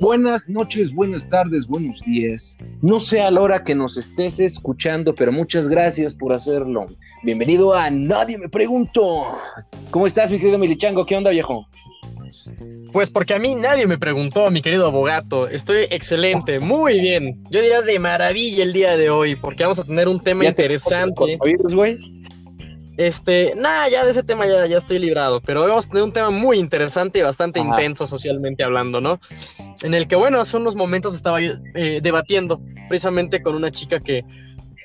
Buenas 0.00 0.48
noches, 0.48 0.94
buenas 0.94 1.28
tardes, 1.28 1.66
buenos 1.66 2.00
días. 2.02 2.56
No 2.82 3.00
sé 3.00 3.20
a 3.20 3.30
la 3.32 3.40
hora 3.40 3.64
que 3.64 3.74
nos 3.74 3.96
estés 3.96 4.38
escuchando, 4.38 5.12
pero 5.14 5.32
muchas 5.32 5.68
gracias 5.68 6.14
por 6.14 6.32
hacerlo. 6.32 6.86
Bienvenido 7.24 7.74
a 7.74 7.90
Nadie 7.90 8.38
me 8.38 8.48
preguntó. 8.48 9.26
¿Cómo 9.90 10.06
estás, 10.06 10.30
mi 10.30 10.38
querido 10.38 10.56
Milichango? 10.56 11.04
¿Qué 11.04 11.16
onda, 11.16 11.30
viejo? 11.30 11.66
Pues 12.92 13.10
porque 13.10 13.34
a 13.34 13.38
mí 13.38 13.54
nadie 13.54 13.86
me 13.86 13.98
preguntó, 13.98 14.50
mi 14.50 14.62
querido 14.62 14.86
abogato. 14.86 15.48
Estoy 15.48 15.86
excelente, 15.90 16.58
muy 16.60 17.00
bien. 17.00 17.42
Yo 17.50 17.60
diría 17.60 17.82
de 17.82 17.98
maravilla 17.98 18.62
el 18.62 18.72
día 18.72 18.96
de 18.96 19.10
hoy, 19.10 19.34
porque 19.34 19.64
vamos 19.64 19.78
a 19.80 19.84
tener 19.84 20.08
un 20.08 20.20
tema 20.20 20.46
interesante. 20.46 21.38
güey? 21.74 21.98
Este, 22.98 23.54
nada, 23.54 23.88
ya 23.88 24.04
de 24.04 24.10
ese 24.10 24.24
tema 24.24 24.44
ya, 24.44 24.66
ya 24.66 24.76
estoy 24.76 24.98
librado, 24.98 25.40
pero 25.40 25.62
hoy 25.62 25.68
vamos 25.68 25.86
a 25.86 25.88
tener 25.88 26.02
un 26.02 26.10
tema 26.10 26.30
muy 26.30 26.58
interesante 26.58 27.20
y 27.20 27.22
bastante 27.22 27.60
intenso 27.60 28.08
socialmente 28.08 28.64
hablando, 28.64 29.00
¿no? 29.00 29.20
En 29.82 29.94
el 29.94 30.08
que, 30.08 30.16
bueno, 30.16 30.40
hace 30.40 30.56
unos 30.56 30.74
momentos 30.74 31.14
estaba 31.14 31.40
eh, 31.40 32.00
debatiendo 32.02 32.60
precisamente 32.88 33.40
con 33.40 33.54
una 33.54 33.70
chica 33.70 34.00
que 34.00 34.24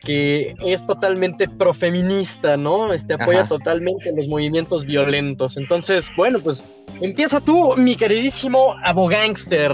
que 0.04 0.54
es 0.66 0.86
totalmente 0.86 1.48
profeminista, 1.48 2.58
¿no? 2.58 2.94
Este 2.94 3.14
apoya 3.14 3.48
totalmente 3.48 4.12
los 4.12 4.28
movimientos 4.28 4.86
violentos. 4.86 5.56
Entonces, 5.56 6.12
bueno, 6.18 6.40
pues 6.40 6.66
empieza 7.00 7.40
tú, 7.40 7.74
mi 7.78 7.96
queridísimo 7.96 8.76
abogánster. 8.84 9.72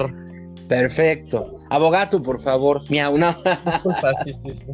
Perfecto. 0.67 1.57
Abogato, 1.71 2.21
por 2.21 2.39
favor. 2.41 2.79
Miau, 2.89 3.17
no. 3.17 3.35
sí, 4.23 4.33
sí, 4.33 4.53
sí. 4.53 4.65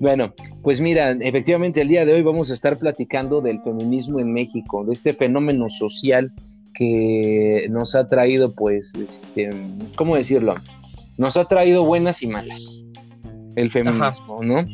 Bueno, 0.00 0.34
pues 0.62 0.80
mira, 0.80 1.12
efectivamente 1.12 1.80
el 1.80 1.88
día 1.88 2.04
de 2.04 2.12
hoy 2.12 2.22
vamos 2.22 2.50
a 2.50 2.54
estar 2.54 2.78
platicando 2.78 3.40
del 3.40 3.60
feminismo 3.60 4.18
en 4.20 4.32
México, 4.32 4.84
de 4.84 4.92
este 4.92 5.14
fenómeno 5.14 5.68
social 5.68 6.32
que 6.74 7.66
nos 7.70 7.94
ha 7.94 8.08
traído, 8.08 8.54
pues, 8.54 8.94
este, 8.94 9.50
¿cómo 9.96 10.16
decirlo? 10.16 10.54
Nos 11.16 11.36
ha 11.36 11.44
traído 11.46 11.84
buenas 11.84 12.22
y 12.22 12.28
malas 12.28 12.82
el 13.56 13.70
feminismo, 13.70 14.42
¿no? 14.42 14.64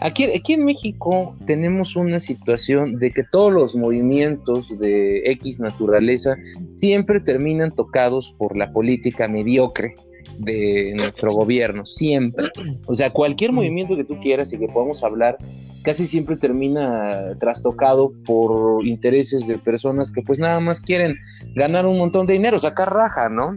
Aquí, 0.00 0.24
aquí 0.24 0.54
en 0.54 0.64
México 0.64 1.34
tenemos 1.46 1.94
una 1.96 2.18
situación 2.18 2.98
de 2.98 3.10
que 3.12 3.22
todos 3.22 3.52
los 3.52 3.76
movimientos 3.76 4.76
de 4.78 5.22
X 5.24 5.60
naturaleza 5.60 6.36
siempre 6.78 7.20
terminan 7.20 7.70
tocados 7.70 8.34
por 8.36 8.56
la 8.56 8.72
política 8.72 9.28
mediocre 9.28 9.94
de 10.38 10.92
nuestro 10.96 11.32
gobierno, 11.32 11.86
siempre. 11.86 12.50
O 12.86 12.94
sea, 12.94 13.10
cualquier 13.10 13.52
movimiento 13.52 13.96
que 13.96 14.04
tú 14.04 14.18
quieras 14.20 14.52
y 14.52 14.58
que 14.58 14.68
podamos 14.68 15.02
hablar, 15.02 15.36
casi 15.82 16.06
siempre 16.06 16.36
termina 16.36 17.36
trastocado 17.38 18.12
por 18.24 18.86
intereses 18.86 19.46
de 19.46 19.58
personas 19.58 20.10
que 20.10 20.22
pues 20.22 20.38
nada 20.38 20.60
más 20.60 20.80
quieren 20.80 21.16
ganar 21.54 21.86
un 21.86 21.98
montón 21.98 22.26
de 22.26 22.34
dinero, 22.34 22.58
sacar 22.58 22.92
raja, 22.92 23.28
¿no? 23.28 23.56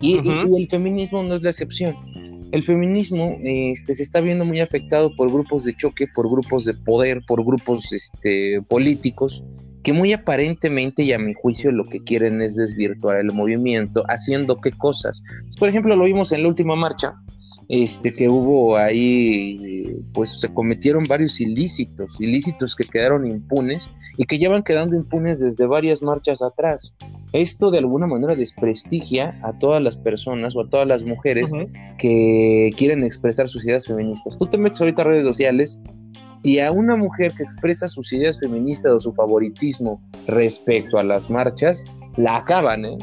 y 0.00 0.16
el 0.16 0.68
feminismo 0.68 1.22
no 1.22 1.36
es 1.36 1.42
la 1.42 1.50
excepción 1.50 1.94
el 2.52 2.62
feminismo 2.62 3.38
este, 3.42 3.94
se 3.94 4.02
está 4.02 4.20
viendo 4.20 4.44
muy 4.44 4.60
afectado 4.60 5.10
por 5.16 5.32
grupos 5.32 5.64
de 5.64 5.74
choque, 5.74 6.06
por 6.06 6.30
grupos 6.30 6.66
de 6.66 6.74
poder, 6.74 7.22
por 7.26 7.44
grupos 7.44 7.92
este, 7.92 8.60
políticos, 8.68 9.42
que 9.82 9.92
muy 9.92 10.12
aparentemente 10.12 11.02
y 11.02 11.12
a 11.12 11.18
mi 11.18 11.34
juicio 11.34 11.72
lo 11.72 11.84
que 11.84 12.02
quieren 12.02 12.40
es 12.42 12.56
desvirtuar 12.56 13.18
el 13.18 13.32
movimiento, 13.32 14.04
haciendo 14.08 14.56
qué 14.58 14.72
cosas. 14.72 15.22
Por 15.58 15.68
ejemplo, 15.68 15.96
lo 15.96 16.04
vimos 16.04 16.32
en 16.32 16.42
la 16.42 16.48
última 16.48 16.76
marcha, 16.76 17.14
este, 17.68 18.12
que 18.12 18.28
hubo 18.28 18.76
ahí, 18.76 20.02
pues 20.12 20.40
se 20.40 20.52
cometieron 20.52 21.04
varios 21.08 21.40
ilícitos, 21.40 22.20
ilícitos 22.20 22.76
que 22.76 22.84
quedaron 22.84 23.26
impunes 23.26 23.88
y 24.18 24.24
que 24.24 24.38
llevan 24.38 24.62
quedando 24.62 24.96
impunes 24.96 25.40
desde 25.40 25.66
varias 25.66 26.02
marchas 26.02 26.42
atrás. 26.42 26.92
Esto 27.32 27.70
de 27.70 27.78
alguna 27.78 28.06
manera 28.06 28.34
desprestigia 28.34 29.40
a 29.42 29.58
todas 29.58 29.82
las 29.82 29.96
personas 29.96 30.54
o 30.54 30.60
a 30.60 30.68
todas 30.68 30.86
las 30.86 31.02
mujeres 31.02 31.50
que 31.98 32.70
quieren 32.76 33.04
expresar 33.04 33.48
sus 33.48 33.64
ideas 33.64 33.86
feministas. 33.86 34.38
Tú 34.38 34.46
te 34.46 34.58
metes 34.58 34.80
ahorita 34.80 35.02
a 35.02 35.06
redes 35.06 35.24
sociales 35.24 35.80
y 36.42 36.58
a 36.58 36.72
una 36.72 36.96
mujer 36.96 37.32
que 37.32 37.42
expresa 37.42 37.88
sus 37.88 38.12
ideas 38.12 38.40
feministas 38.40 38.92
o 38.92 39.00
su 39.00 39.12
favoritismo 39.12 40.00
respecto 40.26 40.98
a 40.98 41.04
las 41.04 41.30
marchas, 41.30 41.84
la 42.16 42.38
acaban, 42.38 42.84
¿eh? 42.84 42.98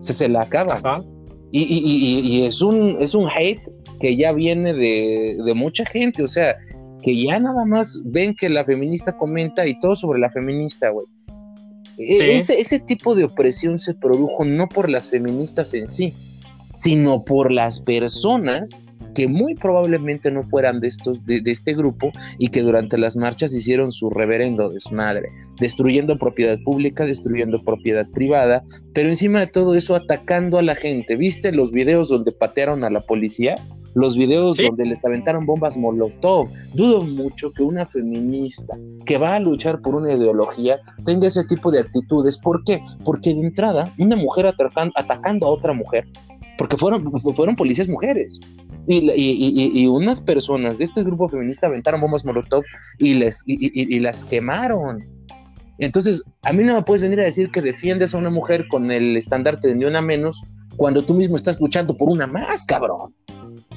Se, 0.00 0.14
se 0.14 0.28
la 0.28 0.42
acaban. 0.42 1.04
Y, 1.52 1.62
y, 1.62 2.20
y, 2.20 2.46
es, 2.46 2.62
un, 2.62 2.96
es 3.00 3.14
un 3.14 3.28
hate 3.28 3.60
que 3.98 4.16
ya 4.16 4.32
viene 4.32 4.72
de, 4.72 5.36
de 5.44 5.54
mucha 5.54 5.84
gente, 5.84 6.22
o 6.22 6.28
sea, 6.28 6.56
que 7.02 7.20
ya 7.20 7.40
nada 7.40 7.64
más 7.64 8.00
ven 8.04 8.34
que 8.34 8.48
la 8.48 8.64
feminista 8.64 9.16
comenta 9.16 9.66
y 9.66 9.78
todo 9.80 9.96
sobre 9.96 10.20
la 10.20 10.30
feminista, 10.30 10.90
güey. 10.90 11.06
E, 11.98 12.36
ese, 12.36 12.60
ese 12.60 12.78
tipo 12.78 13.16
de 13.16 13.24
opresión 13.24 13.80
se 13.80 13.94
produjo 13.94 14.44
no 14.44 14.68
por 14.68 14.88
las 14.88 15.08
feministas 15.08 15.74
en 15.74 15.88
sí, 15.88 16.14
sino 16.72 17.24
por 17.24 17.50
las 17.50 17.80
personas 17.80 18.84
que 19.14 19.28
muy 19.28 19.54
probablemente 19.54 20.30
no 20.30 20.44
fueran 20.44 20.80
de 20.80 20.88
estos 20.88 21.24
de, 21.24 21.42
este 21.46 21.74
grupo 21.74 22.10
y 22.38 22.48
que 22.48 22.62
durante 22.62 22.98
las 22.98 23.16
marchas 23.16 23.54
hicieron 23.54 23.92
su 23.92 24.10
reverendo 24.10 24.68
desmadre, 24.68 25.28
destruyendo 25.58 26.18
propiedad 26.18 26.58
pública, 26.64 27.04
destruyendo 27.04 27.62
propiedad 27.62 28.08
privada, 28.10 28.64
pero 28.94 29.08
encima 29.08 29.40
de 29.40 29.46
todo 29.46 29.74
eso 29.74 29.94
atacando 29.94 30.58
a 30.58 30.62
la 30.62 30.74
gente. 30.74 31.16
¿Viste 31.16 31.52
los 31.52 31.72
videos 31.72 32.08
donde 32.08 32.32
patearon 32.32 32.84
a 32.84 32.90
la 32.90 33.00
policía? 33.00 33.54
los 33.94 34.16
videos 34.16 34.56
donde 34.56 34.86
les 34.86 35.04
aventaron 35.04 35.46
bombas 35.46 35.76
Molotov. 35.76 36.48
Dudo 36.74 37.02
mucho 37.02 37.52
que 37.52 37.62
una 37.62 37.86
feminista 37.86 38.76
que 39.04 39.18
va 39.18 39.34
a 39.34 39.40
luchar 39.40 39.80
por 39.80 39.94
una 39.94 40.12
ideología 40.12 40.80
tenga 41.04 41.26
ese 41.26 41.44
tipo 41.44 41.70
de 41.70 41.80
actitudes. 41.80 42.38
¿Por 42.38 42.62
qué? 42.64 42.80
Porque 43.04 43.34
de 43.34 43.40
entrada, 43.40 43.84
una 43.98 44.16
mujer 44.16 44.46
atacando, 44.46 45.46
a 45.46 45.50
otra 45.50 45.72
mujer, 45.72 46.06
porque 46.60 46.76
fueron, 46.76 47.10
fueron 47.22 47.56
policías 47.56 47.88
mujeres. 47.88 48.38
Y, 48.86 49.86
unas 49.86 50.20
personas 50.20 50.76
de 50.76 50.84
este 50.84 51.02
grupo 51.02 51.26
feminista 51.26 51.68
aventaron 51.68 52.02
bombas 52.02 52.26
Molotov 52.26 52.64
y, 52.98 53.14
les, 53.14 53.42
y, 53.46 53.98
las 53.98 54.26
quemaron. 54.26 55.02
Entonces, 55.78 56.22
a 56.42 56.52
mí 56.52 56.62
no 56.62 56.74
me 56.74 56.82
puedes 56.82 57.00
venir 57.00 57.18
a 57.20 57.24
decir 57.24 57.48
que 57.48 57.62
defiendes 57.62 58.14
a 58.14 58.18
una 58.18 58.28
mujer 58.28 58.68
con 58.68 58.90
el 58.90 59.16
estandarte 59.16 59.68
de 59.68 59.74
ni 59.74 59.86
una 59.86 60.02
menos 60.02 60.42
cuando 60.76 61.02
tú 61.02 61.14
mismo 61.14 61.34
estás 61.34 61.58
luchando 61.62 61.96
por 61.96 62.10
una 62.10 62.26
más, 62.26 62.66
cabrón. 62.66 63.14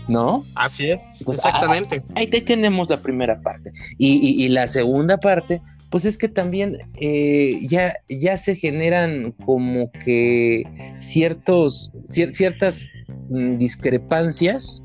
¿no? 0.10 0.44
Así 0.56 0.90
es, 0.90 1.02
exactamente. 1.26 2.04
Ahí, 2.16 2.28
tenemos 2.28 2.90
la 2.90 2.98
primera 3.02 3.40
parte. 3.40 3.72
Y, 3.98 4.50
la 4.50 4.68
segunda 4.68 5.18
parte, 5.18 5.62
pues 5.94 6.06
es 6.06 6.18
que 6.18 6.28
también 6.28 6.80
eh, 6.96 7.60
ya, 7.70 7.94
ya 8.10 8.36
se 8.36 8.56
generan 8.56 9.32
como 9.46 9.92
que 10.04 10.64
ciertos, 10.98 11.92
ciertas 12.04 12.88
mm, 13.30 13.58
discrepancias 13.58 14.82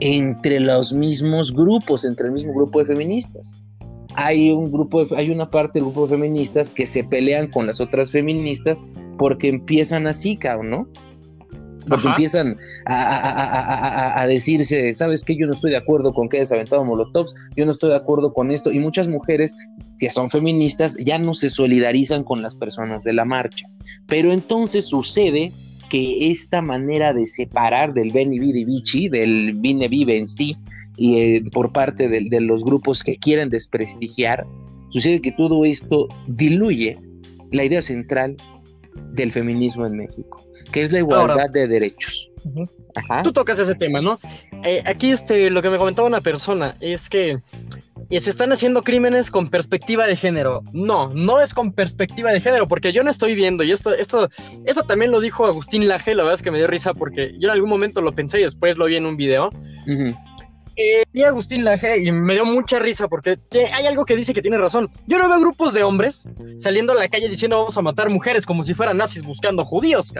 entre 0.00 0.58
los 0.58 0.92
mismos 0.92 1.54
grupos, 1.54 2.04
entre 2.04 2.26
el 2.26 2.32
mismo 2.32 2.52
grupo 2.54 2.80
de 2.80 2.86
feministas. 2.86 3.54
Hay 4.16 4.50
un 4.50 4.72
grupo, 4.72 5.04
hay 5.16 5.30
una 5.30 5.46
parte 5.46 5.78
del 5.78 5.84
grupo 5.84 6.08
de 6.08 6.16
feministas 6.16 6.72
que 6.72 6.88
se 6.88 7.04
pelean 7.04 7.48
con 7.52 7.68
las 7.68 7.80
otras 7.80 8.10
feministas 8.10 8.84
porque 9.16 9.46
empiezan 9.46 10.08
así, 10.08 10.36
¿no? 10.64 10.88
Porque 11.88 12.08
empiezan 12.08 12.56
a, 12.86 14.24
decirse, 14.26 14.94
¿sabes 14.94 15.24
qué? 15.24 15.36
Yo 15.36 15.46
no 15.46 15.52
estoy 15.52 15.72
de 15.72 15.76
acuerdo 15.76 16.12
con 16.12 16.28
que 16.28 16.38
hayas 16.38 16.52
aventado 16.52 16.84
molotovs, 16.84 17.34
yo 17.56 17.64
no 17.64 17.72
estoy 17.72 17.90
de 17.90 17.96
acuerdo 17.96 18.32
con 18.32 18.50
esto, 18.50 18.72
y 18.72 18.78
muchas 18.78 19.08
mujeres 19.08 19.56
que 19.98 20.10
son 20.10 20.30
feministas 20.30 20.96
ya 20.98 21.18
no 21.18 21.34
se 21.34 21.50
solidarizan 21.50 22.24
con 22.24 22.42
las 22.42 22.54
personas 22.54 23.04
de 23.04 23.12
la 23.12 23.24
marcha. 23.24 23.66
Pero 24.06 24.32
entonces 24.32 24.86
sucede 24.86 25.52
que 25.90 26.30
esta 26.30 26.62
manera 26.62 27.12
de 27.12 27.26
separar 27.26 27.94
del 27.94 28.10
Beni 28.10 28.38
Vidi 28.38 28.64
Vici, 28.64 29.08
del 29.08 29.52
Vine 29.56 29.88
Vive 29.88 30.18
en 30.18 30.26
sí, 30.26 30.56
y 30.96 31.18
eh, 31.18 31.44
por 31.52 31.72
parte 31.72 32.08
de, 32.08 32.26
de 32.30 32.40
los 32.40 32.64
grupos 32.64 33.02
que 33.02 33.16
quieren 33.16 33.50
desprestigiar, 33.50 34.46
sucede 34.90 35.20
que 35.20 35.32
todo 35.32 35.64
esto 35.64 36.08
diluye 36.28 36.96
la 37.50 37.64
idea 37.64 37.82
central 37.82 38.36
del 39.12 39.32
feminismo 39.32 39.86
en 39.86 39.96
México, 39.96 40.44
que 40.72 40.82
es 40.82 40.92
la 40.92 40.98
igualdad 40.98 41.50
de 41.50 41.66
derechos. 41.66 42.30
Tú 43.22 43.32
tocas 43.32 43.58
ese 43.58 43.74
tema, 43.74 44.00
¿no? 44.00 44.18
Eh, 44.64 44.82
aquí 44.86 45.10
este, 45.10 45.50
lo 45.50 45.62
que 45.62 45.70
me 45.70 45.78
comentaba 45.78 46.06
una 46.06 46.20
persona 46.20 46.76
es 46.80 47.08
que 47.08 47.38
eh, 48.10 48.20
se 48.20 48.30
están 48.30 48.52
haciendo 48.52 48.82
crímenes 48.82 49.30
con 49.30 49.48
perspectiva 49.48 50.06
de 50.06 50.16
género. 50.16 50.62
No, 50.72 51.12
no 51.14 51.40
es 51.40 51.54
con 51.54 51.72
perspectiva 51.72 52.32
de 52.32 52.40
género, 52.40 52.68
porque 52.68 52.92
yo 52.92 53.02
no 53.02 53.10
estoy 53.10 53.34
viendo, 53.34 53.64
y 53.64 53.72
esto, 53.72 53.94
esto, 53.94 54.28
eso 54.64 54.82
también 54.82 55.10
lo 55.10 55.20
dijo 55.20 55.46
Agustín 55.46 55.88
Laje, 55.88 56.14
la 56.14 56.22
verdad 56.22 56.34
es 56.34 56.42
que 56.42 56.50
me 56.50 56.58
dio 56.58 56.66
risa 56.66 56.92
porque 56.94 57.34
yo 57.38 57.48
en 57.48 57.54
algún 57.54 57.70
momento 57.70 58.02
lo 58.02 58.12
pensé 58.12 58.40
y 58.40 58.44
después 58.44 58.76
lo 58.76 58.86
vi 58.86 58.96
en 58.96 59.06
un 59.06 59.16
video. 59.16 59.50
Eh, 60.76 61.24
Agustín 61.24 61.64
Laje 61.64 62.02
y 62.02 62.10
me 62.10 62.34
dio 62.34 62.44
mucha 62.44 62.78
risa 62.78 63.06
porque 63.08 63.38
hay 63.72 63.86
algo 63.86 64.04
que 64.04 64.16
dice 64.16 64.34
que 64.34 64.42
tiene 64.42 64.58
razón. 64.58 64.90
Yo 65.06 65.18
no 65.18 65.28
veo 65.28 65.40
grupos 65.40 65.72
de 65.72 65.82
hombres 65.82 66.28
saliendo 66.58 66.92
a 66.92 66.96
la 66.96 67.08
calle 67.08 67.28
diciendo 67.28 67.58
vamos 67.58 67.76
a 67.78 67.82
matar 67.82 68.10
mujeres 68.10 68.44
como 68.44 68.64
si 68.64 68.74
fueran 68.74 68.96
nazis 68.96 69.22
buscando 69.22 69.64
judíos. 69.64 70.12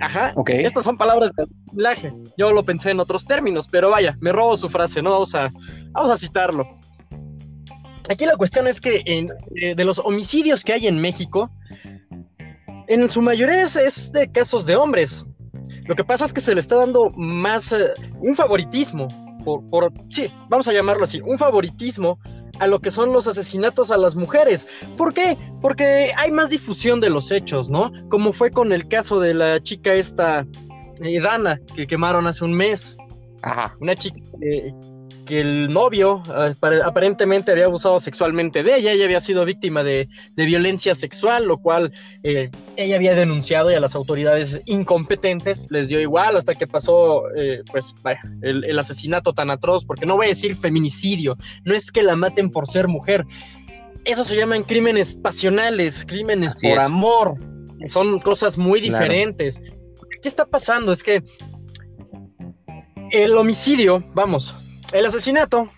Ajá. 0.00 0.32
Ok. 0.36 0.50
Estas 0.50 0.84
son 0.84 0.98
palabras 0.98 1.32
de 1.36 1.46
Laje. 1.74 2.12
Yo 2.36 2.52
lo 2.52 2.64
pensé 2.64 2.90
en 2.90 3.00
otros 3.00 3.24
términos, 3.24 3.66
pero 3.70 3.90
vaya, 3.90 4.16
me 4.20 4.32
robo 4.32 4.56
su 4.56 4.68
frase, 4.68 5.02
¿no? 5.02 5.10
Vamos 5.10 5.34
a, 5.34 5.50
vamos 5.92 6.10
a 6.10 6.16
citarlo. 6.16 6.66
aquí 8.10 8.26
la 8.26 8.36
cuestión 8.36 8.66
es 8.66 8.80
que 8.80 9.02
eh, 9.06 9.74
de 9.74 9.84
los 9.84 9.98
homicidios 9.98 10.64
que 10.64 10.74
hay 10.74 10.86
en 10.86 11.00
México, 11.00 11.50
en 12.88 13.10
su 13.10 13.22
mayoría 13.22 13.62
es, 13.62 14.12
de 14.12 14.30
casos 14.30 14.66
de 14.66 14.76
hombres. 14.76 15.26
Lo 15.86 15.94
que 15.94 16.04
pasa 16.04 16.24
es 16.24 16.32
que 16.32 16.40
se 16.40 16.54
le 16.54 16.60
está 16.60 16.76
dando 16.76 17.10
más 17.16 17.72
eh, 17.72 17.92
un 18.20 18.34
favoritismo, 18.34 19.08
por, 19.44 19.68
por, 19.68 19.92
sí, 20.10 20.32
vamos 20.48 20.66
a 20.68 20.72
llamarlo 20.72 21.04
así, 21.04 21.20
un 21.20 21.38
favoritismo 21.38 22.18
a 22.58 22.66
lo 22.66 22.80
que 22.80 22.90
son 22.90 23.12
los 23.12 23.26
asesinatos 23.26 23.90
a 23.90 23.96
las 23.96 24.14
mujeres. 24.14 24.68
¿Por 24.96 25.12
qué? 25.12 25.36
Porque 25.60 26.12
hay 26.16 26.30
más 26.30 26.50
difusión 26.50 27.00
de 27.00 27.10
los 27.10 27.30
hechos, 27.30 27.68
¿no? 27.68 27.90
Como 28.08 28.32
fue 28.32 28.50
con 28.50 28.72
el 28.72 28.88
caso 28.88 29.20
de 29.20 29.34
la 29.34 29.60
chica 29.60 29.94
esta, 29.94 30.46
eh, 31.00 31.20
Dana, 31.20 31.60
que 31.74 31.86
quemaron 31.86 32.26
hace 32.26 32.44
un 32.44 32.54
mes. 32.54 32.96
Ajá. 33.42 33.76
Una 33.80 33.94
chica 33.94 34.20
que 34.40 34.72
el 35.28 35.72
novio 35.72 36.22
aparentemente 36.84 37.52
había 37.52 37.66
abusado 37.66 37.98
sexualmente 38.00 38.62
de 38.62 38.76
ella, 38.76 38.92
ella 38.92 39.04
había 39.04 39.20
sido 39.20 39.44
víctima 39.44 39.82
de, 39.82 40.08
violencia 40.36 40.94
sexual, 40.94 41.46
lo 41.46 41.58
cual 41.58 41.92
eh, 42.22 42.50
ella 42.76 42.96
había 42.96 43.14
denunciado 43.14 43.70
y 43.70 43.74
a 43.74 43.80
las 43.80 43.94
autoridades 43.94 44.60
incompetentes 44.66 45.70
les 45.70 45.88
dio 45.88 46.00
igual 46.00 46.36
hasta 46.36 46.54
que 46.54 46.66
pasó 46.66 47.22
eh, 47.36 47.62
pues 47.70 47.94
el, 48.42 48.78
asesinato 48.78 49.32
tan 49.32 49.50
atroz, 49.50 49.84
porque 49.84 50.06
no 50.06 50.16
voy 50.16 50.26
a 50.26 50.28
decir 50.30 50.54
feminicidio, 50.54 51.36
no 51.64 51.74
es 51.74 51.90
que 51.90 52.02
la 52.02 52.16
maten 52.16 52.50
por 52.50 52.66
ser 52.66 52.88
mujer, 52.88 53.24
eso 54.04 54.24
se 54.24 54.36
llaman 54.36 54.64
crímenes 54.64 55.14
pasionales, 55.14 56.04
crímenes 56.04 56.58
por 56.60 56.78
amor, 56.78 57.34
son 57.86 58.18
cosas 58.20 58.58
muy 58.58 58.80
diferentes. 58.80 59.60
¿Qué 60.22 60.28
está 60.28 60.44
pasando? 60.46 60.92
Es 60.92 61.02
que 61.02 61.22
el 63.10 63.36
homicidio, 63.36 64.04
vamos, 64.14 64.54
el 64.92 65.06
asesinato 65.06 65.68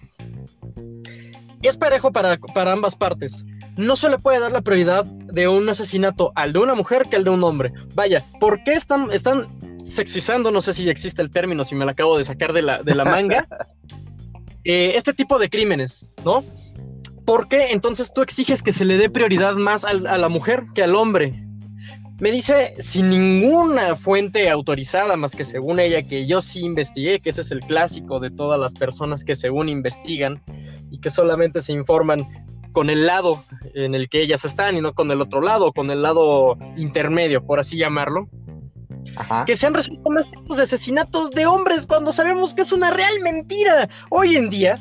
es 1.63 1.77
parejo 1.77 2.13
para, 2.13 2.39
ambas 2.73 2.97
partes. 2.97 3.45
No 3.77 3.97
se 3.97 4.09
le 4.09 4.19
puede 4.19 4.41
dar 4.41 4.53
la 4.53 4.63
prioridad 4.63 5.05
de 5.05 5.49
un 5.49 5.69
asesinato 5.69 6.33
al 6.35 6.53
de 6.53 6.61
una 6.61 6.75
mujer 6.75 7.07
que 7.11 7.17
al 7.17 7.25
de 7.25 7.31
un 7.31 7.43
hombre. 7.45 7.73
Vaya, 7.95 8.25
¿por 8.41 8.63
qué 8.65 8.73
están, 8.73 9.11
están 9.13 9.49
sexizando? 9.85 10.51
No 10.51 10.63
sé 10.63 10.73
si 10.73 10.89
existe 10.89 11.23
el 11.23 11.31
término, 11.31 11.65
si 11.65 11.75
me 11.75 11.85
lo 11.85 11.91
acabo 11.91 12.17
de 12.17 12.25
sacar 12.25 12.53
de 12.53 12.63
la, 12.63 12.83
de 12.83 12.95
la 12.95 13.05
manga. 13.05 13.47
Eh, 14.69 14.97
este 14.97 15.13
tipo 15.13 15.39
de 15.39 15.49
crímenes, 15.49 16.13
¿no? 16.25 16.43
¿Por 17.25 17.47
qué 17.47 17.71
entonces 17.71 18.13
tú 18.13 18.21
exiges 18.21 18.65
que 18.65 18.73
se 18.73 18.85
le 18.85 18.99
dé 18.99 19.09
prioridad 19.09 19.55
más 19.55 19.85
a 19.85 19.93
la 19.95 20.29
mujer 20.29 20.65
que 20.75 20.83
al 20.83 20.97
hombre? 20.97 21.46
Me 22.19 22.31
dice 22.31 22.75
sin 22.79 23.11
ninguna 23.11 23.95
fuente 23.95 24.49
autorizada 24.49 25.17
más 25.17 25.37
que 25.37 25.45
según 25.45 25.81
ella 25.81 26.03
que 26.03 26.27
yo 26.27 26.41
sí 26.41 26.61
investigué, 26.61 27.21
que 27.21 27.29
ese 27.29 27.43
es 27.43 27.51
el 27.51 27.61
clásico 27.61 28.21
de 28.21 28.31
todas 28.31 28.59
las 28.59 28.73
personas 28.73 29.23
que 29.23 29.35
según 29.35 29.69
investigan 29.69 30.43
y 30.91 30.99
que 30.99 31.11
solamente 31.11 31.61
se 31.61 31.73
informan 31.73 32.27
con 32.73 32.89
el 32.89 33.07
lado 33.07 33.45
en 33.75 33.95
el 33.95 34.09
que 34.09 34.23
ellas 34.23 34.47
están 34.47 34.77
y 34.77 34.81
no 34.81 34.95
con 34.95 35.11
el 35.11 35.21
otro 35.21 35.43
lado, 35.43 35.73
con 35.73 35.91
el 35.91 36.01
lado 36.03 36.57
intermedio, 36.77 37.45
por 37.45 37.61
así 37.61 37.77
llamarlo. 37.77 38.29
Que 39.47 39.57
se 39.57 39.67
han 39.67 39.75
resuelto 39.75 40.11
más 40.11 40.27
casos 40.29 40.57
de 40.57 40.63
asesinatos 40.63 41.31
de 41.31 41.47
hombres 41.47 41.87
cuando 41.87 42.13
sabemos 42.13 42.55
que 42.55 42.63
es 42.63 42.73
una 42.73 42.91
real 42.91 43.21
mentira. 43.23 43.89
Hoy 44.11 44.37
en 44.37 44.49
día, 44.49 44.79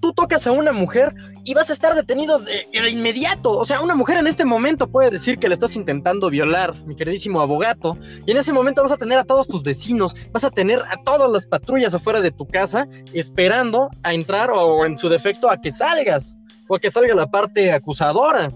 tú 0.00 0.12
tocas 0.12 0.46
a 0.46 0.52
una 0.52 0.72
mujer 0.72 1.14
y 1.46 1.54
vas 1.54 1.70
a 1.70 1.72
estar 1.72 1.94
detenido 1.94 2.40
de, 2.40 2.66
inmediato. 2.90 3.52
O 3.52 3.64
sea, 3.64 3.80
una 3.80 3.94
mujer 3.94 4.18
en 4.18 4.26
este 4.26 4.44
momento 4.44 4.88
puede 4.88 5.10
decir 5.10 5.38
que 5.38 5.48
le 5.48 5.54
estás 5.54 5.76
intentando 5.76 6.28
violar, 6.28 6.74
mi 6.86 6.96
queridísimo 6.96 7.40
abogado, 7.40 7.96
y 8.26 8.32
en 8.32 8.36
ese 8.36 8.52
momento 8.52 8.82
vas 8.82 8.90
a 8.90 8.96
tener 8.96 9.16
a 9.16 9.24
todos 9.24 9.46
tus 9.46 9.62
vecinos, 9.62 10.14
vas 10.32 10.42
a 10.42 10.50
tener 10.50 10.80
a 10.80 11.00
todas 11.04 11.30
las 11.30 11.46
patrullas 11.46 11.94
afuera 11.94 12.20
de 12.20 12.32
tu 12.32 12.46
casa 12.46 12.88
esperando 13.12 13.88
a 14.02 14.12
entrar 14.12 14.50
o 14.50 14.84
en 14.84 14.98
su 14.98 15.08
defecto 15.08 15.48
a 15.48 15.60
que 15.60 15.70
salgas 15.70 16.36
o 16.66 16.74
a 16.74 16.80
que 16.80 16.90
salga 16.90 17.14
la 17.14 17.28
parte 17.28 17.70
acusadora. 17.72 18.50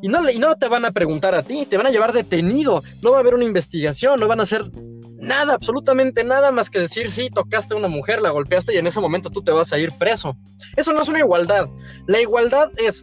Y 0.00 0.08
no, 0.08 0.28
y 0.30 0.38
no 0.38 0.56
te 0.56 0.68
van 0.68 0.84
a 0.84 0.92
preguntar 0.92 1.34
a 1.34 1.42
ti, 1.42 1.66
te 1.66 1.76
van 1.76 1.86
a 1.86 1.90
llevar 1.90 2.12
detenido, 2.12 2.82
no 3.02 3.10
va 3.10 3.16
a 3.16 3.20
haber 3.20 3.34
una 3.34 3.44
investigación, 3.44 4.20
no 4.20 4.28
van 4.28 4.40
a 4.40 4.44
hacer 4.44 4.70
nada, 5.16 5.54
absolutamente 5.54 6.22
nada 6.22 6.52
más 6.52 6.70
que 6.70 6.78
decir, 6.78 7.10
sí, 7.10 7.30
tocaste 7.30 7.74
a 7.74 7.76
una 7.76 7.88
mujer, 7.88 8.22
la 8.22 8.30
golpeaste 8.30 8.74
y 8.74 8.78
en 8.78 8.86
ese 8.86 9.00
momento 9.00 9.30
tú 9.30 9.42
te 9.42 9.50
vas 9.50 9.72
a 9.72 9.78
ir 9.78 9.92
preso. 9.98 10.36
Eso 10.76 10.92
no 10.92 11.02
es 11.02 11.08
una 11.08 11.18
igualdad. 11.18 11.66
La 12.06 12.20
igualdad 12.20 12.70
es, 12.76 13.02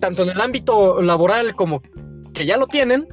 tanto 0.00 0.22
en 0.22 0.30
el 0.30 0.40
ámbito 0.40 1.02
laboral 1.02 1.54
como 1.54 1.82
que 2.32 2.46
ya 2.46 2.56
lo 2.56 2.66
tienen, 2.66 3.06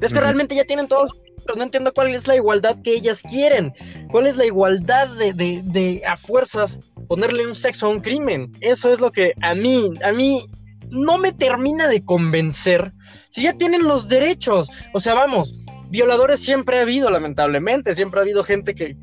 es 0.00 0.12
que 0.12 0.20
realmente 0.20 0.54
ya 0.54 0.64
tienen 0.64 0.88
todos 0.88 1.10
pero 1.46 1.58
no 1.58 1.62
entiendo 1.62 1.92
cuál 1.94 2.14
es 2.14 2.26
la 2.26 2.34
igualdad 2.34 2.76
que 2.82 2.94
ellas 2.94 3.22
quieren. 3.22 3.72
¿Cuál 4.10 4.26
es 4.26 4.36
la 4.36 4.44
igualdad 4.44 5.08
de, 5.08 5.32
de, 5.32 5.62
de, 5.64 6.02
a 6.04 6.16
fuerzas 6.16 6.78
ponerle 7.06 7.46
un 7.46 7.54
sexo 7.54 7.86
a 7.86 7.90
un 7.90 8.00
crimen? 8.00 8.50
Eso 8.60 8.90
es 8.90 9.00
lo 9.00 9.12
que 9.12 9.32
a 9.42 9.54
mí, 9.54 9.92
a 10.04 10.12
mí 10.12 10.44
no 10.90 11.18
me 11.18 11.32
termina 11.32 11.88
de 11.88 12.04
convencer. 12.04 12.92
Si 13.28 13.42
ya 13.42 13.54
tienen 13.54 13.84
los 13.84 14.08
derechos, 14.08 14.70
o 14.92 15.00
sea, 15.00 15.14
vamos, 15.14 15.54
violadores 15.88 16.40
siempre 16.40 16.78
ha 16.78 16.82
habido, 16.82 17.10
lamentablemente, 17.10 17.94
siempre 17.94 18.20
ha 18.20 18.22
habido 18.22 18.42
gente 18.42 18.74
que, 18.74 18.96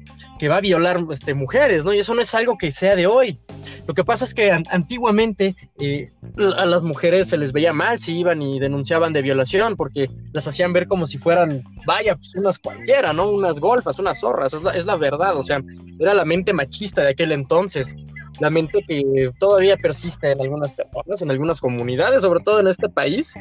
va 0.50 0.58
a 0.58 0.62
violar 0.62 1.00
este, 1.10 1.34
mujeres, 1.34 1.86
¿no? 1.86 1.94
Y 1.94 2.00
eso 2.00 2.14
no 2.14 2.20
es 2.20 2.36
algo 2.36 2.58
que 2.58 2.70
sea 2.70 2.98
de 2.98 3.08
hoy. 3.08 3.40
Lo 3.88 3.94
que 3.94 4.04
pasa 4.04 4.26
es 4.26 4.34
que 4.34 4.52
antiguamente 4.52 5.56
eh, 5.80 6.12
a 6.58 6.66
las 6.66 6.84
mujeres 6.84 7.30
se 7.30 7.38
les 7.38 7.54
veía 7.54 7.72
mal 7.72 7.98
si 7.98 8.20
iban 8.20 8.42
y 8.42 8.60
denunciaban 8.60 9.14
de 9.14 9.22
violación, 9.22 9.78
porque 9.78 10.10
las 10.34 10.46
hacían 10.46 10.74
ver 10.74 10.90
como 10.90 11.06
si 11.06 11.18
fueran, 11.18 11.64
vaya, 11.86 12.18
pues 12.18 12.36
unas 12.36 12.60
cualquiera, 12.60 13.14
¿no? 13.14 13.30
Unas 13.30 13.62
golfas, 13.62 14.00
unas 14.00 14.20
zorras, 14.20 14.54
es 14.54 14.64
la, 14.64 14.72
es 14.72 14.86
la 14.86 14.98
verdad, 14.98 15.38
o 15.38 15.44
sea, 15.44 15.64
era 15.98 16.14
la 16.14 16.26
mente 16.26 16.52
machista 16.52 17.04
de 17.04 17.12
aquel 17.12 17.32
entonces 17.32 17.96
la 18.40 18.50
mente 18.50 18.84
que 18.88 19.32
todavía 19.40 19.78
persiste 19.78 20.32
en 20.32 20.42
algunas 20.42 20.72
personas, 20.72 21.22
en 21.22 21.32
algunas 21.32 21.62
comunidades, 21.62 22.22
sobre 22.22 22.42
todo 22.42 22.60
en 22.60 22.68
este 22.68 22.90
país. 22.90 23.34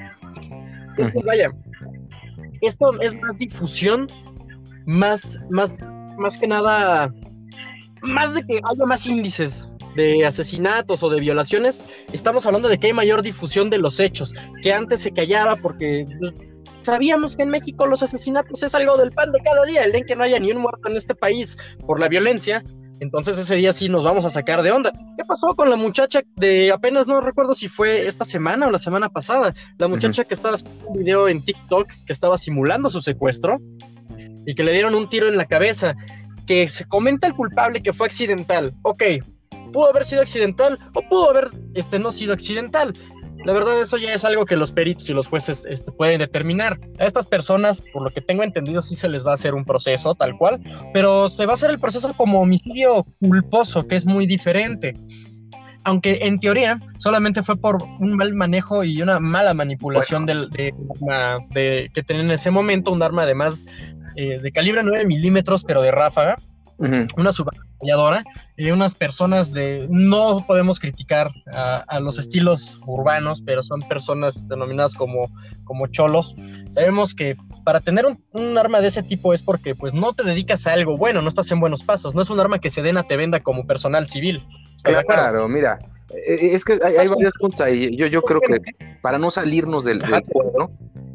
Pues 0.96 1.24
vaya, 1.24 1.50
esto 2.60 3.00
es 3.00 3.14
más 3.20 3.36
difusión, 3.38 4.06
más, 4.86 5.38
más, 5.50 5.74
más 6.18 6.38
que 6.38 6.46
nada, 6.46 7.12
más 8.02 8.34
de 8.34 8.44
que 8.44 8.60
haya 8.62 8.86
más 8.86 9.06
índices 9.06 9.68
de 9.96 10.24
asesinatos 10.24 11.02
o 11.02 11.10
de 11.10 11.20
violaciones, 11.20 11.80
estamos 12.12 12.46
hablando 12.46 12.68
de 12.68 12.78
que 12.78 12.88
hay 12.88 12.92
mayor 12.92 13.22
difusión 13.22 13.68
de 13.70 13.78
los 13.78 14.00
hechos, 14.00 14.32
que 14.62 14.72
antes 14.72 15.00
se 15.00 15.12
callaba 15.12 15.56
porque 15.56 16.06
sabíamos 16.82 17.36
que 17.36 17.42
en 17.42 17.50
México 17.50 17.86
los 17.86 18.02
asesinatos 18.02 18.62
es 18.62 18.74
algo 18.74 18.96
del 18.96 19.12
pan 19.12 19.32
de 19.32 19.40
cada 19.40 19.64
día, 19.64 19.84
el 19.84 20.04
que 20.04 20.16
no 20.16 20.24
haya 20.24 20.38
ni 20.38 20.50
un 20.50 20.58
muerto 20.58 20.88
en 20.88 20.96
este 20.96 21.14
país 21.14 21.56
por 21.86 22.00
la 22.00 22.08
violencia, 22.08 22.62
entonces 23.02 23.36
ese 23.36 23.56
día 23.56 23.72
sí 23.72 23.88
nos 23.88 24.04
vamos 24.04 24.24
a 24.24 24.30
sacar 24.30 24.62
de 24.62 24.70
onda. 24.70 24.92
¿Qué 24.92 25.24
pasó 25.24 25.56
con 25.56 25.68
la 25.68 25.74
muchacha 25.74 26.22
de 26.36 26.70
apenas 26.70 27.08
no 27.08 27.20
recuerdo 27.20 27.52
si 27.52 27.66
fue 27.66 28.06
esta 28.06 28.24
semana 28.24 28.68
o 28.68 28.70
la 28.70 28.78
semana 28.78 29.08
pasada? 29.08 29.52
La 29.78 29.88
muchacha 29.88 30.22
que 30.22 30.34
estaba 30.34 30.54
haciendo 30.54 30.86
un 30.86 30.98
video 30.98 31.26
en 31.26 31.44
TikTok 31.44 31.88
que 31.88 32.12
estaba 32.12 32.36
simulando 32.36 32.88
su 32.90 33.00
secuestro 33.00 33.58
y 34.46 34.54
que 34.54 34.62
le 34.62 34.72
dieron 34.72 34.94
un 34.94 35.08
tiro 35.08 35.26
en 35.26 35.36
la 35.36 35.46
cabeza. 35.46 35.96
Que 36.46 36.68
se 36.68 36.84
comenta 36.84 37.26
el 37.26 37.34
culpable 37.34 37.82
que 37.82 37.92
fue 37.92 38.06
accidental. 38.06 38.72
Ok, 38.82 39.02
pudo 39.72 39.90
haber 39.90 40.04
sido 40.04 40.22
accidental 40.22 40.78
o 40.94 41.02
pudo 41.02 41.30
haber 41.30 41.48
este, 41.74 41.98
no 41.98 42.12
sido 42.12 42.32
accidental. 42.32 42.94
La 43.44 43.52
verdad, 43.52 43.80
eso 43.80 43.96
ya 43.96 44.14
es 44.14 44.24
algo 44.24 44.46
que 44.46 44.56
los 44.56 44.70
peritos 44.70 45.08
y 45.10 45.12
los 45.12 45.28
jueces 45.28 45.64
este, 45.68 45.90
pueden 45.90 46.18
determinar. 46.18 46.76
A 46.98 47.04
estas 47.04 47.26
personas, 47.26 47.82
por 47.92 48.02
lo 48.02 48.10
que 48.10 48.20
tengo 48.20 48.42
entendido, 48.42 48.82
sí 48.82 48.94
se 48.94 49.08
les 49.08 49.26
va 49.26 49.32
a 49.32 49.34
hacer 49.34 49.54
un 49.54 49.64
proceso 49.64 50.14
tal 50.14 50.36
cual, 50.36 50.60
pero 50.92 51.28
se 51.28 51.46
va 51.46 51.52
a 51.52 51.54
hacer 51.54 51.70
el 51.70 51.78
proceso 51.78 52.12
como 52.14 52.40
homicidio 52.40 53.04
culposo, 53.20 53.86
que 53.86 53.96
es 53.96 54.06
muy 54.06 54.26
diferente. 54.26 54.94
Aunque 55.84 56.20
en 56.22 56.38
teoría 56.38 56.80
solamente 56.98 57.42
fue 57.42 57.56
por 57.56 57.82
un 57.98 58.14
mal 58.14 58.32
manejo 58.34 58.84
y 58.84 59.02
una 59.02 59.18
mala 59.18 59.52
manipulación 59.52 60.26
del, 60.26 60.48
de, 60.50 60.72
de, 61.50 61.90
que 61.92 62.02
tenían 62.04 62.26
en 62.26 62.32
ese 62.32 62.52
momento, 62.52 62.92
un 62.92 63.02
arma 63.02 63.26
de 63.26 63.34
más 63.34 63.66
eh, 64.14 64.40
de 64.40 64.52
calibre 64.52 64.82
9 64.84 65.04
milímetros, 65.06 65.64
pero 65.64 65.82
de 65.82 65.90
ráfaga, 65.90 66.36
una 67.16 67.32
subametralladora 67.82 68.24
y 68.56 68.70
unas 68.70 68.94
personas 68.94 69.52
de 69.52 69.86
no 69.90 70.44
podemos 70.46 70.78
criticar 70.78 71.30
a, 71.52 72.00
los 72.00 72.18
estilos 72.18 72.80
urbanos 72.86 73.42
pero 73.44 73.62
son 73.62 73.80
personas 73.82 74.46
denominadas 74.48 74.94
como, 74.94 75.28
como 75.64 75.86
cholos. 75.88 76.34
Sabemos 76.70 77.14
que 77.14 77.36
para 77.64 77.80
tener 77.80 78.06
un, 78.06 78.58
arma 78.58 78.80
de 78.80 78.88
ese 78.88 79.02
tipo 79.02 79.32
es 79.32 79.42
porque 79.42 79.74
pues 79.74 79.94
no 79.94 80.12
te 80.12 80.22
dedicas 80.22 80.66
a 80.66 80.72
algo 80.72 80.96
bueno 80.96 81.22
no 81.22 81.28
estás 81.28 81.50
en 81.50 81.60
buenos 81.60 81.82
pasos 81.82 82.14
no 82.14 82.22
es 82.22 82.30
un 82.30 82.38
arma 82.38 82.58
que 82.58 82.70
Sedena 82.70 83.02
te 83.02 83.16
venda 83.16 83.40
como 83.40 83.66
personal 83.66 84.06
civil. 84.06 84.44
Claro 84.82 85.48
mira 85.48 85.78
eh, 86.14 86.50
es 86.52 86.64
que 86.64 86.78
hay, 86.84 87.08
varios 87.08 87.34
puntos 87.38 87.60
ahí. 87.60 87.96
Yo, 87.96 88.06
yo 88.06 88.22
creo 88.22 88.40
que 88.40 88.60
para 89.00 89.18
no 89.18 89.30
salirnos 89.30 89.84
del, 89.84 89.98
del 89.98 90.22
cuadro 90.24 90.68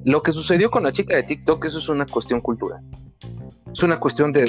lo 0.08 0.22
que 0.22 0.32
sucedió 0.32 0.72
con 0.72 0.84
la 0.84 0.94
chica 0.94 1.16
de 1.18 1.24
TikTok 1.24 1.66
eso 1.66 1.80
es 1.80 1.90
una 1.90 2.06
cuestión 2.06 2.40
cultural. 2.40 2.82
Es 3.74 3.84
una 3.84 4.00
cuestión 4.00 4.32
de, 4.32 4.46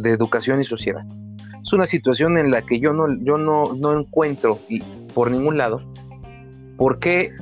de, 0.00 0.10
educación 0.10 0.60
y 0.60 0.64
sociedad. 0.64 1.04
Es 1.62 1.72
una 1.72 1.86
situación 1.86 2.38
en 2.38 2.50
la 2.50 2.62
que 2.62 2.80
yo 2.80 2.92
no, 2.92 3.06
yo 3.22 3.36
no, 3.36 3.74
no 3.74 3.98
encuentro 3.98 4.58
y 4.68 4.80
por 5.14 5.30
ningún 5.30 5.58
lado 5.58 5.80
por 6.76 6.98
qué 6.98 7.34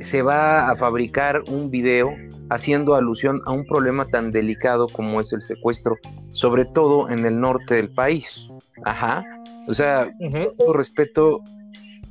se 0.00 0.22
va 0.22 0.70
a 0.70 0.76
fabricar 0.76 1.42
un 1.50 1.70
video 1.70 2.14
haciendo 2.50 2.94
alusión 2.94 3.42
a 3.46 3.52
un 3.52 3.66
problema 3.66 4.06
tan 4.06 4.32
delicado 4.32 4.88
como 4.88 5.20
es 5.20 5.32
el 5.32 5.42
secuestro, 5.42 5.98
sobre 6.32 6.64
todo 6.64 7.10
en 7.10 7.26
el 7.26 7.38
norte 7.38 7.74
del 7.74 7.90
país. 7.90 8.48
Ajá. 8.84 9.24
O 9.66 9.74
sea, 9.74 10.10
con 10.56 10.74
respeto, 10.74 11.42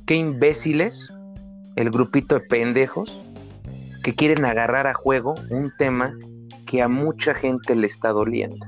qué 0.06 0.14
imbéciles, 0.14 1.12
el 1.74 1.90
grupito 1.90 2.36
de 2.36 2.42
pendejos, 2.42 3.20
que 4.04 4.14
quieren 4.14 4.44
agarrar 4.44 4.86
a 4.86 4.94
juego 4.94 5.34
un 5.50 5.72
tema 5.76 6.14
que 6.66 6.82
a 6.82 6.88
mucha 6.88 7.34
gente 7.34 7.74
le 7.74 7.88
está 7.88 8.10
doliendo. 8.10 8.64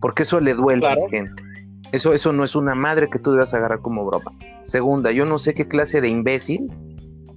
Porque 0.00 0.24
eso 0.24 0.40
le 0.40 0.54
duele 0.54 0.86
a 0.86 0.96
la 0.96 1.08
gente. 1.08 1.43
Eso, 1.94 2.12
eso 2.12 2.32
no 2.32 2.42
es 2.42 2.56
una 2.56 2.74
madre 2.74 3.08
que 3.08 3.20
tú 3.20 3.30
debas 3.30 3.54
agarrar 3.54 3.78
como 3.78 4.04
broma. 4.04 4.32
Segunda, 4.62 5.12
yo 5.12 5.24
no 5.26 5.38
sé 5.38 5.54
qué 5.54 5.68
clase 5.68 6.00
de 6.00 6.08
imbécil, 6.08 6.66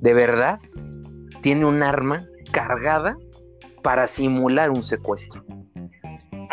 de 0.01 0.15
verdad, 0.15 0.59
tiene 1.41 1.63
un 1.63 1.83
arma 1.83 2.25
cargada 2.49 3.15
para 3.83 4.07
simular 4.07 4.71
un 4.71 4.83
secuestro. 4.83 5.45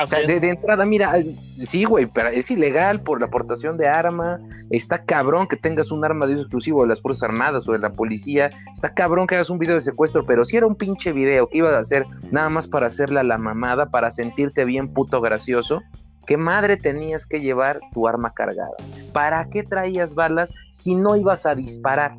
O 0.03 0.07
sea, 0.07 0.21
de, 0.27 0.37
entrada, 0.51 0.85
mira, 0.85 1.15
sí, 1.63 1.85
güey, 1.85 2.05
pero 2.05 2.29
es 2.29 2.51
ilegal 2.51 3.01
por 3.01 3.21
la 3.21 3.27
aportación 3.27 3.79
de 3.79 3.89
arma. 3.89 4.39
Está 4.69 5.03
cabrón 5.07 5.49
que 5.49 5.57
tengas 5.57 5.91
un 5.91 6.05
arma 6.05 6.27
de 6.27 6.35
uso 6.35 6.43
exclusivo 6.43 6.83
de 6.83 6.89
las 6.89 7.01
Fuerzas 7.01 7.23
Armadas 7.23 7.67
o 7.67 7.73
de 7.73 7.79
la 7.79 7.95
policía. 7.95 8.51
Está 8.75 8.93
cabrón 8.93 9.27
que 9.27 9.37
hagas 9.37 9.49
un 9.49 9.59
video 9.59 9.77
de 9.77 9.81
secuestro, 9.81 10.27
pero 10.27 10.45
si 10.45 10.59
era 10.59 10.67
un 10.67 10.75
pinche 10.75 11.13
video 11.13 11.47
que 11.47 11.57
ibas 11.57 11.73
a 11.73 11.79
hacer 11.79 12.05
nada 12.31 12.51
más 12.51 12.69
para 12.69 12.85
hacerle 12.85 13.21
a 13.21 13.25
la 13.25 13.39
mamada, 13.39 13.87
para 13.87 14.11
sentirte 14.11 14.67
bien 14.67 14.93
puto 14.93 15.23
gracioso. 15.23 15.81
¿Qué 16.27 16.37
madre 16.37 16.77
tenías 16.77 17.27
que 17.27 17.41
llevar 17.41 17.81
tu 17.93 18.09
arma 18.09 18.33
cargada? 18.33 18.75
¿Para 19.13 19.49
qué 19.51 19.63
traías 19.63 20.15
balas 20.15 20.53
si 20.71 20.95
no 20.95 21.17
ibas 21.17 21.47
a 21.47 21.55
disparar? 21.55 22.17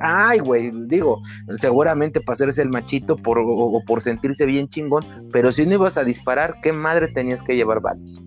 Ay, 0.00 0.40
güey, 0.40 0.72
digo, 0.86 1.20
seguramente 1.54 2.20
para 2.20 2.32
hacerse 2.32 2.62
el 2.62 2.70
machito 2.70 3.16
por, 3.16 3.38
o, 3.38 3.82
por 3.86 4.02
sentirse 4.02 4.46
bien 4.46 4.68
chingón, 4.68 5.04
pero 5.32 5.52
si 5.52 5.64
no 5.64 5.74
ibas 5.74 5.96
a 5.96 6.04
disparar, 6.04 6.56
¿qué 6.62 6.72
madre 6.72 7.08
tenías 7.08 7.42
que 7.42 7.56
llevar 7.56 7.80
balas? 7.80 8.18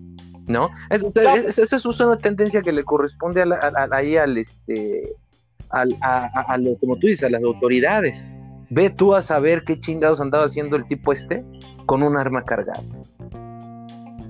¿No? 0.46 0.70
esa 0.90 1.76
es, 1.76 2.00
una 2.00 2.16
tendencia 2.16 2.62
que 2.62 2.70
le 2.72 2.84
corresponde 2.84 3.42
a 3.42 3.88
ahí 3.90 4.16
al, 4.16 4.38
este, 4.38 5.12
al, 5.70 5.96
a, 6.02 6.56
como 6.80 6.96
tú 6.96 7.08
dices, 7.08 7.24
a 7.24 7.30
las 7.30 7.42
autoridades. 7.42 8.24
Ve 8.70 8.90
tú 8.90 9.14
a 9.14 9.22
saber 9.22 9.64
qué 9.64 9.78
chingados 9.78 10.20
andaba 10.20 10.44
haciendo 10.44 10.76
el 10.76 10.86
tipo 10.86 11.12
este 11.12 11.44
con 11.86 12.02
un 12.02 12.16
arma 12.16 12.42
cargada. 12.42 12.82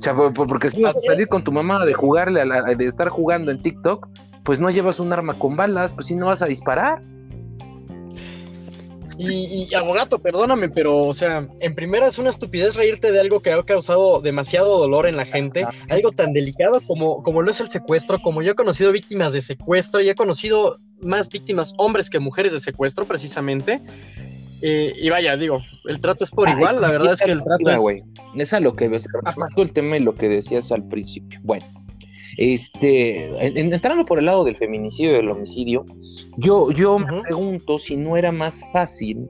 Sea, 0.06 0.14
porque 0.14 0.70
si 0.70 0.80
vas 0.80 0.96
a 0.96 1.00
salir 1.00 1.26
con 1.26 1.42
tu 1.42 1.50
mamá 1.50 1.84
de 1.84 1.92
jugarle, 1.92 2.44
de 2.76 2.84
estar 2.84 3.08
jugando 3.08 3.50
en 3.50 3.58
TikTok, 3.58 4.06
pues 4.44 4.60
no 4.60 4.70
llevas 4.70 5.00
un 5.00 5.12
arma 5.12 5.36
con 5.36 5.56
balas, 5.56 5.92
pues 5.92 6.06
si 6.06 6.14
no 6.14 6.26
vas 6.26 6.42
a 6.42 6.46
disparar. 6.46 7.02
Y, 9.18 9.74
abogado, 9.74 10.20
perdóname, 10.20 10.68
pero, 10.68 10.96
o 10.96 11.12
sea, 11.12 11.48
en 11.58 11.74
primera 11.74 12.06
es 12.06 12.20
una 12.20 12.30
estupidez 12.30 12.76
reírte 12.76 13.10
de 13.10 13.18
algo 13.18 13.42
que 13.42 13.50
ha 13.50 13.60
causado 13.64 14.20
demasiado 14.20 14.78
dolor 14.78 15.08
en 15.08 15.16
la 15.16 15.24
gente, 15.24 15.66
algo 15.88 16.12
tan 16.12 16.32
delicado 16.32 16.80
como, 16.86 17.24
como 17.24 17.42
lo 17.42 17.50
es 17.50 17.60
el 17.60 17.68
secuestro, 17.68 18.22
como 18.22 18.42
yo 18.42 18.52
he 18.52 18.54
conocido 18.54 18.92
víctimas 18.92 19.32
de 19.32 19.40
secuestro 19.40 20.02
y 20.02 20.08
he 20.08 20.14
conocido 20.14 20.76
más 21.00 21.28
víctimas 21.28 21.74
hombres 21.78 22.10
que 22.10 22.20
mujeres 22.20 22.52
de 22.52 22.60
secuestro, 22.60 23.06
precisamente. 23.06 23.82
Eh, 24.62 24.92
y 24.96 25.10
vaya, 25.10 25.36
digo, 25.36 25.58
el 25.84 26.00
trato 26.00 26.24
es 26.24 26.30
por 26.30 26.48
igual, 26.48 26.80
la 26.80 26.90
verdad 26.90 27.12
es 27.12 27.20
que 27.20 27.30
el 27.30 27.42
trato 27.42 27.90
es... 27.90 28.02
es 28.36 28.52
a 28.52 28.60
lo 28.60 28.74
que 28.74 28.88
ves, 28.88 29.06
el 29.56 29.72
tema 29.72 29.96
y 29.96 30.00
lo 30.00 30.14
que 30.14 30.28
decías 30.28 30.72
al 30.72 30.86
principio. 30.88 31.38
Bueno, 31.42 31.66
este, 32.36 33.46
entrando 33.58 34.04
por 34.04 34.18
el 34.18 34.26
lado 34.26 34.44
del 34.44 34.56
feminicidio 34.56 35.12
y 35.12 35.14
del 35.14 35.30
homicidio, 35.30 35.84
yo, 36.36 36.70
yo 36.70 36.98
me 36.98 37.22
pregunto 37.22 37.78
si 37.78 37.96
no 37.96 38.16
era 38.16 38.32
más 38.32 38.62
fácil 38.72 39.28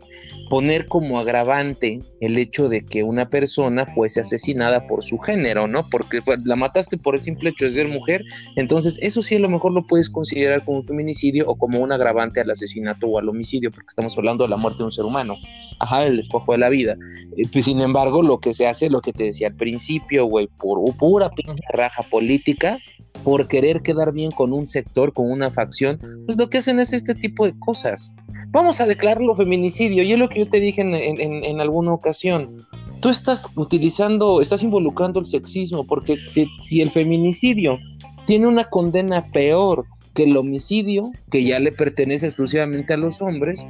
poner 0.48 0.86
como 0.86 1.18
agravante 1.18 2.00
el 2.20 2.38
hecho 2.38 2.68
de 2.68 2.84
que 2.84 3.02
una 3.02 3.28
persona 3.28 3.86
fuese 3.86 4.20
asesinada 4.20 4.86
por 4.86 5.02
su 5.02 5.18
género, 5.18 5.66
¿no? 5.66 5.88
Porque 5.90 6.22
pues, 6.22 6.44
la 6.44 6.56
mataste 6.56 6.96
por 6.96 7.14
el 7.14 7.20
simple 7.20 7.50
hecho 7.50 7.64
de 7.64 7.72
ser 7.72 7.88
mujer, 7.88 8.22
entonces 8.56 8.98
eso 9.02 9.22
sí 9.22 9.36
a 9.36 9.40
lo 9.40 9.48
mejor 9.48 9.72
lo 9.72 9.86
puedes 9.86 10.10
considerar 10.10 10.64
como 10.64 10.78
un 10.78 10.86
feminicidio 10.86 11.46
o 11.48 11.56
como 11.56 11.80
un 11.80 11.92
agravante 11.92 12.40
al 12.40 12.50
asesinato 12.50 13.06
o 13.06 13.18
al 13.18 13.28
homicidio, 13.28 13.70
porque 13.70 13.88
estamos 13.88 14.16
hablando 14.16 14.44
de 14.44 14.50
la 14.50 14.56
muerte 14.56 14.78
de 14.78 14.84
un 14.84 14.92
ser 14.92 15.04
humano, 15.04 15.36
ajá, 15.80 16.06
el 16.06 16.16
despojo 16.16 16.52
de 16.52 16.58
la 16.58 16.68
vida. 16.68 16.96
Eh, 17.36 17.48
pues, 17.50 17.64
sin 17.64 17.80
embargo, 17.80 18.22
lo 18.22 18.38
que 18.38 18.54
se 18.54 18.66
hace, 18.66 18.90
lo 18.90 19.00
que 19.00 19.12
te 19.12 19.24
decía 19.24 19.48
al 19.48 19.56
principio, 19.56 20.26
güey, 20.26 20.48
por 20.58 20.78
pura 20.96 21.30
pinche 21.30 21.62
raja 21.72 22.02
política, 22.02 22.78
por 23.26 23.48
querer 23.48 23.82
quedar 23.82 24.12
bien 24.12 24.30
con 24.30 24.52
un 24.52 24.68
sector, 24.68 25.12
con 25.12 25.28
una 25.28 25.50
facción, 25.50 25.98
pues 26.26 26.38
lo 26.38 26.48
que 26.48 26.58
hacen 26.58 26.78
es 26.78 26.92
este 26.92 27.12
tipo 27.12 27.44
de 27.44 27.58
cosas. 27.58 28.14
Vamos 28.50 28.80
a 28.80 28.86
declararlo 28.86 29.34
feminicidio, 29.34 30.04
y 30.04 30.12
es 30.12 30.18
lo 30.20 30.28
que 30.28 30.38
yo 30.38 30.48
te 30.48 30.60
dije 30.60 30.82
en, 30.82 31.60
alguna 31.60 31.92
ocasión. 31.92 32.54
Tú 33.00 33.08
estás 33.08 33.48
utilizando, 33.56 34.40
estás 34.40 34.62
involucrando 34.62 35.18
el 35.18 35.26
sexismo, 35.26 35.84
porque 35.84 36.16
si, 36.28 36.80
el 36.80 36.92
feminicidio 36.92 37.80
tiene 38.26 38.46
una 38.46 38.62
condena 38.62 39.22
peor 39.32 39.86
que 40.14 40.22
el 40.22 40.36
homicidio, 40.36 41.10
que 41.28 41.42
ya 41.42 41.58
le 41.58 41.72
pertenece 41.72 42.26
exclusivamente 42.26 42.94
a 42.94 42.96
los 42.96 43.20
hombres, 43.20 43.66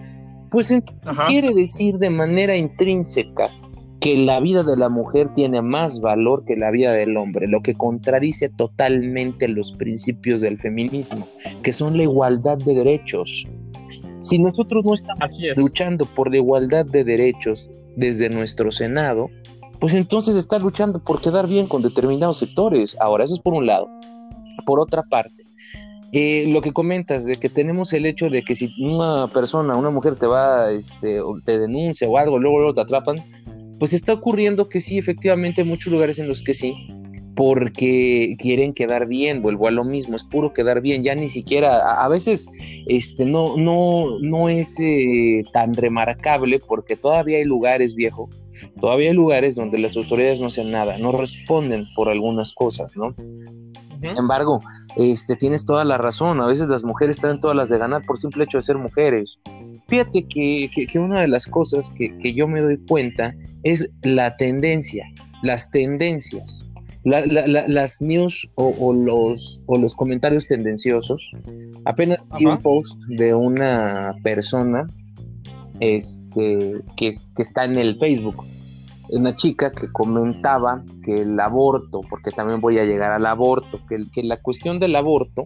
pues 0.51 0.71
quiere 1.29 1.55
decir 1.55 1.97
de 1.97 2.11
manera 2.11 2.59
intrínseca 2.59 3.51
que 4.01 4.17
la 4.19 4.41
vida 4.41 4.63
de 4.63 4.77
la 4.77 4.89
mujer 4.89 5.33
tiene 5.35 5.63
más 5.63 6.01
valor 6.01 6.45
que 6.45 6.57
la 6.57 6.71
vida 6.71 6.93
del 6.93 7.17
hombre, 7.17 7.49
lo 7.49 7.63
que 7.63 7.75
contradice 7.75 8.49
totalmente 8.49 9.49
los 9.49 9.73
principios 9.73 10.41
del 10.41 10.59
feminismo, 10.59 11.27
que 11.63 11.73
son 11.73 11.97
la 11.97 12.03
igualdad 12.03 12.59
de 12.59 12.75
derechos. 12.75 13.47
Si 14.21 14.39
nosotros 14.39 14.85
no 14.85 14.95
estamos 14.95 15.39
luchando 15.57 16.05
por 16.05 16.31
la 16.31 16.39
igualdad 16.39 16.85
de 16.85 17.05
derechos 17.05 17.71
desde 17.97 18.29
nuestro 18.29 18.73
Senado, 18.73 19.31
pues 19.81 19.95
entonces 19.95 20.37
está 20.37 20.59
luchando 20.59 21.03
por 21.03 21.21
quedar 21.21 21.47
bien 21.47 21.67
con 21.67 21.83
determinados 21.83 22.39
sectores. 22.39 22.97
Ahora, 23.01 23.25
eso 23.25 23.35
es 23.35 23.41
por 23.41 23.55
un 23.55 23.67
lado. 23.67 23.89
Por 24.65 24.81
otra 24.81 25.03
parte, 25.03 25.45
eh, 26.13 26.47
lo 26.49 26.63
que 26.63 26.73
comentas 26.73 27.25
de 27.25 27.37
que 27.37 27.49
tenemos 27.49 27.93
el 27.93 28.07
hecho 28.07 28.31
de 28.31 28.43
que 28.43 28.55
si 28.55 28.73
una 28.83 29.27
persona, 29.29 29.77
una 29.77 29.91
mujer 29.91 30.17
te 30.17 30.27
va, 30.27 30.71
este, 30.71 31.21
te 31.45 31.59
denuncia 31.59 32.09
o 32.09 32.17
algo, 32.17 32.39
luego, 32.39 32.59
luego 32.59 32.73
te 32.73 32.81
atrapan, 32.81 33.17
pues 33.79 33.93
está 33.93 34.13
ocurriendo 34.13 34.69
que 34.69 34.81
sí, 34.81 34.99
efectivamente, 34.99 35.63
hay 35.63 35.69
muchos 35.69 35.93
lugares 35.93 36.19
en 36.19 36.29
los 36.29 36.43
que 36.43 36.55
sí, 36.55 36.89
porque 37.37 38.35
quieren 38.39 38.73
quedar 38.73 39.07
bien, 39.07 39.43
vuelvo 39.43 39.69
a 39.69 39.71
lo 39.71 39.85
mismo, 39.85 40.17
es 40.17 40.25
puro 40.25 40.55
quedar 40.55 40.81
bien, 40.81 41.03
ya 41.03 41.15
ni 41.15 41.29
siquiera, 41.29 42.03
a, 42.03 42.09
veces 42.09 42.49
este, 42.87 43.27
no, 43.27 43.57
no, 43.59 44.19
no 44.21 44.49
es 44.49 44.81
eh, 44.81 45.45
tan 45.53 45.75
remarcable 45.75 46.59
porque 46.67 46.97
todavía 46.97 47.37
hay 47.37 47.45
lugares, 47.45 47.95
viejo, 47.95 48.31
todavía 48.81 49.11
hay 49.11 49.15
lugares 49.15 49.55
donde 49.55 49.79
las 49.79 49.97
autoridades 49.97 50.41
no 50.41 50.47
hacen 50.47 50.73
nada, 50.73 50.97
no 50.97 51.13
responden 51.13 51.85
por 51.95 52.09
algunas 52.09 52.53
cosas, 52.55 52.97
¿no? 52.97 53.15
Sin 54.01 54.17
embargo, 54.17 54.61
este, 54.97 55.37
tienes 55.37 55.65
toda 55.65 55.85
la 55.85 55.99
razón, 55.99 56.41
a 56.41 56.47
veces 56.47 56.69
las 56.69 56.85
mujeres 56.85 57.19
traen 57.19 57.41
todas 57.41 57.57
las 57.57 57.69
de 57.69 57.79
ganar 57.79 58.03
por 58.03 58.19
simple 58.19 58.45
hecho 58.45 58.59
de 58.59 58.63
ser 58.63 58.79
mujeres. 58.79 59.39
Fíjate 59.89 60.27
que, 60.27 60.69
una 60.99 61.21
de 61.21 61.29
las 61.29 61.47
cosas 61.47 61.95
que, 61.95 62.35
yo 62.35 62.49
me 62.49 62.61
doy 62.61 62.79
cuenta 62.89 63.35
es 63.67 63.91
la 64.03 64.37
tendencia, 64.37 65.05
las 65.43 65.71
tendencias, 65.71 66.61
las 67.03 68.01
news 68.01 68.49
o, 68.55 68.93
los, 68.93 69.63
o 69.67 69.77
los 69.77 69.95
comentarios 69.95 70.47
tendenciosos. 70.47 71.33
Apenas 71.85 72.25
vi 72.39 72.47
un 72.47 72.59
post 72.59 73.03
de 73.09 73.35
una 73.35 74.15
persona 74.23 74.87
este, 75.81 76.75
que, 76.97 77.11
que 77.35 77.43
está 77.43 77.65
en 77.65 77.77
el 77.77 77.99
Facebook. 77.99 78.45
Una 79.09 79.35
chica 79.35 79.73
que 79.73 79.91
comentaba 79.93 80.85
que 81.05 81.23
el 81.23 81.39
aborto, 81.39 82.03
porque 82.09 82.31
también 82.31 82.61
voy 82.61 82.79
a 82.79 82.85
llegar 82.85 83.11
al 83.13 83.27
aborto, 83.27 83.81
que, 83.89 83.97
que 84.13 84.23
la 84.23 84.37
cuestión 84.37 84.79
del 84.79 84.95
aborto 84.95 85.45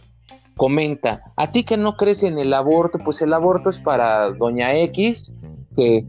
comenta, 0.57 1.23
a 1.37 1.53
ti 1.53 1.65
que 1.65 1.79
no 1.79 1.97
crees 1.97 2.23
en 2.23 2.39
el 2.39 2.53
aborto, 2.53 2.99
pues 2.99 3.23
el 3.23 3.33
aborto 3.33 3.71
es 3.71 3.79
para 3.79 4.31
doña 4.33 4.75
X, 4.77 5.33
que 5.75 6.05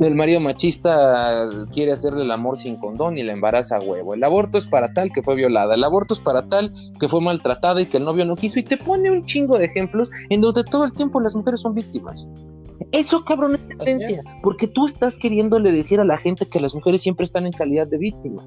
el 0.00 0.14
marido 0.14 0.40
machista 0.40 1.46
quiere 1.72 1.92
hacerle 1.92 2.24
el 2.24 2.30
amor 2.30 2.56
sin 2.56 2.76
condón 2.76 3.16
y 3.16 3.22
la 3.22 3.32
embaraza 3.32 3.76
a 3.76 3.80
huevo. 3.80 4.14
El 4.14 4.24
aborto 4.24 4.58
es 4.58 4.66
para 4.66 4.92
tal 4.92 5.12
que 5.12 5.22
fue 5.22 5.36
violada. 5.36 5.74
El 5.74 5.84
aborto 5.84 6.14
es 6.14 6.20
para 6.20 6.48
tal 6.48 6.72
que 6.98 7.08
fue 7.08 7.20
maltratada 7.20 7.80
y 7.80 7.86
que 7.86 7.98
el 7.98 8.04
novio 8.04 8.24
no 8.24 8.36
quiso. 8.36 8.58
Y 8.58 8.64
te 8.64 8.76
pone 8.76 9.10
un 9.10 9.24
chingo 9.24 9.58
de 9.58 9.66
ejemplos 9.66 10.10
en 10.30 10.40
donde 10.40 10.64
todo 10.64 10.84
el 10.84 10.92
tiempo 10.92 11.20
las 11.20 11.36
mujeres 11.36 11.60
son 11.60 11.74
víctimas. 11.74 12.28
Eso, 12.90 13.22
cabrón, 13.24 13.54
es 13.54 13.68
tendencia. 13.68 14.22
Porque 14.42 14.66
tú 14.66 14.86
estás 14.86 15.16
queriéndole 15.16 15.70
decir 15.70 16.00
a 16.00 16.04
la 16.04 16.18
gente 16.18 16.46
que 16.46 16.60
las 16.60 16.74
mujeres 16.74 17.00
siempre 17.00 17.24
están 17.24 17.46
en 17.46 17.52
calidad 17.52 17.86
de 17.86 17.98
víctima. 17.98 18.42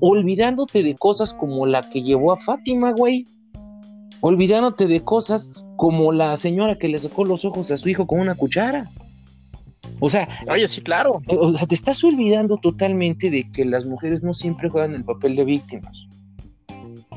Olvidándote 0.00 0.82
de 0.82 0.94
cosas 0.96 1.32
como 1.32 1.66
la 1.66 1.88
que 1.90 2.02
llevó 2.02 2.32
a 2.32 2.36
Fátima, 2.36 2.92
güey 2.92 3.26
olvidándote 4.22 4.86
de 4.86 5.00
cosas 5.02 5.50
como 5.76 6.12
la 6.12 6.36
señora 6.36 6.78
que 6.78 6.88
le 6.88 6.98
sacó 6.98 7.24
los 7.24 7.44
ojos 7.44 7.70
a 7.72 7.76
su 7.76 7.88
hijo 7.88 8.06
con 8.06 8.20
una 8.20 8.36
cuchara. 8.36 8.88
O 10.00 10.08
sea, 10.08 10.28
oye, 10.50 10.66
sí, 10.66 10.80
claro. 10.80 11.22
O 11.26 11.56
sea, 11.56 11.66
te 11.66 11.74
estás 11.74 12.02
olvidando 12.04 12.56
totalmente 12.56 13.30
de 13.30 13.50
que 13.50 13.64
las 13.64 13.84
mujeres 13.86 14.22
no 14.22 14.34
siempre 14.34 14.68
juegan 14.68 14.94
el 14.94 15.04
papel 15.04 15.36
de 15.36 15.44
víctimas. 15.44 16.06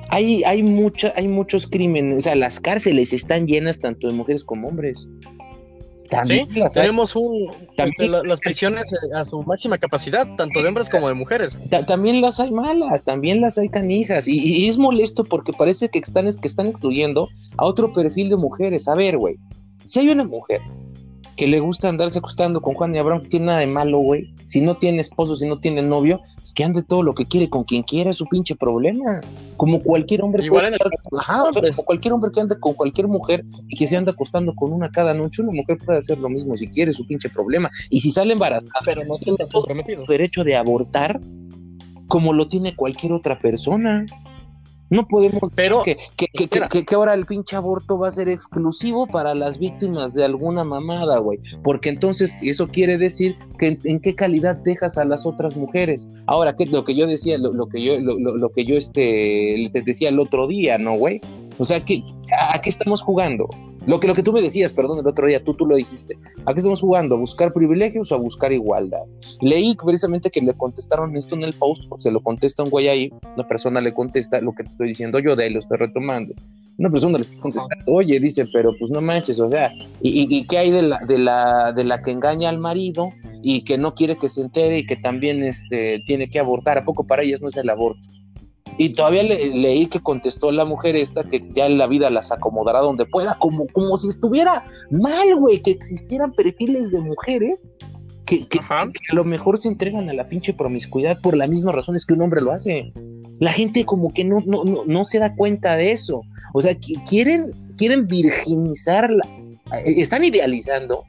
Hay, 0.09 0.43
hay, 0.43 0.61
mucha, 0.61 1.13
hay 1.15 1.27
muchos 1.27 1.65
crímenes, 1.65 2.17
o 2.17 2.21
sea, 2.21 2.35
las 2.35 2.59
cárceles 2.59 3.11
están 3.11 3.47
llenas 3.47 3.79
tanto 3.79 4.07
de 4.07 4.13
mujeres 4.13 4.43
como 4.43 4.67
hombres. 4.67 5.07
También 6.09 6.47
sí, 6.51 6.61
tenemos 6.73 7.15
un, 7.15 7.49
las 7.97 8.39
prisiones 8.39 8.93
eh, 8.93 8.97
a 9.15 9.25
su 9.25 9.41
máxima 9.41 9.79
capacidad, 9.79 10.27
tanto 10.35 10.61
de 10.61 10.67
hombres 10.67 10.89
como 10.89 11.07
de 11.07 11.15
mujeres. 11.15 11.59
también 11.87 12.21
las 12.21 12.39
hay 12.39 12.51
malas, 12.51 13.03
también 13.03 13.41
las 13.41 13.57
hay 13.57 13.69
canijas. 13.69 14.27
Y, 14.27 14.37
y, 14.37 14.67
es 14.67 14.77
molesto 14.77 15.23
porque 15.23 15.51
parece 15.53 15.89
que 15.89 15.97
están, 15.97 16.29
que 16.39 16.47
están 16.47 16.67
excluyendo 16.67 17.27
a 17.57 17.65
otro 17.65 17.91
perfil 17.91 18.29
de 18.29 18.37
mujeres. 18.37 18.87
A 18.87 18.93
ver, 18.93 19.17
güey. 19.17 19.37
Si 19.83 19.99
hay 19.99 20.09
una 20.09 20.23
mujer 20.23 20.61
que 21.35 21.47
le 21.47 21.59
gusta 21.59 21.89
andarse 21.89 22.19
acostando 22.19 22.61
con 22.61 22.75
Juan 22.75 22.95
y 22.95 22.99
Abraham, 22.99 23.23
no 23.23 23.29
tiene 23.29 23.45
nada 23.47 23.59
de 23.59 23.67
malo, 23.67 23.99
güey. 23.99 24.33
Si 24.45 24.61
no 24.61 24.77
tiene 24.77 25.01
esposo, 25.01 25.35
si 25.35 25.47
no 25.47 25.59
tiene 25.59 25.81
novio, 25.81 26.21
es 26.41 26.53
que 26.53 26.63
ande 26.63 26.81
todo 26.83 27.03
lo 27.03 27.13
que 27.13 27.25
quiere 27.25 27.49
con 27.49 27.63
quien 27.63 27.83
quiera, 27.83 28.11
es 28.11 28.17
su 28.17 28.25
pinche 28.25 28.55
problema. 28.55 29.21
Como 29.57 29.81
cualquier 29.81 30.21
hombre. 30.21 30.45
Igual 30.45 30.67
en 30.67 30.73
el... 30.75 30.79
Ajá, 31.19 31.43
como 31.53 31.83
cualquier 31.85 32.13
hombre 32.13 32.31
que 32.33 32.41
ande 32.41 32.59
con 32.59 32.73
cualquier 32.73 33.07
mujer 33.07 33.43
y 33.67 33.75
que 33.75 33.87
se 33.87 33.97
anda 33.97 34.11
acostando 34.13 34.53
con 34.53 34.71
una 34.71 34.89
cada 34.89 35.13
noche, 35.13 35.41
una 35.41 35.51
mujer 35.51 35.77
puede 35.85 35.99
hacer 35.99 36.17
lo 36.19 36.29
mismo 36.29 36.55
si 36.55 36.67
quiere, 36.69 36.93
su 36.93 37.05
pinche 37.05 37.29
problema. 37.29 37.69
Y 37.89 37.99
si 37.99 38.11
sale 38.11 38.33
embarazada, 38.33 38.81
pero 38.85 39.03
no 39.03 39.17
tiene 39.17 39.45
comprometido. 39.51 40.05
derecho 40.07 40.43
de 40.43 40.55
abortar 40.55 41.19
como 42.07 42.33
lo 42.33 42.47
tiene 42.47 42.75
cualquier 42.75 43.13
otra 43.13 43.39
persona. 43.39 44.05
No 44.89 45.07
podemos 45.07 45.49
pero 45.55 45.83
que, 45.83 45.97
que, 46.15 46.27
que, 46.27 46.85
que, 46.85 46.95
ahora 46.95 47.13
el 47.15 47.25
pinche 47.25 47.55
aborto 47.55 47.97
va 47.97 48.07
a 48.07 48.11
ser 48.11 48.29
exclusivo 48.29 49.07
para 49.07 49.33
las 49.33 49.57
víctimas 49.57 50.13
de 50.13 50.23
alguna 50.23 50.63
mamada, 50.63 51.17
güey. 51.17 51.39
Porque 51.63 51.89
entonces 51.89 52.37
eso 52.41 52.67
quiere 52.67 52.97
decir 52.97 53.35
que 53.57 53.79
en, 53.83 53.99
qué 53.99 54.13
calidad 54.13 54.55
dejas 54.57 54.97
a 54.97 55.05
las 55.05 55.25
otras 55.25 55.55
mujeres. 55.55 56.07
Ahora, 56.27 56.55
que 56.55 56.67
lo 56.67 56.85
que 56.85 56.95
yo 56.95 57.07
decía, 57.07 57.37
lo, 57.37 57.51
lo 57.53 57.67
que 57.67 57.81
yo, 57.83 57.99
lo, 57.99 58.17
lo, 58.19 58.49
que 58.49 58.65
yo 58.65 58.75
este, 58.75 59.69
te 59.71 59.81
decía 59.81 60.09
el 60.09 60.19
otro 60.19 60.47
día, 60.47 60.77
¿no, 60.77 60.95
güey? 60.97 61.21
O 61.57 61.65
sea, 61.65 61.83
¿qué, 61.83 62.03
¿a 62.51 62.59
qué 62.59 62.69
estamos 62.69 63.01
jugando? 63.01 63.47
Lo 63.87 63.99
que, 63.99 64.07
lo 64.07 64.15
que 64.15 64.23
tú 64.23 64.33
me 64.33 64.41
decías, 64.41 64.73
perdón, 64.73 64.99
el 64.99 65.07
otro 65.07 65.27
día, 65.27 65.43
tú, 65.43 65.53
tú 65.53 65.65
lo 65.65 65.75
dijiste. 65.75 66.17
¿A 66.45 66.53
qué 66.53 66.59
estamos 66.59 66.81
jugando? 66.81 67.15
¿A 67.15 67.19
buscar 67.19 67.53
privilegios 67.53 68.11
o 68.11 68.15
a 68.15 68.17
buscar 68.17 68.51
igualdad? 68.51 69.03
Leí 69.41 69.75
precisamente 69.75 70.31
que 70.31 70.41
le 70.41 70.53
contestaron 70.53 71.15
esto 71.15 71.35
en 71.35 71.43
el 71.43 71.53
post, 71.53 71.83
se 71.99 72.11
lo 72.11 72.19
contesta 72.21 72.63
un 72.63 72.71
güey 72.71 72.87
ahí, 72.87 73.13
una 73.35 73.47
persona 73.47 73.81
le 73.81 73.93
contesta 73.93 74.41
lo 74.41 74.53
que 74.53 74.63
te 74.63 74.69
estoy 74.69 74.87
diciendo 74.87 75.19
yo, 75.19 75.35
de 75.35 75.43
ahí 75.43 75.49
lo 75.51 75.59
estoy 75.59 75.77
retomando. 75.77 76.33
Una 76.77 76.89
persona 76.89 77.17
le 77.17 77.23
está 77.23 77.37
contestando, 77.37 77.75
oye, 77.87 78.19
dice, 78.19 78.45
pero 78.51 78.73
pues 78.77 78.91
no 78.91 79.01
manches, 79.01 79.39
o 79.39 79.49
sea, 79.49 79.71
¿y, 80.01 80.35
y, 80.35 80.45
qué 80.47 80.57
hay 80.57 80.71
de 80.71 80.81
la, 80.81 80.99
de, 81.07 81.19
la, 81.19 81.71
de 81.71 81.83
la 81.85 82.01
que 82.01 82.11
engaña 82.11 82.49
al 82.49 82.57
marido 82.57 83.11
y 83.41 83.61
que 83.61 83.77
no 83.77 83.93
quiere 83.93 84.17
que 84.17 84.27
se 84.27 84.41
entere 84.41 84.79
y 84.79 84.85
que 84.85 84.97
también 84.97 85.43
este, 85.43 86.01
tiene 86.05 86.27
que 86.29 86.39
abortar? 86.39 86.79
¿A 86.79 86.85
poco 86.85 87.05
para 87.05 87.21
ellas 87.21 87.41
no 87.41 87.47
es 87.47 87.55
el 87.55 87.69
aborto? 87.69 88.09
Y 88.77 88.89
todavía 88.89 89.23
le, 89.23 89.55
leí 89.55 89.87
que 89.87 89.99
contestó 90.01 90.51
la 90.51 90.65
mujer 90.65 90.95
esta 90.95 91.23
que 91.23 91.43
ya 91.53 91.69
la 91.69 91.87
vida 91.87 92.09
las 92.09 92.31
acomodará 92.31 92.79
donde 92.79 93.05
pueda, 93.05 93.37
como, 93.39 93.67
como 93.67 93.95
si 93.97 94.09
estuviera 94.09 94.65
mal, 94.91 95.35
güey, 95.37 95.61
que 95.61 95.71
existieran 95.71 96.33
perfiles 96.33 96.91
de 96.91 96.99
mujeres 96.99 97.65
que, 98.25 98.39
que, 98.47 98.59
que, 98.59 98.59
a 99.11 99.15
lo 99.15 99.23
mejor 99.23 99.57
se 99.57 99.67
entregan 99.69 100.09
a 100.09 100.13
la 100.13 100.27
pinche 100.27 100.53
promiscuidad 100.53 101.19
por 101.21 101.37
las 101.37 101.47
mismas 101.47 101.75
razones 101.75 102.05
que 102.05 102.13
un 102.13 102.23
hombre 102.23 102.41
lo 102.41 102.51
hace. 102.51 102.91
La 103.39 103.51
gente 103.51 103.85
como 103.85 104.13
que 104.13 104.23
no, 104.23 104.41
no, 104.45 104.63
no, 104.63 104.83
no 104.85 105.05
se 105.05 105.19
da 105.19 105.35
cuenta 105.35 105.75
de 105.75 105.91
eso. 105.91 106.21
O 106.53 106.61
sea, 106.61 106.75
quieren, 107.07 107.51
quieren 107.77 108.07
virginizar, 108.07 109.09
la, 109.09 109.23
están 109.85 110.23
idealizando 110.23 111.03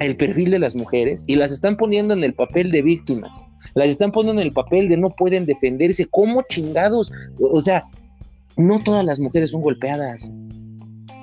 el 0.00 0.16
perfil 0.16 0.50
de 0.50 0.58
las 0.58 0.74
mujeres 0.74 1.24
y 1.26 1.36
las 1.36 1.52
están 1.52 1.76
poniendo 1.76 2.14
en 2.14 2.24
el 2.24 2.34
papel 2.34 2.70
de 2.70 2.82
víctimas, 2.82 3.44
las 3.74 3.88
están 3.88 4.12
poniendo 4.12 4.40
en 4.40 4.48
el 4.48 4.52
papel 4.52 4.88
de 4.88 4.96
no 4.96 5.10
pueden 5.10 5.46
defenderse, 5.46 6.06
¿cómo 6.06 6.42
chingados? 6.48 7.12
O 7.40 7.60
sea, 7.60 7.84
no 8.56 8.82
todas 8.82 9.04
las 9.04 9.20
mujeres 9.20 9.50
son 9.50 9.62
golpeadas. 9.62 10.30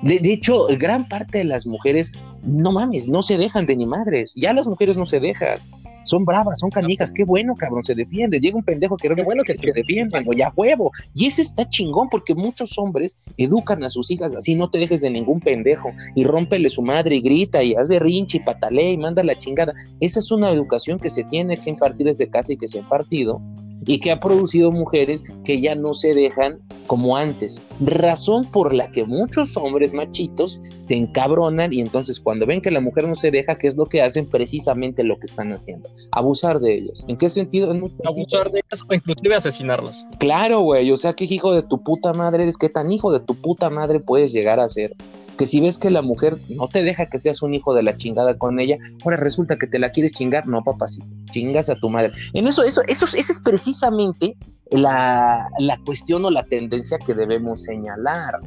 De, 0.02 0.18
de, 0.18 0.32
hecho, 0.32 0.66
gran 0.78 1.08
parte 1.08 1.38
de 1.38 1.44
las 1.44 1.66
mujeres, 1.66 2.12
no 2.42 2.72
mames, 2.72 3.08
no 3.08 3.22
se 3.22 3.38
dejan 3.38 3.66
de 3.66 3.76
ni 3.76 3.86
madres, 3.86 4.32
ya 4.34 4.52
las 4.52 4.66
mujeres 4.66 4.96
no 4.96 5.06
se 5.06 5.20
dejan 5.20 5.58
son 6.06 6.24
bravas, 6.24 6.60
son 6.60 6.70
canijas, 6.70 7.12
qué 7.12 7.24
bueno, 7.24 7.54
cabrón, 7.54 7.82
se 7.82 7.94
defiende. 7.94 8.40
Llega 8.40 8.56
un 8.56 8.62
pendejo 8.62 8.96
que 8.96 9.08
no 9.08 9.16
bueno 9.24 9.42
que 9.44 9.54
se 9.54 9.72
defiendan, 9.72 10.24
güey, 10.24 10.42
a 10.42 10.52
huevo. 10.54 10.92
Y 11.14 11.26
ese 11.26 11.42
está 11.42 11.68
chingón 11.68 12.08
porque 12.08 12.34
muchos 12.34 12.78
hombres 12.78 13.22
educan 13.36 13.82
a 13.84 13.90
sus 13.90 14.10
hijas 14.10 14.34
así, 14.34 14.54
no 14.54 14.70
te 14.70 14.78
dejes 14.78 15.00
de 15.00 15.10
ningún 15.10 15.40
pendejo 15.40 15.90
y 16.14 16.24
rómpele 16.24 16.68
su 16.70 16.82
madre 16.82 17.16
y 17.16 17.20
grita 17.20 17.62
y 17.62 17.74
haz 17.74 17.88
berrinche 17.88 18.38
y 18.38 18.40
patalea 18.40 18.90
y 18.90 18.96
manda 18.96 19.22
la 19.22 19.38
chingada. 19.38 19.74
Esa 20.00 20.20
es 20.20 20.30
una 20.30 20.50
educación 20.50 20.98
que 20.98 21.10
se 21.10 21.24
tiene 21.24 21.56
que 21.56 21.70
impartir 21.70 22.06
desde 22.06 22.28
casa 22.28 22.52
y 22.52 22.56
que 22.56 22.68
se 22.68 22.78
ha 22.78 22.82
impartido 22.82 23.40
y 23.86 24.00
que 24.00 24.10
ha 24.10 24.20
producido 24.20 24.70
mujeres 24.70 25.24
que 25.44 25.60
ya 25.60 25.74
no 25.74 25.94
se 25.94 26.14
dejan 26.14 26.58
como 26.86 27.16
antes. 27.16 27.60
Razón 27.80 28.50
por 28.50 28.74
la 28.74 28.90
que 28.90 29.04
muchos 29.04 29.56
hombres 29.56 29.94
machitos 29.94 30.60
se 30.78 30.94
encabronan 30.94 31.72
y 31.72 31.80
entonces 31.80 32.20
cuando 32.20 32.46
ven 32.46 32.60
que 32.60 32.70
la 32.70 32.80
mujer 32.80 33.08
no 33.08 33.14
se 33.14 33.30
deja, 33.30 33.56
¿qué 33.56 33.66
es 33.66 33.76
lo 33.76 33.86
que 33.86 34.02
hacen? 34.02 34.26
Precisamente 34.26 35.04
lo 35.04 35.18
que 35.18 35.26
están 35.26 35.52
haciendo. 35.52 35.88
Abusar 36.12 36.60
de 36.60 36.74
ellos. 36.74 37.04
¿En 37.08 37.16
qué 37.16 37.28
sentido? 37.28 37.70
Abusar 38.04 38.50
de 38.50 38.60
ellas 38.60 38.82
o 38.88 38.94
inclusive 38.94 39.34
asesinarlas. 39.34 40.06
Claro, 40.18 40.60
güey. 40.60 40.90
O 40.90 40.96
sea, 40.96 41.14
¿qué 41.14 41.24
hijo 41.24 41.52
de 41.52 41.62
tu 41.62 41.82
puta 41.82 42.12
madre 42.12 42.44
eres? 42.44 42.56
¿Qué 42.56 42.68
tan 42.68 42.92
hijo 42.92 43.12
de 43.12 43.20
tu 43.20 43.34
puta 43.34 43.70
madre 43.70 44.00
puedes 44.00 44.32
llegar 44.32 44.60
a 44.60 44.68
ser? 44.68 44.94
Que 45.36 45.46
si 45.46 45.60
ves 45.60 45.78
que 45.78 45.90
la 45.90 46.02
mujer 46.02 46.36
no 46.48 46.68
te 46.68 46.82
deja 46.82 47.06
que 47.06 47.18
seas 47.18 47.42
un 47.42 47.54
hijo 47.54 47.74
de 47.74 47.82
la 47.82 47.96
chingada 47.96 48.36
con 48.36 48.58
ella, 48.58 48.78
ahora 49.04 49.16
resulta 49.16 49.56
que 49.56 49.66
te 49.66 49.78
la 49.78 49.90
quieres 49.90 50.12
chingar, 50.12 50.46
no 50.46 50.62
papacito, 50.64 51.06
chingas 51.30 51.68
a 51.68 51.76
tu 51.76 51.90
madre. 51.90 52.12
En 52.32 52.46
eso, 52.46 52.62
eso, 52.62 52.82
eso, 52.88 53.06
esa 53.06 53.32
es 53.32 53.40
precisamente 53.40 54.36
la, 54.70 55.48
la 55.58 55.78
cuestión 55.84 56.24
o 56.24 56.30
la 56.30 56.44
tendencia 56.44 56.98
que 56.98 57.14
debemos 57.14 57.62
señalar. 57.62 58.40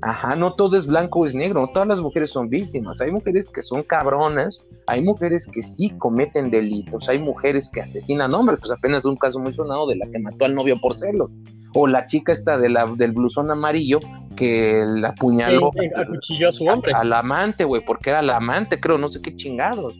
Ajá, 0.00 0.36
no 0.36 0.54
todo 0.54 0.76
es 0.76 0.86
blanco 0.86 1.20
o 1.20 1.26
es 1.26 1.34
negro, 1.34 1.60
no 1.60 1.68
todas 1.68 1.88
las 1.88 2.00
mujeres 2.00 2.30
son 2.30 2.48
víctimas, 2.48 3.00
hay 3.00 3.10
mujeres 3.10 3.50
que 3.50 3.64
son 3.64 3.82
cabronas, 3.82 4.64
hay 4.86 5.02
mujeres 5.02 5.50
que 5.52 5.60
sí 5.60 5.90
cometen 5.98 6.50
delitos, 6.50 7.08
hay 7.08 7.18
mujeres 7.18 7.68
que 7.68 7.80
asesinan 7.80 8.32
hombres, 8.32 8.60
pues 8.60 8.70
apenas 8.70 9.04
un 9.04 9.16
caso 9.16 9.40
muy 9.40 9.52
sonado 9.52 9.88
de 9.88 9.96
la 9.96 10.06
que 10.06 10.20
mató 10.20 10.44
al 10.44 10.54
novio 10.54 10.80
por 10.80 10.96
celos, 10.96 11.30
o 11.74 11.86
la 11.86 12.06
chica 12.06 12.32
esta 12.32 12.58
de 12.58 12.68
la, 12.68 12.86
del 12.86 13.12
blusón 13.12 13.50
amarillo 13.50 14.00
que 14.36 14.84
la 14.86 15.10
apuñaló 15.10 15.70
acuchilló 15.96 16.48
a 16.48 16.52
su 16.52 16.66
hombre. 16.66 16.92
Al 16.94 17.12
amante, 17.12 17.64
güey, 17.64 17.84
porque 17.84 18.10
era 18.10 18.22
la 18.22 18.36
amante, 18.36 18.78
creo, 18.78 18.98
no 18.98 19.08
sé 19.08 19.20
qué 19.20 19.34
chingados. 19.36 19.98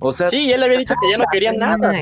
O 0.00 0.12
sea, 0.12 0.28
sí, 0.30 0.50
él 0.50 0.62
había 0.62 0.78
dicho 0.78 0.94
que 1.00 1.10
ya 1.10 1.18
no 1.18 1.24
quería 1.30 1.52
nada. 1.52 1.92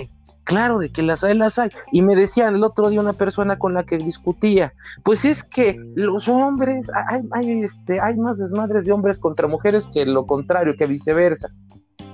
Claro, 0.44 0.79
de 0.79 0.90
que 0.90 1.03
las 1.03 1.25
hay, 1.25 1.37
las 1.37 1.59
hay. 1.59 1.68
Y 1.92 2.01
me 2.01 2.16
decían 2.16 2.55
el 2.55 2.64
otro 2.64 2.88
día 2.88 3.01
una 3.01 3.12
persona 3.12 3.59
con 3.59 3.75
la 3.75 3.85
que 3.85 3.99
discutía, 3.99 4.73
pues 5.05 5.27
es 5.27 5.44
que 5.44 5.77
los 5.94 6.27
hombres, 6.27 6.90
hay, 7.11 7.21
hay, 7.33 7.62
este, 7.64 8.01
hay 8.01 8.16
más 8.16 8.38
desmadres 8.38 8.87
de 8.87 8.92
hombres 8.92 9.18
contra 9.18 9.47
mujeres 9.47 9.87
que 9.92 10.07
lo 10.07 10.27
contrario, 10.27 10.75
que 10.75 10.87
viceversa. 10.87 11.51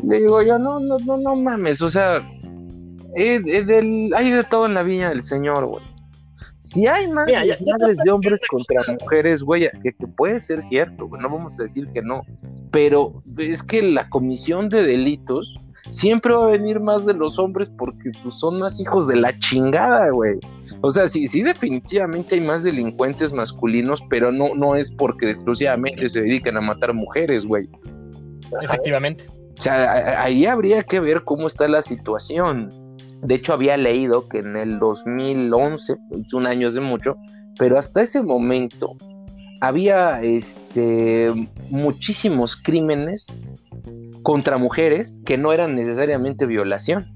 Le 0.02 0.18
digo 0.18 0.42
yo, 0.42 0.58
no, 0.58 0.80
no, 0.80 0.98
no, 0.98 1.16
no 1.16 1.36
mames, 1.36 1.80
o 1.80 1.90
sea, 1.90 2.16
eh, 3.14 3.40
eh, 3.46 3.64
del, 3.64 4.12
hay 4.16 4.32
de 4.32 4.42
todo 4.42 4.66
en 4.66 4.74
la 4.74 4.82
viña 4.82 5.10
del 5.10 5.22
Señor, 5.22 5.66
güey. 5.66 5.84
Si 6.64 6.86
hay 6.86 7.12
más 7.12 7.26
desmadres 7.26 7.98
de 8.02 8.10
hombres 8.10 8.40
contra 8.48 8.80
mujeres, 8.98 9.42
güey, 9.42 9.68
que, 9.82 9.92
que, 9.92 10.06
puede 10.06 10.40
ser 10.40 10.62
cierto, 10.62 11.06
güey, 11.06 11.20
no 11.20 11.28
vamos 11.28 11.60
a 11.60 11.64
decir 11.64 11.86
que 11.92 12.00
no, 12.00 12.22
pero 12.70 13.22
es 13.36 13.62
que 13.62 13.82
la 13.82 14.08
comisión 14.08 14.70
de 14.70 14.82
delitos 14.82 15.54
siempre 15.90 16.32
va 16.32 16.44
a 16.44 16.52
venir 16.52 16.80
más 16.80 17.04
de 17.04 17.12
los 17.12 17.38
hombres 17.38 17.68
porque 17.68 18.10
pues, 18.22 18.36
son 18.36 18.60
más 18.60 18.80
hijos 18.80 19.06
de 19.06 19.16
la 19.16 19.38
chingada, 19.40 20.08
güey. 20.08 20.40
O 20.80 20.90
sea, 20.90 21.06
sí, 21.06 21.28
sí, 21.28 21.42
definitivamente 21.42 22.36
hay 22.36 22.40
más 22.40 22.62
delincuentes 22.62 23.34
masculinos, 23.34 24.02
pero 24.08 24.32
no, 24.32 24.54
no 24.54 24.74
es 24.74 24.90
porque 24.90 25.32
exclusivamente 25.32 26.08
se 26.08 26.22
dedican 26.22 26.56
a 26.56 26.62
matar 26.62 26.94
mujeres, 26.94 27.44
güey. 27.44 27.68
Efectivamente. 28.62 29.26
O 29.58 29.60
sea, 29.60 30.22
ahí 30.22 30.46
habría 30.46 30.82
que 30.82 30.98
ver 30.98 31.24
cómo 31.24 31.46
está 31.46 31.68
la 31.68 31.82
situación. 31.82 32.70
De 33.24 33.36
hecho, 33.36 33.54
había 33.54 33.76
leído 33.78 34.28
que 34.28 34.38
en 34.38 34.54
el 34.54 34.78
2011, 34.78 35.96
es 36.10 36.34
un 36.34 36.46
año 36.46 36.70
de 36.70 36.80
mucho, 36.80 37.16
pero 37.58 37.78
hasta 37.78 38.02
ese 38.02 38.22
momento 38.22 38.96
había 39.62 40.20
este, 40.22 41.32
muchísimos 41.70 42.54
crímenes 42.54 43.26
contra 44.22 44.58
mujeres 44.58 45.22
que 45.24 45.38
no 45.38 45.54
eran 45.54 45.74
necesariamente 45.74 46.44
violación, 46.44 47.06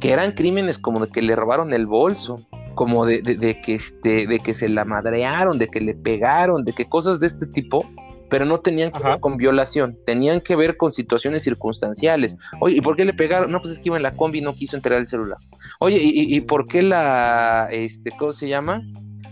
que 0.00 0.12
eran 0.12 0.32
crímenes 0.32 0.78
como 0.78 1.04
de 1.04 1.12
que 1.12 1.20
le 1.20 1.36
robaron 1.36 1.74
el 1.74 1.86
bolso, 1.86 2.36
como 2.74 3.04
de, 3.04 3.20
de, 3.20 3.60
que, 3.60 3.74
este, 3.74 4.26
de 4.26 4.40
que 4.40 4.54
se 4.54 4.70
la 4.70 4.86
madrearon, 4.86 5.58
de 5.58 5.68
que 5.68 5.80
le 5.80 5.94
pegaron, 5.94 6.64
de 6.64 6.72
que 6.72 6.88
cosas 6.88 7.20
de 7.20 7.26
este 7.26 7.46
tipo, 7.46 7.84
pero 8.30 8.44
no 8.44 8.60
tenían 8.60 8.92
que 8.92 9.02
ver 9.02 9.20
con 9.20 9.36
violación, 9.36 9.98
tenían 10.06 10.40
que 10.40 10.56
ver 10.56 10.76
con 10.76 10.92
situaciones 10.92 11.42
circunstanciales. 11.42 12.36
Oye, 12.60 12.76
¿y 12.76 12.80
por 12.80 12.96
qué 12.96 13.04
le 13.04 13.12
pegaron? 13.12 13.50
No, 13.50 13.60
pues 13.60 13.72
es 13.72 13.78
que 13.78 13.88
iba 13.88 13.96
en 13.96 14.04
la 14.04 14.14
combi 14.14 14.38
y 14.38 14.42
no 14.42 14.54
quiso 14.54 14.76
entregar 14.76 15.00
el 15.00 15.06
celular. 15.06 15.38
Oye, 15.80 15.98
¿y, 16.00 16.34
y 16.34 16.40
por 16.40 16.66
qué 16.66 16.82
la, 16.82 17.68
este, 17.70 18.12
¿cómo 18.12 18.32
se 18.32 18.48
llama? 18.48 18.82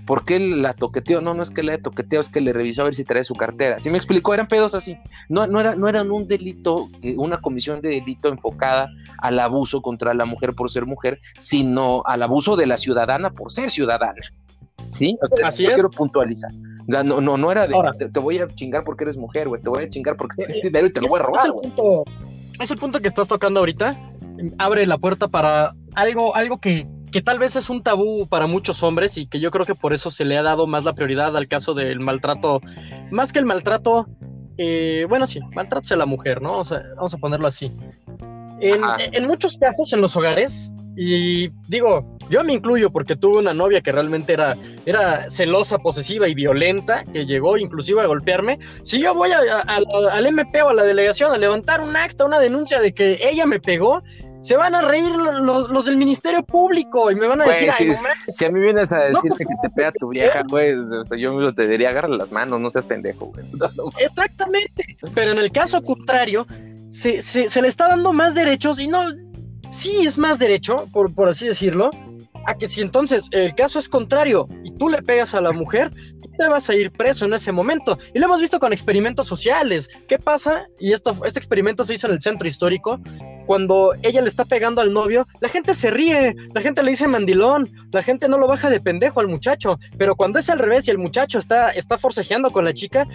¿Por 0.09 0.25
qué 0.25 0.41
la 0.41 0.73
toqueteó? 0.73 1.21
No, 1.21 1.35
no 1.35 1.43
es 1.43 1.51
que 1.51 1.63
la 1.63 1.77
toqueteó, 1.77 2.21
es 2.21 2.31
que 2.31 2.41
le 2.41 2.55
revisó 2.55 2.81
a 2.81 2.87
ver 2.87 2.95
si 2.95 3.05
trae 3.05 3.25
su 3.25 3.35
cartera. 3.35 3.79
Si 3.79 3.91
me 3.91 3.99
explicó, 3.99 4.33
eran 4.33 4.49
pedos 4.49 4.75
así. 4.75 4.97
No, 5.29 5.47
no, 5.47 5.61
era, 5.61 5.75
no 5.75 5.87
eran 5.87 6.11
un 6.11 6.27
delito, 6.27 6.89
eh, 7.03 7.15
una 7.19 7.43
comisión 7.43 7.83
de 7.83 7.91
delito 7.91 8.29
enfocada 8.29 8.89
al 9.19 9.39
abuso 9.39 9.83
contra 9.83 10.15
la 10.15 10.25
mujer 10.25 10.55
por 10.55 10.71
ser 10.71 10.87
mujer, 10.87 11.21
sino 11.39 12.03
al 12.07 12.23
abuso 12.23 12.57
de 12.57 12.65
la 12.65 12.79
ciudadana 12.79 13.31
por 13.31 13.53
ser 13.53 13.71
ciudadana. 13.71 14.23
¿Sí? 14.89 15.19
así 15.45 15.65
yo 15.65 15.69
es. 15.69 15.75
quiero 15.75 15.91
puntualizar. 15.91 16.51
No, 16.89 17.21
no, 17.21 17.37
no 17.37 17.53
era 17.53 17.67
de 17.67 17.75
te, 17.99 18.09
te, 18.09 18.19
voy 18.19 18.39
a 18.39 18.49
chingar 18.49 18.83
porque 18.83 19.05
eres 19.05 19.17
mujer, 19.17 19.49
güey. 19.49 19.61
Te 19.61 19.69
voy 19.69 19.85
a 19.85 19.91
chingar 19.91 20.17
porque 20.17 20.47
tienes 20.47 20.63
dinero 20.63 20.87
y 20.87 20.93
te 20.93 21.01
lo 21.01 21.09
voy 21.09 21.21
a 21.21 21.23
robar. 21.23 21.41
Es 21.41 21.45
el, 21.45 21.53
punto, 21.53 22.05
es 22.61 22.71
el 22.71 22.79
punto 22.79 23.01
que 23.01 23.09
estás 23.09 23.29
tocando 23.29 23.61
ahorita. 23.61 23.97
Abre 24.59 24.87
la 24.87 24.99
puerta 24.99 25.29
para 25.29 25.75
algo, 25.95 26.35
algo 26.35 26.59
que 26.59 26.87
que 27.11 27.23
tal 27.23 27.39
vez 27.39 27.57
es 27.57 27.71
un 27.71 27.83
tabú 27.83 28.27
para 28.27 28.47
muchos 28.47 28.83
hombres 28.83 29.17
y 29.17 29.27
que 29.27 29.41
yo 29.41 29.51
creo 29.51 29.67
que 29.67 29.75
por 29.75 29.93
eso 29.95 30.11
se 30.11 30.25
le 30.25 30.37
ha 30.37 30.43
dado 30.43 30.67
más 30.67 30.85
la 30.85 30.95
prioridad 30.95 31.37
al 31.37 31.49
caso 31.49 31.75
del 31.75 32.01
maltrato, 32.01 32.61
más 33.11 33.33
que 33.33 33.39
el 33.39 33.47
maltrato, 33.47 34.07
eh, 34.57 35.07
bueno, 35.09 35.27
sí, 35.27 35.41
maltratos 35.55 35.93
a 35.93 35.97
la 35.97 36.07
mujer, 36.07 36.43
¿no? 36.43 36.59
O 36.59 36.65
sea, 36.65 36.83
vamos 36.97 37.15
a 37.15 37.19
ponerlo 37.19 37.47
así. 37.47 37.73
En, 38.61 38.83
en, 38.99 39.27
muchos 39.27 39.57
casos 39.57 39.93
en 39.93 40.01
los 40.01 40.17
hogares, 40.17 40.73
y 41.01 41.53
digo, 41.69 42.19
yo 42.29 42.43
me 42.43 42.53
incluyo 42.53 42.91
porque 42.91 43.15
tuve 43.15 43.39
una 43.39 43.55
novia 43.55 43.81
que 43.81 43.93
realmente 43.93 44.33
era, 44.33 44.57
era 44.85 45.31
celosa, 45.31 45.79
posesiva 45.79 46.27
y 46.27 46.35
violenta, 46.35 47.05
que 47.05 47.25
llegó 47.25 47.57
inclusive 47.57 48.01
a 48.01 48.07
golpearme. 48.07 48.59
Si 48.83 49.01
yo 49.01 49.15
voy 49.15 49.31
al 49.31 50.27
MP 50.27 50.61
o 50.63 50.71
a 50.71 50.75
la 50.75 50.83
delegación 50.83 51.33
a 51.33 51.39
levantar 51.39 51.83
un 51.83 51.95
acta, 51.95 52.25
una 52.25 52.41
denuncia 52.41 52.81
de 52.81 52.93
que 52.93 53.17
ella 53.23 53.47
me 53.47 53.61
pegó, 53.61 54.03
se 54.41 54.57
van 54.57 54.75
a 54.75 54.83
reír 54.83 55.11
los, 55.15 55.85
del 55.85 55.99
Ministerio 55.99 56.43
Público 56.43 57.13
y 57.13 57.15
me 57.15 57.29
van 57.29 57.43
a 57.43 57.45
decir, 57.45 57.71
si, 57.75 57.93
si, 58.29 58.45
a 58.45 58.51
mí 58.51 58.59
vienes 58.59 58.93
a 58.93 59.05
decirte 59.05 59.45
que 59.45 59.55
te 59.63 59.71
pega 59.71 59.93
tu 59.93 60.09
vieja, 60.09 60.43
güey, 60.49 60.75
yo 61.17 61.33
mismo 61.33 61.55
te 61.55 61.69
diría, 61.69 61.91
agarra 61.91 62.09
las 62.09 62.33
manos, 62.33 62.61
no 62.61 62.73
seas 62.73 62.87
pendejo, 62.87 63.27
güey. 63.27 63.47
Exactamente, 63.99 64.97
pero 65.15 65.31
en 65.31 65.39
el 65.39 65.53
caso 65.53 65.81
contrario, 65.85 66.45
se, 66.91 67.23
se, 67.23 67.63
le 67.63 67.69
está 67.69 67.89
dando 67.89 68.13
más 68.13 68.35
derechos 68.35 68.81
y 68.81 68.89
no, 68.89 69.05
sí 69.79 70.07
es 70.07 70.19
más 70.19 70.39
derecho, 70.39 70.89
por, 70.93 71.15
por 71.15 71.29
así 71.29 71.47
decirlo, 71.47 71.91
a 72.47 72.55
que 72.57 72.69
si 72.69 72.81
entonces 72.81 73.29
el 73.31 73.55
caso 73.55 73.79
es 73.79 73.89
contrario 73.89 74.49
y 74.65 74.71
tú 74.73 74.89
le 74.89 75.03
pegas 75.03 75.35
a 75.35 75.41
la 75.41 75.53
mujer, 75.53 75.91
tú 76.21 76.31
te 76.37 76.49
vas 76.49 76.69
a 76.71 76.75
ir 76.75 76.91
preso 76.91 77.27
en 77.27 77.35
ese 77.35 77.53
momento. 77.53 77.99
Y 78.15 78.19
lo 78.19 78.27
hemos 78.27 78.41
visto 78.41 78.59
con 78.59 78.73
experimentos 78.73 79.27
sociales. 79.27 79.89
¿Qué 80.09 80.19
pasa? 80.19 80.67
Y 80.81 80.93
esto, 80.93 81.15
este 81.25 81.39
experimento 81.39 81.85
se 81.85 81.95
hizo 81.95 82.07
en 82.07 82.15
el 82.15 82.21
centro 82.21 82.49
histórico. 82.49 83.01
Cuando 83.47 83.95
ella 84.03 84.23
le 84.23 84.29
está 84.29 84.45
pegando 84.45 84.81
al 84.81 84.93
novio, 84.93 85.27
la 85.41 85.49
gente 85.49 85.75
se 85.75 85.91
ríe, 85.91 86.35
la 86.55 86.61
gente 86.61 86.83
le 86.83 86.91
dice 86.91 87.07
mandilón, 87.07 87.71
la 87.93 88.03
gente 88.03 88.29
no 88.29 88.39
lo 88.39 88.47
baja 88.47 88.71
de 88.71 88.81
pendejo 88.81 89.21
al 89.21 89.29
muchacho. 89.29 89.79
Pero 89.97 90.17
cuando 90.17 90.39
es 90.39 90.51
al 90.51 90.59
revés 90.59 90.89
y 90.89 90.91
el 90.91 90.99
muchacho 90.99 91.39
está, 91.39 91.71
está 91.71 91.99
forcejeando 91.99 92.51
con 92.51 92.65
la 92.65 92.73
chica, 92.73 93.07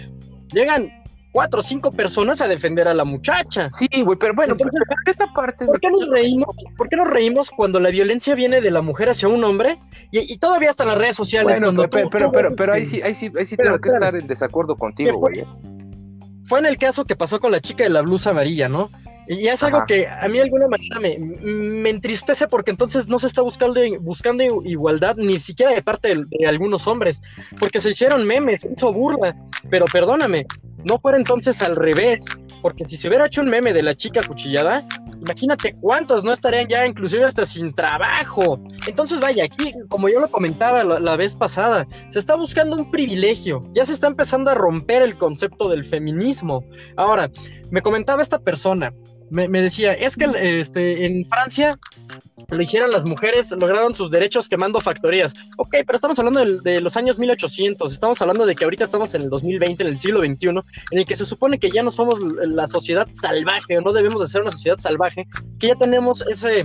llegan 0.52 1.03
cuatro 1.34 1.58
o 1.58 1.62
cinco 1.62 1.90
personas 1.90 2.40
a 2.40 2.46
defender 2.46 2.86
a 2.86 2.94
la 2.94 3.04
muchacha. 3.04 3.68
Sí, 3.68 3.88
güey, 4.04 4.16
pero 4.16 4.34
bueno, 4.34 4.52
Entonces, 4.52 4.80
esta 5.04 5.26
parte. 5.32 5.66
¿por 5.66 5.80
qué, 5.80 5.90
nos 5.90 6.08
reímos, 6.08 6.54
¿Por 6.76 6.88
qué 6.88 6.96
nos 6.96 7.10
reímos 7.10 7.50
cuando 7.50 7.80
la 7.80 7.90
violencia 7.90 8.36
viene 8.36 8.60
de 8.60 8.70
la 8.70 8.82
mujer 8.82 9.08
hacia 9.08 9.26
un 9.28 9.42
hombre? 9.42 9.80
Y, 10.12 10.38
todavía 10.38 10.70
hasta 10.70 10.84
en 10.84 10.90
las 10.90 10.98
redes 10.98 11.16
sociales. 11.16 11.58
Bueno, 11.58 11.74
pero, 11.90 12.08
pero, 12.08 12.30
pero, 12.30 12.50
pero, 12.56 12.72
ahí 12.72 12.86
sí, 12.86 13.02
ahí 13.02 13.14
sí, 13.14 13.32
ahí 13.36 13.46
sí 13.46 13.56
tengo 13.56 13.76
que 13.78 13.88
estar 13.88 14.14
en 14.14 14.28
desacuerdo 14.28 14.76
contigo, 14.76 15.18
güey. 15.18 15.40
¿eh? 15.40 15.46
Fue 16.44 16.60
en 16.60 16.66
el 16.66 16.78
caso 16.78 17.04
que 17.04 17.16
pasó 17.16 17.40
con 17.40 17.50
la 17.50 17.60
chica 17.60 17.82
de 17.82 17.90
la 17.90 18.02
blusa 18.02 18.30
amarilla, 18.30 18.68
¿no? 18.68 18.88
Y 19.26 19.48
es 19.48 19.62
algo 19.62 19.84
que 19.86 20.06
a 20.06 20.28
mí 20.28 20.34
de 20.34 20.42
alguna 20.42 20.68
manera 20.68 21.00
me, 21.00 21.18
me, 21.18 21.88
entristece 21.88 22.46
porque 22.46 22.70
entonces 22.70 23.08
no 23.08 23.18
se 23.18 23.26
está 23.26 23.40
buscando, 23.40 23.80
buscando 24.00 24.62
igualdad 24.64 25.16
ni 25.16 25.40
siquiera 25.40 25.72
de 25.72 25.82
parte 25.82 26.14
de, 26.14 26.46
algunos 26.46 26.86
hombres, 26.86 27.22
porque 27.58 27.80
se 27.80 27.88
hicieron 27.90 28.26
memes, 28.26 28.60
se 28.60 28.72
hizo 28.72 28.92
burla, 28.92 29.34
pero 29.70 29.86
perdóname, 29.86 30.46
no 30.84 30.98
fuera 30.98 31.18
entonces 31.18 31.62
al 31.62 31.76
revés, 31.76 32.24
porque 32.62 32.84
si 32.84 32.96
se 32.96 33.08
hubiera 33.08 33.26
hecho 33.26 33.42
un 33.42 33.48
meme 33.48 33.72
de 33.72 33.82
la 33.82 33.94
chica 33.94 34.20
cuchillada, 34.26 34.86
imagínate 35.20 35.74
cuántos 35.80 36.24
no 36.24 36.32
estarían 36.32 36.66
ya 36.66 36.86
inclusive 36.86 37.24
hasta 37.24 37.44
sin 37.44 37.74
trabajo. 37.74 38.60
Entonces 38.86 39.20
vaya, 39.20 39.44
aquí, 39.44 39.72
como 39.88 40.08
yo 40.08 40.20
lo 40.20 40.30
comentaba 40.30 40.84
la, 40.84 40.98
la 40.98 41.16
vez 41.16 41.36
pasada, 41.36 41.86
se 42.08 42.18
está 42.18 42.36
buscando 42.36 42.76
un 42.76 42.90
privilegio, 42.90 43.62
ya 43.72 43.84
se 43.84 43.92
está 43.92 44.06
empezando 44.06 44.50
a 44.50 44.54
romper 44.54 45.02
el 45.02 45.16
concepto 45.16 45.68
del 45.68 45.84
feminismo. 45.84 46.64
Ahora, 46.96 47.30
me 47.70 47.82
comentaba 47.82 48.22
esta 48.22 48.38
persona, 48.38 48.92
me, 49.30 49.48
decía, 49.48 49.92
es 49.92 50.16
que 50.16 50.26
este, 50.60 51.06
en 51.06 51.24
Francia 51.24 51.72
lo 52.48 52.60
hicieron 52.60 52.92
las 52.92 53.04
mujeres, 53.04 53.50
lograron 53.52 53.94
sus 53.94 54.10
derechos 54.10 54.48
quemando 54.48 54.80
factorías. 54.80 55.34
Ok, 55.56 55.76
pero 55.86 55.96
estamos 55.96 56.18
hablando 56.18 56.44
de, 56.62 56.80
los 56.80 56.96
años 56.96 57.18
1800, 57.18 57.92
estamos 57.92 58.20
hablando 58.20 58.46
de 58.46 58.54
que 58.54 58.64
ahorita 58.64 58.84
estamos 58.84 59.14
en 59.14 59.22
el 59.22 59.30
2020, 59.30 59.82
en 59.82 59.88
el 59.88 59.98
siglo 59.98 60.20
XXI, 60.20 60.48
en 60.48 60.98
el 60.98 61.06
que 61.06 61.16
se 61.16 61.24
supone 61.24 61.58
que 61.58 61.70
ya 61.70 61.82
no 61.82 61.90
somos 61.90 62.20
la 62.20 62.66
sociedad 62.66 63.08
salvaje, 63.12 63.78
o 63.78 63.80
no 63.80 63.92
debemos 63.92 64.20
de 64.20 64.28
ser 64.28 64.42
una 64.42 64.52
sociedad 64.52 64.78
salvaje, 64.78 65.26
que 65.58 65.68
ya 65.68 65.74
tenemos 65.76 66.22
ese, 66.28 66.64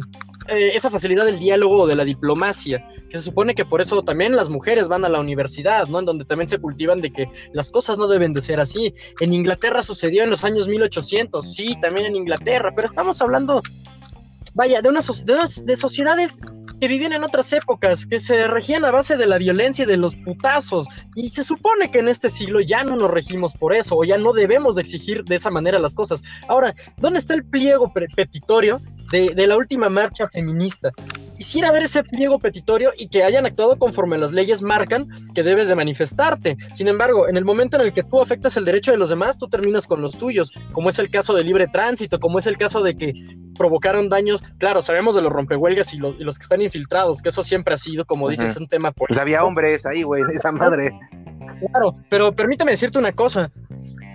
eh, 0.49 0.71
esa 0.73 0.89
facilidad 0.89 1.25
del 1.25 1.39
diálogo 1.39 1.83
o 1.83 1.87
de 1.87 1.95
la 1.95 2.03
diplomacia, 2.03 2.83
que 3.09 3.17
se 3.17 3.23
supone 3.23 3.55
que 3.55 3.65
por 3.65 3.81
eso 3.81 4.01
también 4.03 4.35
las 4.35 4.49
mujeres 4.49 4.87
van 4.87 5.05
a 5.05 5.09
la 5.09 5.19
universidad, 5.19 5.87
¿no? 5.87 5.99
En 5.99 6.05
donde 6.05 6.25
también 6.25 6.47
se 6.47 6.59
cultivan 6.59 7.01
de 7.01 7.11
que 7.11 7.29
las 7.53 7.71
cosas 7.71 7.97
no 7.97 8.07
deben 8.07 8.33
de 8.33 8.41
ser 8.41 8.59
así. 8.59 8.93
En 9.19 9.33
Inglaterra 9.33 9.81
sucedió 9.81 10.23
en 10.23 10.29
los 10.29 10.43
años 10.43 10.67
1800, 10.67 11.53
sí, 11.53 11.75
también 11.81 12.07
en 12.07 12.15
Inglaterra, 12.15 12.71
pero 12.75 12.87
estamos 12.87 13.21
hablando, 13.21 13.61
vaya, 14.55 14.81
de, 14.81 14.89
unas, 14.89 15.23
de, 15.65 15.75
sociedades 15.75 16.41
que 16.79 16.87
vivían 16.87 17.13
en 17.13 17.23
otras 17.23 17.51
épocas, 17.53 18.05
que 18.05 18.19
se 18.19 18.47
regían 18.47 18.85
a 18.85 18.91
base 18.91 19.17
de 19.17 19.27
la 19.27 19.37
violencia 19.37 19.83
y 19.83 19.87
de 19.87 19.97
los 19.97 20.15
putazos. 20.15 20.87
Y 21.15 21.29
se 21.29 21.43
supone 21.43 21.91
que 21.91 21.99
en 21.99 22.07
este 22.07 22.29
siglo 22.29 22.61
ya 22.61 22.83
no 22.83 22.95
nos 22.95 23.11
regimos 23.11 23.53
por 23.53 23.73
eso, 23.73 23.97
o 23.97 24.03
ya 24.03 24.17
no 24.17 24.33
debemos 24.33 24.75
de 24.75 24.81
exigir 24.81 25.23
de 25.23 25.35
esa 25.35 25.49
manera 25.49 25.79
las 25.79 25.95
cosas. 25.95 26.23
Ahora, 26.47 26.73
¿dónde 26.97 27.19
está 27.19 27.33
el 27.33 27.43
pliego 27.43 27.91
petitorio 28.15 28.81
de, 29.11 29.47
la 29.47 29.57
última 29.57 29.89
marcha 29.89 30.27
feminista. 30.27 30.91
Quisiera 31.39 31.71
ver 31.71 31.83
ese 31.83 32.03
pliego 32.03 32.37
petitorio 32.37 32.91
y 32.97 33.07
que 33.07 33.23
hayan 33.23 33.45
actuado 33.45 33.79
conforme 33.79 34.17
las 34.17 34.33
leyes 34.33 34.61
marcan 34.61 35.07
que 35.33 35.41
debes 35.41 35.69
de 35.69 35.75
manifestarte. 35.75 36.57
Sin 36.73 36.89
embargo, 36.89 37.29
en 37.29 37.37
el 37.37 37.45
momento 37.45 37.77
en 37.77 37.85
el 37.85 37.93
que 37.93 38.03
tú 38.03 38.21
afectas 38.21 38.57
el 38.57 38.65
derecho 38.65 38.91
de 38.91 38.97
los 38.97 39.07
demás, 39.07 39.37
tú 39.37 39.47
terminas 39.47 39.87
con 39.87 40.01
los 40.01 40.17
tuyos, 40.17 40.51
como 40.73 40.89
es 40.89 40.99
el 40.99 41.09
caso 41.09 41.33
de 41.33 41.45
libre 41.45 41.67
tránsito, 41.67 42.19
como 42.19 42.39
es 42.39 42.47
el 42.47 42.57
caso 42.57 42.83
de 42.83 42.93
que 42.97 43.13
provocaron 43.57 44.09
daños. 44.09 44.43
Claro, 44.57 44.81
sabemos 44.81 45.15
de 45.15 45.21
los 45.21 45.31
rompehuelgas 45.31 45.93
y 45.93 45.97
los, 45.97 46.17
que 46.17 46.43
están 46.43 46.61
infiltrados, 46.61 47.21
que 47.21 47.29
eso 47.29 47.41
siempre 47.41 47.73
ha 47.73 47.77
sido, 47.77 48.03
como 48.03 48.27
dices, 48.27 48.57
un 48.57 48.67
tema. 48.67 48.91
Pues 48.91 49.17
había 49.17 49.45
hombres 49.45 49.85
ahí, 49.85 50.03
güey, 50.03 50.23
esa 50.35 50.51
madre. 50.51 50.91
Claro, 51.71 51.95
pero 52.09 52.33
permítame 52.33 52.71
decirte 52.71 52.99
una 52.99 53.13
cosa. 53.13 53.49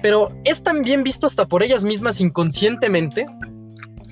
Pero 0.03 0.29
es 0.45 0.63
también 0.63 1.03
visto 1.03 1.27
hasta 1.27 1.47
por 1.47 1.63
ellas 1.63 1.87
mismas 1.87 2.21
inconscientemente 2.21 3.25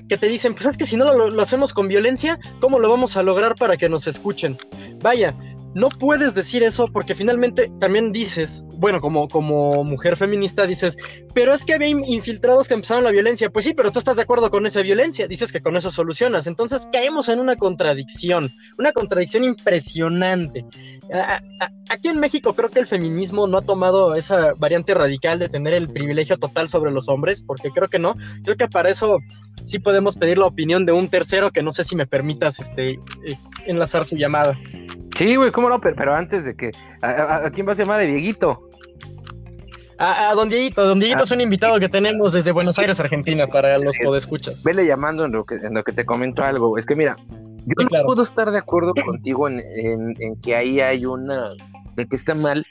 que 0.09 0.17
te 0.17 0.27
dicen, 0.27 0.53
pues 0.53 0.65
es 0.65 0.77
que 0.77 0.85
si 0.85 0.97
no 0.97 1.13
lo, 1.13 1.41
hacemos 1.41 1.73
con 1.73 1.87
violencia, 1.87 2.39
¿cómo 2.59 2.79
lo 2.79 2.89
vamos 2.89 3.17
a 3.17 3.23
lograr 3.23 3.55
para 3.55 3.77
que 3.77 3.89
nos 3.89 4.07
escuchen? 4.07 4.57
Vaya, 5.01 5.33
no 5.75 5.89
puedes 5.89 6.35
decir 6.35 6.63
eso 6.63 6.87
porque 6.87 7.15
finalmente 7.15 7.71
también 7.79 8.11
dices, 8.11 8.63
bueno, 8.77 9.01
como, 9.01 9.27
como 9.27 9.83
mujer 9.83 10.17
feminista 10.17 10.67
dices, 10.67 10.97
pero 11.33 11.53
es 11.53 11.65
que 11.65 11.73
había 11.73 11.87
infiltrados 11.87 12.67
que 12.67 12.75
empezaron 12.75 13.03
la 13.03 13.11
violencia. 13.11 13.49
Pues 13.49 13.65
sí, 13.65 13.73
pero 13.73 13.91
tú 13.91 13.99
estás 13.99 14.17
de 14.17 14.23
acuerdo 14.23 14.49
con 14.49 14.65
esa 14.65 14.81
violencia, 14.81 15.27
dices 15.27 15.51
que 15.51 15.61
con 15.61 15.75
eso 15.75 15.89
solucionas. 15.89 16.47
Entonces 16.47 16.87
caemos 16.91 17.29
en 17.29 17.39
una 17.39 17.55
contradicción, 17.55 18.51
una 18.77 18.91
contradicción 18.91 19.43
impresionante. 19.43 20.65
aquí 21.89 22.09
en 22.09 22.19
México 22.19 22.53
creo 22.53 22.69
que 22.69 22.79
el 22.79 22.87
feminismo 22.87 23.47
no 23.47 23.57
ha 23.57 23.61
tomado 23.63 24.15
esa 24.15 24.53
variante 24.53 24.93
radical 24.93 25.39
de 25.39 25.49
tener 25.49 25.73
el 25.73 25.89
privilegio 25.89 26.37
total 26.37 26.69
sobre 26.69 26.91
los 26.91 27.07
hombres, 27.09 27.41
porque 27.41 27.69
creo 27.71 27.87
que 27.87 27.99
no. 27.99 28.15
Creo 28.43 28.57
que 28.57 28.67
para 28.67 28.89
eso 28.89 29.17
sí 29.65 29.79
podemos 29.79 30.17
pedir 30.17 30.37
la 30.37 30.45
opinión 30.45 30.85
de 30.85 30.91
un 30.91 31.09
tercero 31.09 31.51
que 31.51 31.63
no 31.63 31.71
sé 31.71 31.83
si 31.83 31.95
me 31.95 32.05
permitas 32.05 32.59
este, 32.59 32.99
eh, 33.25 33.37
enlazar 33.65 34.03
su 34.03 34.15
llamada. 34.15 34.57
Sí, 35.15 35.35
güey, 35.35 35.51
cómo 35.51 35.69
no, 35.69 35.79
pero, 35.79 36.13
antes 36.13 36.45
de 36.45 36.55
que. 36.55 36.71
¿A, 37.01 37.49
quién 37.51 37.67
va 37.67 37.73
a 37.73 37.75
llamar 37.75 37.99
de 37.99 38.07
Dieguito? 38.07 38.69
A, 39.99 40.33
don 40.33 40.49
Dieguito, 40.49 40.85
don 40.85 40.99
Dieguito 40.99 41.23
es 41.23 41.31
un 41.31 41.41
invitado 41.41 41.79
que 41.79 41.87
tenemos 41.87 42.33
desde 42.33 42.51
Buenos 42.51 42.79
Aires, 42.79 42.99
Argentina, 42.99 43.47
para 43.47 43.77
los 43.77 43.95
podescuchas. 44.03 44.63
Vele 44.63 44.85
llamando 44.85 45.25
en 45.25 45.31
lo 45.31 45.45
que, 45.45 45.55
en 45.55 45.73
lo 45.73 45.83
que 45.83 45.93
te 45.93 46.05
comento 46.05 46.43
algo. 46.43 46.77
Es 46.77 46.85
que 46.85 46.95
mira, 46.95 47.15
yo 47.65 47.75
no 47.77 48.05
puedo 48.05 48.23
estar 48.23 48.51
de 48.51 48.57
acuerdo 48.57 48.93
contigo 48.93 49.47
en, 49.47 49.61
en, 50.19 50.35
que 50.41 50.55
ahí 50.55 50.81
hay 50.81 51.05
una. 51.05 51.49
de 51.95 52.07
que 52.07 52.15
está 52.15 52.33
mal 52.33 52.65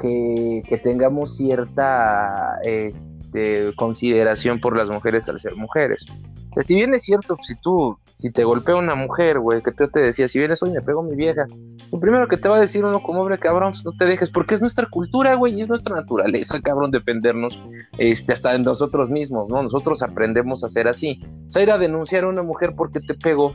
que, 0.00 0.62
que 0.68 0.78
tengamos 0.78 1.36
cierta. 1.36 2.58
Este, 2.64 3.21
de 3.32 3.72
consideración 3.76 4.60
por 4.60 4.76
las 4.76 4.90
mujeres 4.90 5.28
al 5.28 5.40
ser 5.40 5.56
mujeres. 5.56 6.04
O 6.50 6.54
sea, 6.54 6.62
si 6.62 6.74
bien 6.74 6.92
es 6.92 7.02
cierto, 7.02 7.38
si 7.40 7.58
tú, 7.60 7.96
si 8.16 8.30
te 8.30 8.44
golpea 8.44 8.76
una 8.76 8.94
mujer, 8.94 9.38
güey, 9.40 9.62
que 9.62 9.72
te, 9.72 9.88
te 9.88 10.00
decía, 10.00 10.28
si 10.28 10.38
vienes 10.38 10.62
hoy 10.62 10.70
me 10.70 10.82
pego 10.82 11.02
mi 11.02 11.16
vieja, 11.16 11.46
lo 11.90 11.98
primero 11.98 12.28
que 12.28 12.36
te 12.36 12.48
va 12.48 12.58
a 12.58 12.60
decir 12.60 12.84
uno 12.84 13.02
como 13.02 13.22
hombre, 13.22 13.38
cabrón, 13.38 13.72
pues 13.72 13.84
no 13.86 13.92
te 13.92 14.04
dejes, 14.04 14.30
porque 14.30 14.54
es 14.54 14.60
nuestra 14.60 14.86
cultura, 14.86 15.34
güey, 15.34 15.54
y 15.54 15.62
es 15.62 15.68
nuestra 15.68 15.96
naturaleza, 15.96 16.60
cabrón, 16.62 16.90
defendernos, 16.90 17.58
este, 17.96 18.34
hasta 18.34 18.54
en 18.54 18.62
nosotros 18.62 19.08
mismos, 19.08 19.48
¿no? 19.48 19.62
Nosotros 19.62 20.02
aprendemos 20.02 20.62
a 20.62 20.68
ser 20.68 20.88
así. 20.88 21.20
O 21.48 21.50
sea, 21.50 21.62
ir 21.62 21.70
a 21.70 21.78
denunciar 21.78 22.24
a 22.24 22.28
una 22.28 22.42
mujer 22.42 22.74
porque 22.76 23.00
te 23.00 23.14
pegó, 23.14 23.54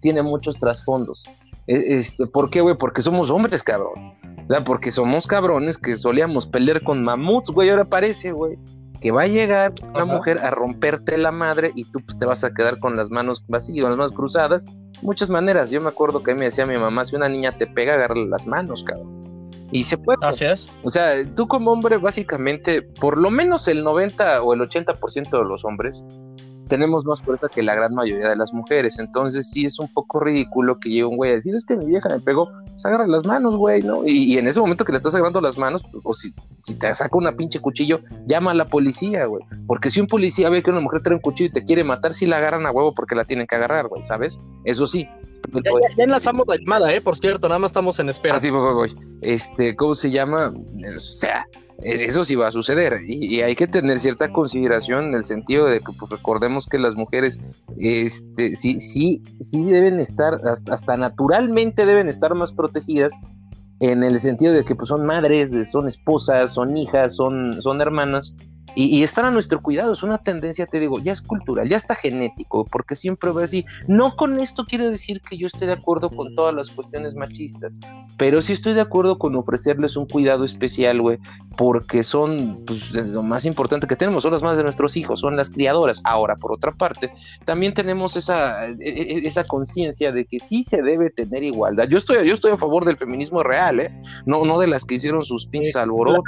tiene 0.00 0.22
muchos 0.22 0.58
trasfondos. 0.58 1.22
E, 1.68 1.98
este, 1.98 2.26
¿Por 2.26 2.50
qué, 2.50 2.60
güey? 2.60 2.76
Porque 2.76 3.02
somos 3.02 3.30
hombres, 3.30 3.62
cabrón. 3.62 4.14
O 4.48 4.48
sea, 4.48 4.64
porque 4.64 4.90
somos 4.90 5.28
cabrones 5.28 5.78
que 5.78 5.96
solíamos 5.96 6.48
pelear 6.48 6.82
con 6.82 7.04
mamuts, 7.04 7.50
güey, 7.50 7.70
ahora 7.70 7.84
parece, 7.84 8.32
güey 8.32 8.58
que 9.06 9.12
va 9.12 9.22
a 9.22 9.28
llegar 9.28 9.72
una 9.94 10.04
mujer 10.04 10.38
a 10.38 10.50
romperte 10.50 11.16
la 11.16 11.30
madre 11.30 11.70
y 11.76 11.84
tú 11.84 12.00
pues, 12.04 12.18
te 12.18 12.26
vas 12.26 12.42
a 12.42 12.52
quedar 12.52 12.80
con 12.80 12.96
las 12.96 13.08
manos 13.08 13.44
vacías, 13.46 13.82
con 13.82 13.92
las 13.92 13.98
manos 13.98 14.10
cruzadas. 14.10 14.66
Muchas 15.00 15.30
maneras. 15.30 15.70
Yo 15.70 15.80
me 15.80 15.90
acuerdo 15.90 16.24
que 16.24 16.32
a 16.32 16.34
mí 16.34 16.40
me 16.40 16.46
decía 16.46 16.66
mi 16.66 16.76
mamá, 16.76 17.04
si 17.04 17.14
una 17.14 17.28
niña 17.28 17.52
te 17.52 17.68
pega, 17.68 17.94
agarrarle 17.94 18.26
las 18.26 18.48
manos, 18.48 18.82
cabrón. 18.82 19.48
Y 19.70 19.84
se 19.84 19.96
puede. 19.96 20.18
Así 20.22 20.44
es. 20.44 20.68
O 20.82 20.88
sea, 20.88 21.24
tú 21.36 21.46
como 21.46 21.70
hombre, 21.70 21.98
básicamente, 21.98 22.82
por 22.82 23.16
lo 23.16 23.30
menos 23.30 23.68
el 23.68 23.84
90 23.84 24.42
o 24.42 24.54
el 24.54 24.60
80% 24.62 25.30
de 25.30 25.44
los 25.44 25.64
hombres 25.64 26.04
tenemos 26.68 27.04
más 27.04 27.22
fuerza 27.22 27.48
que 27.48 27.62
la 27.62 27.74
gran 27.74 27.94
mayoría 27.94 28.28
de 28.28 28.36
las 28.36 28.52
mujeres. 28.52 28.98
Entonces 28.98 29.50
sí 29.50 29.64
es 29.66 29.78
un 29.78 29.88
poco 29.92 30.20
ridículo 30.20 30.78
que 30.78 30.88
llegue 30.88 31.04
un 31.04 31.16
güey 31.16 31.32
a 31.32 31.34
decir, 31.34 31.54
es 31.54 31.64
que 31.64 31.76
mi 31.76 31.86
vieja 31.86 32.08
me 32.08 32.20
pegó, 32.20 32.50
pues 32.64 32.84
agarra 32.84 33.06
las 33.06 33.24
manos, 33.24 33.56
güey, 33.56 33.82
¿no? 33.82 34.06
Y, 34.06 34.38
en 34.38 34.46
ese 34.46 34.60
momento 34.60 34.84
que 34.84 34.92
le 34.92 34.96
estás 34.96 35.14
agarrando 35.14 35.40
las 35.40 35.58
manos, 35.58 35.82
o 36.02 36.14
si, 36.14 36.34
si 36.62 36.74
te 36.74 36.94
saca 36.94 37.16
una 37.16 37.36
pinche 37.36 37.60
cuchillo, 37.60 38.00
llama 38.26 38.50
a 38.50 38.54
la 38.54 38.64
policía, 38.64 39.26
güey. 39.26 39.44
Porque 39.66 39.90
si 39.90 40.00
un 40.00 40.06
policía 40.06 40.50
ve 40.50 40.62
que 40.62 40.70
una 40.70 40.80
mujer 40.80 41.02
trae 41.02 41.16
un 41.16 41.22
cuchillo 41.22 41.50
y 41.50 41.52
te 41.52 41.64
quiere 41.64 41.84
matar, 41.84 42.14
sí 42.14 42.26
la 42.26 42.38
agarran 42.38 42.66
a 42.66 42.70
huevo 42.70 42.94
porque 42.94 43.14
la 43.14 43.24
tienen 43.24 43.46
que 43.46 43.54
agarrar, 43.54 43.88
güey, 43.88 44.02
¿sabes? 44.02 44.38
Eso 44.64 44.86
sí. 44.86 45.08
Ya, 45.52 46.02
enlazamos 46.02 46.46
la 46.48 46.56
llamada, 46.56 46.92
¿eh? 46.92 47.00
Por 47.00 47.16
cierto, 47.16 47.48
nada 47.48 47.60
más 47.60 47.70
estamos 47.70 47.98
en 48.00 48.08
espera. 48.08 48.36
Así, 48.36 48.48
ah, 48.48 48.52
voy, 48.52 48.74
voy, 48.74 48.94
Este, 49.22 49.76
¿cómo 49.76 49.94
se 49.94 50.10
llama? 50.10 50.52
O 50.96 51.00
sea, 51.00 51.46
eso 51.82 52.24
sí 52.24 52.34
va 52.34 52.48
a 52.48 52.52
suceder 52.52 53.00
y, 53.06 53.42
hay 53.42 53.54
que 53.54 53.66
tener 53.66 53.98
cierta 53.98 54.32
consideración 54.32 55.06
en 55.06 55.14
el 55.14 55.24
sentido 55.24 55.66
de 55.66 55.80
que 55.80 55.92
pues, 55.92 56.10
recordemos 56.10 56.66
que 56.66 56.78
las 56.78 56.94
mujeres 56.94 57.38
este, 57.76 58.56
sí, 58.56 58.80
sí, 58.80 59.22
sí 59.40 59.62
deben 59.64 60.00
estar, 60.00 60.34
hasta, 60.46 60.72
hasta, 60.72 60.96
naturalmente 60.96 61.84
deben 61.84 62.08
estar 62.08 62.34
más 62.34 62.52
protegidas 62.52 63.12
en 63.80 64.02
el 64.02 64.18
sentido 64.20 64.54
de 64.54 64.64
que 64.64 64.74
pues, 64.74 64.88
son 64.88 65.04
madres, 65.04 65.52
son 65.70 65.86
esposas, 65.86 66.54
son 66.54 66.76
hijas, 66.76 67.14
son, 67.16 67.60
son 67.62 67.80
hermanas 67.80 68.34
y, 68.78 69.02
están 69.02 69.24
a 69.24 69.30
nuestro 69.30 69.62
cuidado, 69.62 69.94
es 69.94 70.02
una 70.02 70.18
tendencia, 70.18 70.66
te 70.66 70.78
digo, 70.78 70.98
ya 70.98 71.12
es 71.12 71.22
cultural, 71.22 71.66
ya 71.66 71.78
está 71.78 71.94
genético, 71.94 72.66
porque 72.66 72.94
siempre 72.94 73.30
va 73.30 73.42
así. 73.42 73.64
No 73.88 74.16
con 74.16 74.38
esto 74.38 74.66
quiero 74.66 74.90
decir 74.90 75.22
que 75.22 75.38
yo 75.38 75.46
esté 75.46 75.64
de 75.64 75.72
acuerdo 75.72 76.10
con 76.10 76.34
todas 76.34 76.54
las 76.54 76.70
cuestiones 76.70 77.14
machistas, 77.14 77.74
pero 78.18 78.42
sí 78.42 78.52
estoy 78.52 78.74
de 78.74 78.82
acuerdo 78.82 79.18
con 79.18 79.34
ofrecerles 79.34 79.96
un 79.96 80.06
cuidado 80.06 80.44
especial, 80.44 81.00
güey, 81.00 81.18
porque 81.56 82.02
son 82.02 82.62
pues, 82.66 82.92
lo 82.92 83.22
más 83.22 83.46
importante 83.46 83.86
que 83.86 83.96
tenemos, 83.96 84.22
son 84.22 84.32
las 84.32 84.42
madres 84.42 84.58
de 84.58 84.64
nuestros 84.64 84.94
hijos, 84.98 85.20
son 85.20 85.36
las 85.38 85.48
criadoras. 85.48 86.02
Ahora, 86.04 86.36
por 86.36 86.52
otra 86.52 86.70
parte, 86.70 87.10
también 87.46 87.72
tenemos 87.72 88.14
esa, 88.14 88.66
e, 88.66 88.76
e, 88.80 89.26
esa 89.26 89.44
conciencia 89.44 90.12
de 90.12 90.26
que 90.26 90.38
sí 90.38 90.62
se 90.62 90.82
debe 90.82 91.08
tener 91.08 91.42
igualdad. 91.42 91.88
Yo 91.88 91.96
estoy, 91.96 92.28
yo 92.28 92.34
estoy 92.34 92.52
a 92.52 92.58
favor 92.58 92.84
del 92.84 92.98
feminismo 92.98 93.42
real, 93.42 93.80
¿eh? 93.80 93.90
No, 94.26 94.44
no 94.44 94.58
de 94.58 94.66
las 94.66 94.84
que 94.84 94.96
hicieron 94.96 95.24
sus 95.24 95.46
pinches 95.46 95.76
alborotos, 95.76 96.22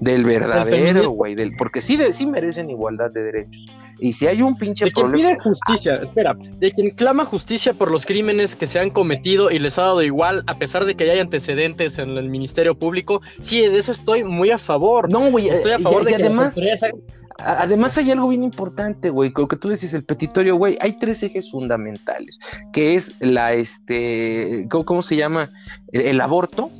del 0.00 0.24
verdadero, 0.24 1.10
güey, 1.10 1.34
del 1.34 1.54
porque 1.66 1.80
sí, 1.80 1.96
de, 1.96 2.12
sí 2.12 2.26
merecen 2.26 2.70
igualdad 2.70 3.10
de 3.10 3.24
derechos. 3.24 3.66
Y 3.98 4.12
si 4.12 4.28
hay 4.28 4.40
un 4.40 4.56
pinche 4.56 4.84
de 4.84 4.92
quien 4.92 5.10
pide 5.10 5.36
justicia, 5.36 5.94
espera, 5.94 6.36
de 6.60 6.70
quien 6.70 6.90
clama 6.90 7.24
justicia 7.24 7.74
por 7.74 7.90
los 7.90 8.06
crímenes 8.06 8.54
que 8.54 8.66
se 8.66 8.78
han 8.78 8.90
cometido 8.90 9.50
y 9.50 9.58
les 9.58 9.76
ha 9.76 9.82
dado 9.82 10.00
igual, 10.04 10.44
a 10.46 10.56
pesar 10.60 10.84
de 10.84 10.94
que 10.94 11.10
hay 11.10 11.18
antecedentes 11.18 11.98
en 11.98 12.10
el 12.10 12.28
Ministerio 12.28 12.78
Público, 12.78 13.20
sí, 13.40 13.62
de 13.62 13.76
eso 13.76 13.90
estoy 13.90 14.22
muy 14.22 14.52
a 14.52 14.58
favor. 14.58 15.10
No, 15.10 15.28
güey, 15.32 15.48
estoy 15.48 15.72
a 15.72 15.80
favor 15.80 16.04
de 16.04 16.14
que 16.14 16.22
además, 16.22 16.56
Además 17.38 17.98
hay 17.98 18.12
algo 18.12 18.28
bien 18.28 18.44
importante, 18.44 19.10
güey, 19.10 19.32
lo 19.36 19.48
que 19.48 19.56
tú 19.56 19.68
decís, 19.68 19.92
el 19.92 20.04
petitorio, 20.04 20.54
güey, 20.54 20.78
hay 20.80 21.00
tres 21.00 21.20
ejes 21.24 21.50
fundamentales, 21.50 22.38
que 22.72 22.94
es 22.94 23.16
la, 23.18 23.54
este, 23.54 24.68
¿cómo, 24.70 25.02
se 25.02 25.16
llama? 25.16 25.50
el 25.92 26.20
aborto, 26.20 26.70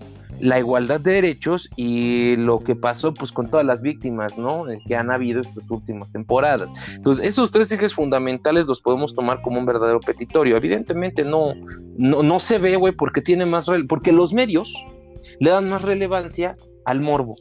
la 0.40 0.59
igualdad 0.59 1.01
de 1.01 1.12
derechos 1.12 1.68
y 1.77 2.37
lo 2.37 2.61
que 2.61 2.75
pasó 2.77 3.14
pues 3.14 3.33
con 3.33 3.51
todas 3.51 3.64
las 3.64 3.83
víctimas, 3.83 4.37
¿no? 4.37 4.64
Que 4.87 4.96
han 4.96 5.11
habido 5.11 5.40
estas 5.40 5.70
últimas 5.70 6.12
temporadas. 6.12 6.70
Entonces, 6.94 7.27
esos 7.27 7.51
tres 7.51 7.70
ejes 7.72 7.94
fundamentales 7.94 8.66
los 8.66 8.81
podemos 8.81 9.14
tomar 9.14 9.42
como 9.42 9.59
un 9.59 9.66
verdadero 9.66 10.01
petitorio. 10.01 10.57
Evidentemente 10.57 11.25
no, 11.25 11.55
no, 11.96 12.22
no 12.22 12.40
se 12.40 12.59
ve, 12.59 12.77
güey, 12.77 12.92
porque 12.92 13.22
tiene 13.22 13.46
más, 13.46 13.66
porque 13.88 14.12
los 14.12 14.33
medios 14.33 14.72
le 15.40 15.51
dan 15.51 15.68
más 15.68 15.83
relevancia 15.83 16.57
al 16.85 17.01
morbo 17.01 17.37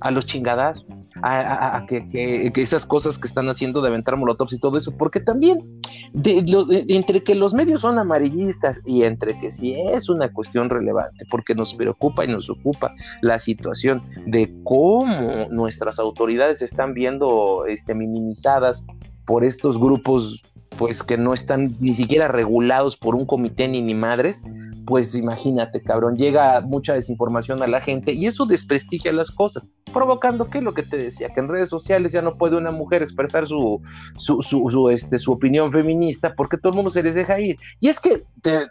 a 0.00 0.10
los 0.10 0.26
chingadas, 0.26 0.84
a, 1.22 1.84
que, 1.88 2.50
esas 2.56 2.86
cosas 2.86 3.18
que 3.18 3.26
están 3.26 3.48
haciendo 3.48 3.82
de 3.82 3.88
aventar 3.88 4.16
molotovs 4.16 4.52
y 4.52 4.58
todo 4.58 4.78
eso, 4.78 4.92
porque 4.96 5.20
también 5.20 5.80
entre 6.14 7.22
que 7.22 7.34
los 7.34 7.52
medios 7.54 7.82
son 7.82 7.98
amarillistas 7.98 8.80
y 8.84 9.02
entre 9.02 9.36
que 9.38 9.50
sí 9.50 9.76
es 9.92 10.08
una 10.08 10.32
cuestión 10.32 10.70
relevante, 10.70 11.26
porque 11.30 11.54
nos 11.54 11.74
preocupa 11.74 12.24
y 12.24 12.28
nos 12.28 12.48
ocupa 12.48 12.94
la 13.20 13.38
situación 13.38 14.02
de 14.26 14.54
cómo 14.64 15.46
nuestras 15.50 15.98
autoridades 15.98 16.62
están 16.62 16.94
viendo 16.94 17.66
este, 17.66 17.94
minimizadas 17.94 18.86
por 19.26 19.44
estos 19.44 19.78
grupos 19.78 20.42
pues 20.78 21.02
que 21.02 21.16
no 21.18 21.34
están 21.34 21.74
ni 21.80 21.94
siquiera 21.94 22.28
regulados 22.28 22.96
por 22.96 23.14
un 23.14 23.26
comité 23.26 23.68
ni 23.68 23.82
ni 23.82 23.94
madres, 23.94 24.42
pues 24.86 25.14
imagínate, 25.14 25.82
cabrón, 25.82 26.16
llega 26.16 26.60
mucha 26.62 26.94
desinformación 26.94 27.62
a 27.62 27.66
la 27.66 27.80
gente 27.80 28.12
y 28.12 28.26
eso 28.26 28.46
desprestigia 28.46 29.12
las 29.12 29.30
cosas, 29.30 29.66
provocando 29.92 30.48
que 30.48 30.60
lo 30.60 30.74
que 30.74 30.82
te 30.82 30.96
decía, 30.96 31.28
que 31.32 31.40
en 31.40 31.48
redes 31.48 31.68
sociales 31.68 32.12
ya 32.12 32.22
no 32.22 32.36
puede 32.36 32.56
una 32.56 32.70
mujer 32.70 33.02
expresar 33.02 33.46
su, 33.46 33.80
su, 34.16 34.90
este, 34.90 35.18
su 35.18 35.32
opinión 35.32 35.70
feminista 35.70 36.34
porque 36.34 36.56
todo 36.56 36.70
el 36.70 36.76
mundo 36.76 36.90
se 36.90 37.02
les 37.02 37.14
deja 37.14 37.38
ir. 37.40 37.56
Y 37.80 37.88
es 37.88 38.00
que 38.00 38.22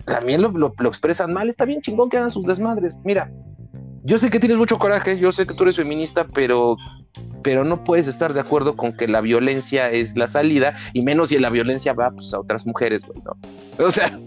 también 0.05 0.41
lo, 0.41 0.49
lo, 0.49 0.73
lo 0.77 0.89
expresan 0.89 1.31
mal, 1.31 1.49
está 1.49 1.65
bien 1.65 1.81
chingón 1.81 2.09
que 2.09 2.17
hagan 2.17 2.31
sus 2.31 2.45
desmadres. 2.45 2.97
Mira, 3.03 3.31
yo 4.09 4.17
sé 4.17 4.31
que 4.31 4.39
tienes 4.39 4.57
mucho 4.57 4.79
coraje, 4.79 5.19
yo 5.19 5.31
sé 5.31 5.45
que 5.45 5.53
tú 5.53 5.63
eres 5.63 5.75
feminista, 5.75 6.25
pero, 6.25 6.77
pero 7.43 7.63
no 7.63 7.83
puedes 7.83 8.07
estar 8.07 8.33
de 8.33 8.39
acuerdo 8.39 8.75
con 8.75 8.91
que 8.91 9.07
la 9.07 9.21
violencia 9.21 9.91
es 9.91 10.17
la 10.17 10.27
salida, 10.27 10.75
y 10.93 11.03
menos 11.03 11.29
si 11.29 11.37
la 11.37 11.51
violencia 11.51 11.93
va 11.93 12.09
pues, 12.09 12.33
a 12.33 12.39
otras 12.39 12.65
mujeres, 12.65 13.03
güey, 13.05 13.21
¿no? 13.23 13.37
O 13.85 13.91
sea, 13.91 14.19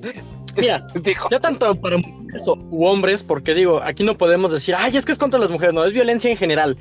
Mira, 0.56 0.80
ya 1.30 1.40
tanto 1.40 1.74
para 1.74 1.96
mujeres 1.96 2.46
u 2.46 2.84
hombres, 2.84 3.24
porque 3.24 3.54
digo, 3.54 3.82
aquí 3.82 4.04
no 4.04 4.16
podemos 4.16 4.52
decir, 4.52 4.76
ay, 4.78 4.96
es 4.96 5.04
que 5.04 5.12
es 5.12 5.18
contra 5.18 5.40
las 5.40 5.50
mujeres, 5.50 5.74
no, 5.74 5.84
es 5.84 5.92
violencia 5.92 6.30
en 6.30 6.36
general. 6.36 6.78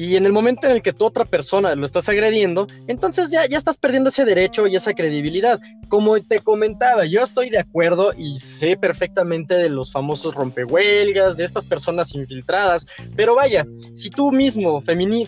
Y 0.00 0.14
en 0.14 0.26
el 0.26 0.32
momento 0.32 0.68
en 0.68 0.74
el 0.74 0.82
que 0.82 0.92
tú 0.92 1.06
otra 1.06 1.24
persona 1.24 1.74
lo 1.74 1.84
estás 1.84 2.08
agrediendo, 2.08 2.68
entonces 2.86 3.32
ya, 3.32 3.48
ya 3.48 3.58
estás 3.58 3.78
perdiendo 3.78 4.10
ese 4.10 4.24
derecho 4.24 4.68
y 4.68 4.76
esa 4.76 4.94
credibilidad. 4.94 5.58
Como 5.88 6.20
te 6.20 6.38
comentaba, 6.38 7.04
yo 7.04 7.20
estoy 7.24 7.50
de 7.50 7.58
acuerdo 7.58 8.12
y 8.16 8.38
sé 8.38 8.76
perfectamente 8.76 9.54
de 9.54 9.68
los 9.68 9.90
famosos 9.90 10.36
rompehuelgas, 10.36 11.36
de 11.36 11.44
estas 11.44 11.66
personas 11.66 12.14
infiltradas, 12.14 12.86
pero 13.16 13.34
vaya, 13.34 13.66
si 13.92 14.08
tú 14.08 14.30
mismo, 14.30 14.80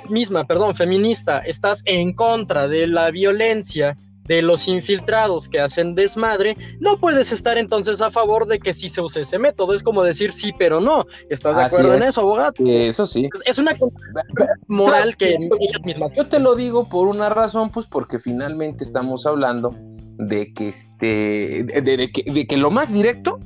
misma, 0.09 0.47
perdón, 0.47 0.77
feminista, 0.77 1.41
estás 1.41 1.83
en 1.85 2.13
contra 2.13 2.69
de 2.69 2.87
la 2.87 3.11
violencia, 3.11 3.97
de 4.31 4.43
los 4.43 4.69
infiltrados 4.69 5.49
que 5.49 5.59
hacen 5.59 5.97
desmadre, 5.97 6.57
no 6.79 7.01
puedes 7.01 7.33
estar 7.33 7.59
entonces 7.59 8.01
a 8.01 8.13
favor 8.13 8.47
de 8.47 8.61
que 8.61 8.73
sí 8.73 8.89
se 8.89 9.01
use 9.01 9.23
ese 9.23 9.41
método. 9.41 9.75
Es 9.75 9.83
como 9.83 10.05
decir 10.05 10.33
sí, 10.33 10.53
pero 10.57 10.81
no. 10.81 11.05
¿Estás 11.29 11.57
de 11.57 11.65
acuerdo 11.65 11.95
en 11.95 12.05
eso, 12.05 12.21
abogado? 12.21 12.53
Eso 12.65 13.09
sí. 13.09 13.29
Es, 13.45 13.59
una 13.59 13.77
moral 14.69 15.17
que 15.17 15.31
ellas 15.31 15.83
mismas. 15.83 16.13
Yo 16.17 16.29
te 16.29 16.39
lo 16.39 16.55
digo 16.55 16.89
por 16.89 17.09
una 17.09 17.29
razón, 17.29 17.71
pues 17.71 17.87
porque 17.87 18.21
finalmente 18.21 18.85
estamos 18.85 19.27
hablando 19.27 19.75
de 20.19 20.53
que 20.55 20.69
este, 20.69 21.65
de, 21.65 22.47
que, 22.47 22.57
lo 22.57 22.71
más 22.71 22.93
directo, 22.93 23.41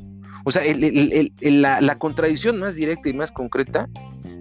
o 0.45 0.51
sea, 0.51 0.65
la, 1.41 1.81
la 1.81 1.99
contradicción 1.99 2.59
más 2.59 2.77
directa 2.77 3.09
y 3.09 3.15
más 3.15 3.33
concreta 3.33 3.89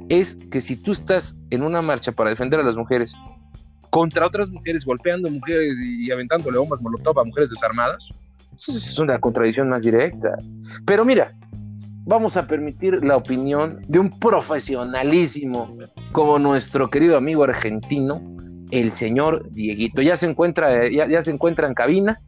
es 0.10 0.36
que 0.52 0.60
si 0.60 0.76
tú 0.76 0.92
estás 0.92 1.38
en 1.52 1.64
una 1.64 1.82
marcha 1.82 2.12
para 2.12 2.32
defender 2.32 2.60
a 2.60 2.64
las 2.64 2.76
mujeres 2.76 3.14
contra 3.94 4.26
otras 4.26 4.50
mujeres, 4.50 4.84
golpeando 4.86 5.30
mujeres 5.30 5.78
y, 5.80 6.12
aventándole 6.12 6.58
bombas 6.58 6.82
molotov 6.82 7.20
a 7.20 7.24
mujeres 7.24 7.52
desarmadas. 7.52 8.02
es 8.68 8.98
una 8.98 9.20
contradicción 9.20 9.70
más 9.70 9.84
directa. 9.84 10.36
Pero 10.84 11.06
mira, 11.06 11.32
vamos 12.04 12.36
a 12.36 12.48
permitir 12.48 13.06
la 13.06 13.16
opinión 13.16 13.84
de 13.88 14.00
un 14.00 14.10
profesionalísimo 14.20 15.78
como 16.12 16.40
nuestro 16.40 16.90
querido 16.90 17.18
amigo 17.18 17.44
argentino, 17.44 18.20
el 18.72 18.92
señor 18.92 19.48
Dieguito. 19.52 20.02
Ya 20.02 20.18
se 20.18 20.28
encuentra, 20.28 20.90
ya, 20.90 21.22
se 21.22 21.30
encuentra 21.30 21.68
en 21.68 21.76
cabina. 21.76 22.20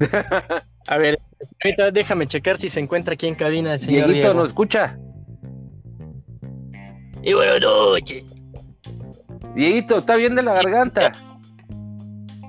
a 0.88 0.98
ver, 0.98 1.18
déjame 1.94 2.26
checar 2.26 2.58
si 2.58 2.68
se 2.68 2.80
encuentra 2.80 3.14
aquí 3.14 3.28
en 3.28 3.34
cabina 3.34 3.72
el 3.72 3.80
señor 3.80 4.08
Dieguito. 4.08 4.34
¿nos 4.34 4.48
escucha? 4.48 4.98
Y 7.22 7.32
buenas 7.32 7.62
noches. 7.62 8.33
Dieguito, 9.54 9.98
¿está 9.98 10.16
bien 10.16 10.34
de 10.34 10.42
la 10.42 10.54
garganta? 10.54 11.12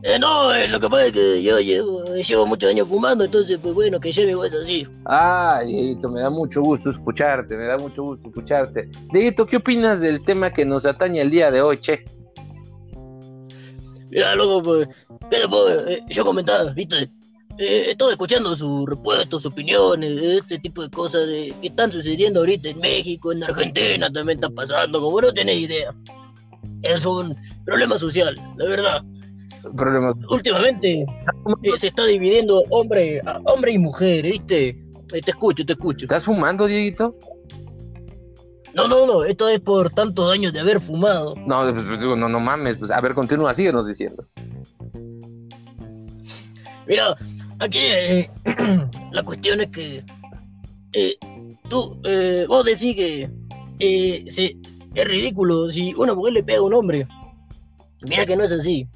Eh, 0.02 0.20
no, 0.20 0.54
eh, 0.54 0.68
lo 0.68 0.80
que 0.80 0.90
pasa 0.90 1.06
es 1.08 1.14
que 1.14 1.44
yo 1.44 1.60
llevo, 1.60 2.04
llevo 2.16 2.46
muchos 2.46 2.70
años 2.70 2.88
fumando, 2.88 3.24
entonces, 3.24 3.58
pues 3.62 3.74
bueno, 3.74 4.00
que 4.00 4.12
lleve 4.12 4.36
voz 4.36 4.54
así. 4.54 4.88
Ah, 5.06 5.62
Dieguito, 5.66 6.10
me 6.10 6.22
da 6.22 6.30
mucho 6.30 6.62
gusto 6.62 6.90
escucharte, 6.92 7.56
me 7.56 7.66
da 7.66 7.78
mucho 7.78 8.04
gusto 8.04 8.28
escucharte. 8.30 8.90
Dieguito, 9.12 9.46
¿qué 9.46 9.58
opinas 9.58 10.02
del 10.02 10.24
tema 10.24 10.52
que 10.52 10.66
nos 10.66 10.86
atañe 10.86 11.22
el 11.22 11.32
día 11.32 11.50
de 11.50 11.62
hoy, 11.62 11.78
che? 11.78 12.06
Mira, 14.10 14.36
loco, 14.36 14.62
pues, 14.64 14.88
¿qué 15.30 15.40
le 15.40 15.48
puedo? 15.48 15.88
Eh, 15.88 16.04
yo 16.10 16.24
comentaba, 16.24 16.72
viste, 16.74 17.10
eh, 17.58 17.92
estoy 17.92 18.12
escuchando 18.12 18.56
sus 18.56 18.88
repuestos, 18.88 19.44
sus 19.44 19.52
opiniones, 19.52 20.22
este 20.22 20.60
tipo 20.60 20.84
de 20.84 20.90
cosas 20.90 21.26
de, 21.28 21.54
que 21.62 21.68
están 21.68 21.92
sucediendo 21.92 22.42
ahorita 22.42 22.70
en 22.70 22.80
México, 22.80 23.32
en 23.32 23.44
Argentina 23.44 24.12
también 24.12 24.38
está 24.38 24.50
pasando, 24.50 25.02
como 25.02 25.20
no 25.22 25.34
tenés 25.34 25.58
idea 25.58 25.92
es 26.86 27.06
un 27.06 27.36
problema 27.66 27.98
social, 27.98 28.36
la 28.58 28.68
verdad. 28.68 29.04
Problema. 29.76 30.14
Últimamente 30.30 31.02
eh, 31.02 31.78
se 31.78 31.88
está 31.88 32.06
dividiendo 32.06 32.64
hombre, 32.70 33.22
hombre 33.46 33.72
y 33.72 33.78
mujer, 33.78 34.24
¿viste? 34.24 34.70
Eh, 35.14 35.22
te 35.22 35.32
escucho, 35.32 35.66
te 35.66 35.74
escucho. 35.74 36.06
¿Estás 36.06 36.24
fumando, 36.24 36.68
Dieguito? 36.68 37.18
No, 38.76 38.88
no, 38.88 39.06
no, 39.08 39.24
esto 39.24 39.48
es 39.48 39.62
por 39.62 39.90
tantos 39.90 40.32
años 40.32 40.52
de 40.52 40.60
haber 40.60 40.82
fumado. 40.82 41.34
No, 41.48 41.62
pues, 41.72 41.86
pues, 41.86 42.04
no, 42.04 42.30
no 42.30 42.40
mames, 42.40 42.78
pues 42.78 42.92
a 42.92 43.00
ver, 43.00 43.14
continúa, 43.14 43.54
síguenos 43.54 43.88
diciendo. 43.88 44.28
Mira, 46.86 47.16
aquí 47.60 47.80
eh, 47.80 48.30
la 49.12 49.24
cuestión 49.24 49.62
es 49.62 49.68
que 49.70 50.04
eh, 50.94 51.18
tú, 51.70 52.00
eh, 52.04 52.46
vos 52.48 52.66
decís 52.66 52.96
que 52.96 53.30
sí, 54.30 54.62
es 54.96 55.08
ridículo 55.08 55.72
si 55.72 55.94
una 55.94 56.14
mujer 56.14 56.34
le 56.34 56.44
pega 56.44 56.60
a 56.60 56.64
un 56.64 56.74
hombre. 56.74 57.08
Mira 58.08 58.26
que 58.26 58.36
no 58.36 58.44
es 58.44 58.52
así. 58.52 58.88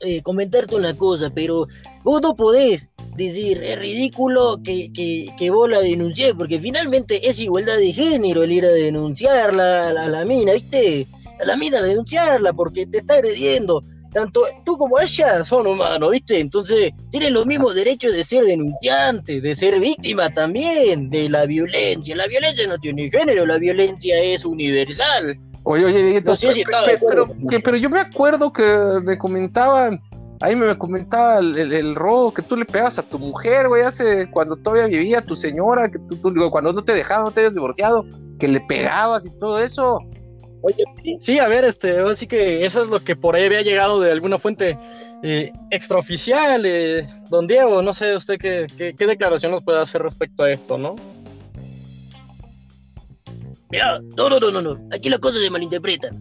Eh, 0.00 0.22
comentarte 0.22 0.76
una 0.76 0.96
cosa, 0.96 1.30
pero 1.34 1.66
vos 2.04 2.22
no 2.22 2.34
podés 2.34 2.88
decir, 3.16 3.62
es 3.62 3.78
ridículo 3.78 4.60
que, 4.62 4.92
que, 4.92 5.34
que 5.36 5.50
vos 5.50 5.68
la 5.68 5.80
denunciés, 5.80 6.34
porque 6.34 6.60
finalmente 6.60 7.28
es 7.28 7.40
igualdad 7.40 7.76
de 7.76 7.92
género 7.92 8.44
el 8.44 8.52
ir 8.52 8.64
a 8.64 8.70
denunciarla 8.70 9.88
a 9.88 9.92
la, 9.92 10.04
a 10.04 10.08
la 10.08 10.24
mina, 10.24 10.52
¿viste? 10.52 11.08
A 11.40 11.44
la 11.44 11.56
mina 11.56 11.82
denunciarla 11.82 12.52
porque 12.52 12.86
te 12.86 12.98
está 12.98 13.14
agrediendo. 13.14 13.82
Tanto 14.12 14.40
tú 14.64 14.76
como 14.78 14.98
ella 14.98 15.44
son 15.44 15.66
humanos, 15.66 16.10
¿viste? 16.10 16.40
Entonces 16.40 16.92
tienen 17.10 17.34
los 17.34 17.46
mismos 17.46 17.74
derechos 17.74 18.12
de 18.12 18.24
ser 18.24 18.44
denunciante, 18.44 19.40
de 19.40 19.54
ser 19.54 19.78
víctima 19.80 20.32
también 20.32 21.10
de 21.10 21.28
la 21.28 21.44
violencia. 21.46 22.16
La 22.16 22.26
violencia 22.26 22.66
no 22.66 22.78
tiene 22.78 23.10
género, 23.10 23.44
la 23.46 23.58
violencia 23.58 24.18
es 24.20 24.44
universal. 24.44 25.38
Oye, 25.64 25.84
oye, 25.84 26.02
Dieguito, 26.02 26.30
No 26.30 26.36
sé 26.36 26.52
si 26.52 26.62
pero, 26.64 27.26
que- 27.50 27.60
pero 27.60 27.76
yo 27.76 27.90
me 27.90 28.00
acuerdo 28.00 28.52
que 28.52 28.64
me 29.04 29.18
comentaban, 29.18 30.00
ahí 30.40 30.56
me 30.56 30.76
comentaba 30.78 31.38
el, 31.40 31.58
el, 31.58 31.72
el 31.74 31.94
Rodo 31.94 32.32
que 32.32 32.42
tú 32.42 32.56
le 32.56 32.64
pegas 32.64 32.98
a 32.98 33.02
tu 33.02 33.18
mujer, 33.18 33.68
güey, 33.68 33.82
hace 33.82 34.30
cuando 34.30 34.56
todavía 34.56 34.86
vivía 34.86 35.20
tu 35.20 35.36
señora, 35.36 35.90
que 35.90 35.98
tú, 35.98 36.16
tú, 36.16 36.32
cuando 36.50 36.72
no 36.72 36.82
te 36.82 36.94
dejaba, 36.94 37.24
no 37.24 37.30
te 37.32 37.40
habías 37.40 37.54
divorciado, 37.54 38.06
que 38.38 38.48
le 38.48 38.60
pegabas 38.60 39.26
y 39.26 39.38
todo 39.38 39.58
eso. 39.58 39.98
Oye, 40.62 40.84
sí, 41.20 41.38
a 41.38 41.46
ver, 41.48 41.64
este, 41.64 41.98
así 42.00 42.26
que 42.26 42.64
eso 42.64 42.82
es 42.82 42.88
lo 42.88 43.04
que 43.04 43.14
por 43.14 43.36
ahí 43.36 43.44
había 43.44 43.62
llegado 43.62 44.00
de 44.00 44.10
alguna 44.10 44.38
fuente 44.38 44.76
eh, 45.22 45.52
extraoficial. 45.70 46.64
eh, 46.66 47.08
don 47.30 47.46
Diego, 47.46 47.80
no 47.82 47.92
sé 47.92 48.16
usted 48.16 48.38
qué, 48.38 48.66
qué, 48.76 48.94
qué 48.96 49.06
declaración 49.06 49.52
nos 49.52 49.62
puede 49.62 49.78
hacer 49.80 50.02
respecto 50.02 50.42
a 50.42 50.50
esto, 50.50 50.76
¿no? 50.76 50.96
Mira, 53.70 54.00
no, 54.16 54.28
no, 54.30 54.38
no, 54.40 54.50
no, 54.50 54.62
no. 54.62 54.88
Aquí 54.92 55.08
las 55.08 55.18
cosas 55.20 55.40
se 55.42 55.50
malinterpretan. 55.50 56.16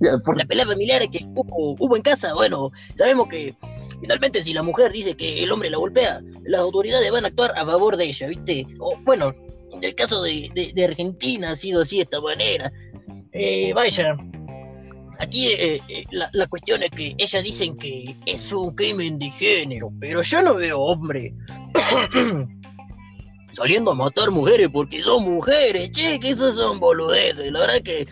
Ya, 0.00 0.18
por- 0.18 0.36
La 0.36 0.44
pelea 0.44 0.66
familiar 0.66 1.02
es 1.02 1.08
que 1.08 1.24
hubo, 1.34 1.74
hubo 1.78 1.96
en 1.96 2.02
casa, 2.02 2.34
bueno, 2.34 2.70
sabemos 2.96 3.28
que 3.28 3.54
finalmente 4.00 4.44
si 4.44 4.52
la 4.52 4.62
mujer 4.62 4.92
dice 4.92 5.16
que 5.16 5.42
el 5.42 5.50
hombre 5.50 5.70
la 5.70 5.78
golpea, 5.78 6.20
las 6.44 6.60
autoridades 6.60 7.10
van 7.10 7.24
a 7.24 7.28
actuar 7.28 7.52
a 7.56 7.64
favor 7.64 7.96
de 7.96 8.04
ella, 8.04 8.26
¿viste? 8.28 8.66
O 8.78 8.94
bueno, 9.04 9.32
en 9.72 9.82
el 9.82 9.94
caso 9.94 10.22
de, 10.22 10.50
de- 10.54 10.72
de 10.74 10.84
Argentina 10.84 11.52
ha 11.52 11.56
sido 11.56 11.80
así 11.80 11.96
de 11.96 12.02
esta 12.02 12.20
manera. 12.20 12.70
Eh, 13.38 13.72
vaya, 13.74 14.16
aquí 15.18 15.48
eh, 15.48 15.80
eh, 15.88 16.04
la, 16.10 16.30
la 16.32 16.46
cuestión 16.46 16.82
es 16.82 16.90
que 16.90 17.14
ellas 17.18 17.44
dicen 17.44 17.76
que 17.76 18.16
es 18.24 18.50
un 18.52 18.74
crimen 18.74 19.18
de 19.18 19.28
género, 19.30 19.90
pero 20.00 20.22
yo 20.22 20.42
no 20.42 20.54
veo 20.54 20.80
hombre 20.80 21.34
saliendo 23.52 23.90
a 23.90 23.94
matar 23.94 24.30
mujeres 24.30 24.68
porque 24.72 25.02
son 25.02 25.24
mujeres, 25.24 25.90
che, 25.92 26.18
que 26.20 26.30
esas 26.30 26.54
son 26.54 26.78
boludeces, 26.80 27.50
la 27.52 27.60
verdad 27.60 27.82
que 27.82 28.06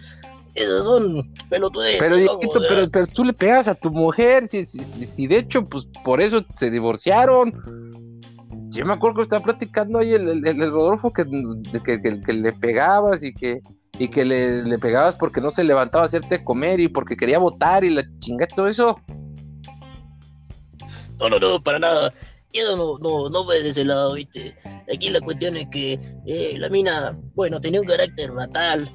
esas 0.55 0.85
son 0.85 1.33
pelotudeces. 1.49 1.99
pero, 2.09 2.39
pero, 2.69 2.91
pero 2.91 3.07
tú 3.09 3.25
le 3.25 3.33
pegas 3.33 3.67
a 3.69 3.75
tu 3.75 3.91
mujer, 3.91 4.47
si, 4.49 4.65
si, 4.67 4.85
si, 4.85 5.05
si 5.05 5.27
de 5.27 5.39
hecho, 5.39 5.65
pues 5.65 5.87
por 6.05 6.21
eso 6.21 6.45
se 6.55 6.71
divorciaron. 6.71 7.53
Yo 8.71 8.85
me 8.85 8.93
acuerdo 8.95 9.17
que 9.17 9.23
estaba 9.23 9.43
platicando 9.45 9.99
ahí 10.01 10.15
el, 10.15 10.29
el, 10.29 10.47
el 10.47 10.71
Rodolfo 10.71 11.11
que, 11.13 11.25
de 11.25 11.81
que, 11.83 12.01
que- 12.03 12.21
que 12.23 12.33
le 12.33 12.53
pegabas 12.53 13.23
y 13.23 13.33
que, 13.33 13.61
y 13.99 14.09
que 14.09 14.25
le, 14.25 14.65
le 14.65 14.79
pegabas 14.79 15.17
porque 15.17 15.41
no 15.41 15.51
se 15.51 15.65
levantaba 15.65 16.03
a 16.03 16.07
hacerte 16.07 16.43
comer 16.45 16.81
y 16.81 16.89
porque 16.89 17.17
quería 17.17 17.39
votar 17.39 17.85
y 17.85 17.91
la 17.91 18.05
chingada 18.19 18.55
todo 18.55 18.69
eso. 18.69 18.99
No, 21.19 21.29
no, 21.29 21.39
no, 21.39 21.63
para 21.63 21.79
nada. 21.79 22.13
Eso 22.53 22.77
no, 22.77 22.99
no, 22.99 23.29
no 23.31 23.45
fue 23.45 23.63
de 23.63 23.69
ese 23.71 23.85
lado, 23.85 24.15
¿viste? 24.15 24.55
Aquí 24.93 25.11
la 25.11 25.21
cuestión 25.21 25.57
es 25.57 25.69
que 25.71 25.99
eh, 26.27 26.55
la 26.57 26.69
mina, 26.69 27.19
bueno, 27.35 27.61
tenía 27.61 27.81
un 27.81 27.87
carácter 27.87 28.33
fatal. 28.33 28.91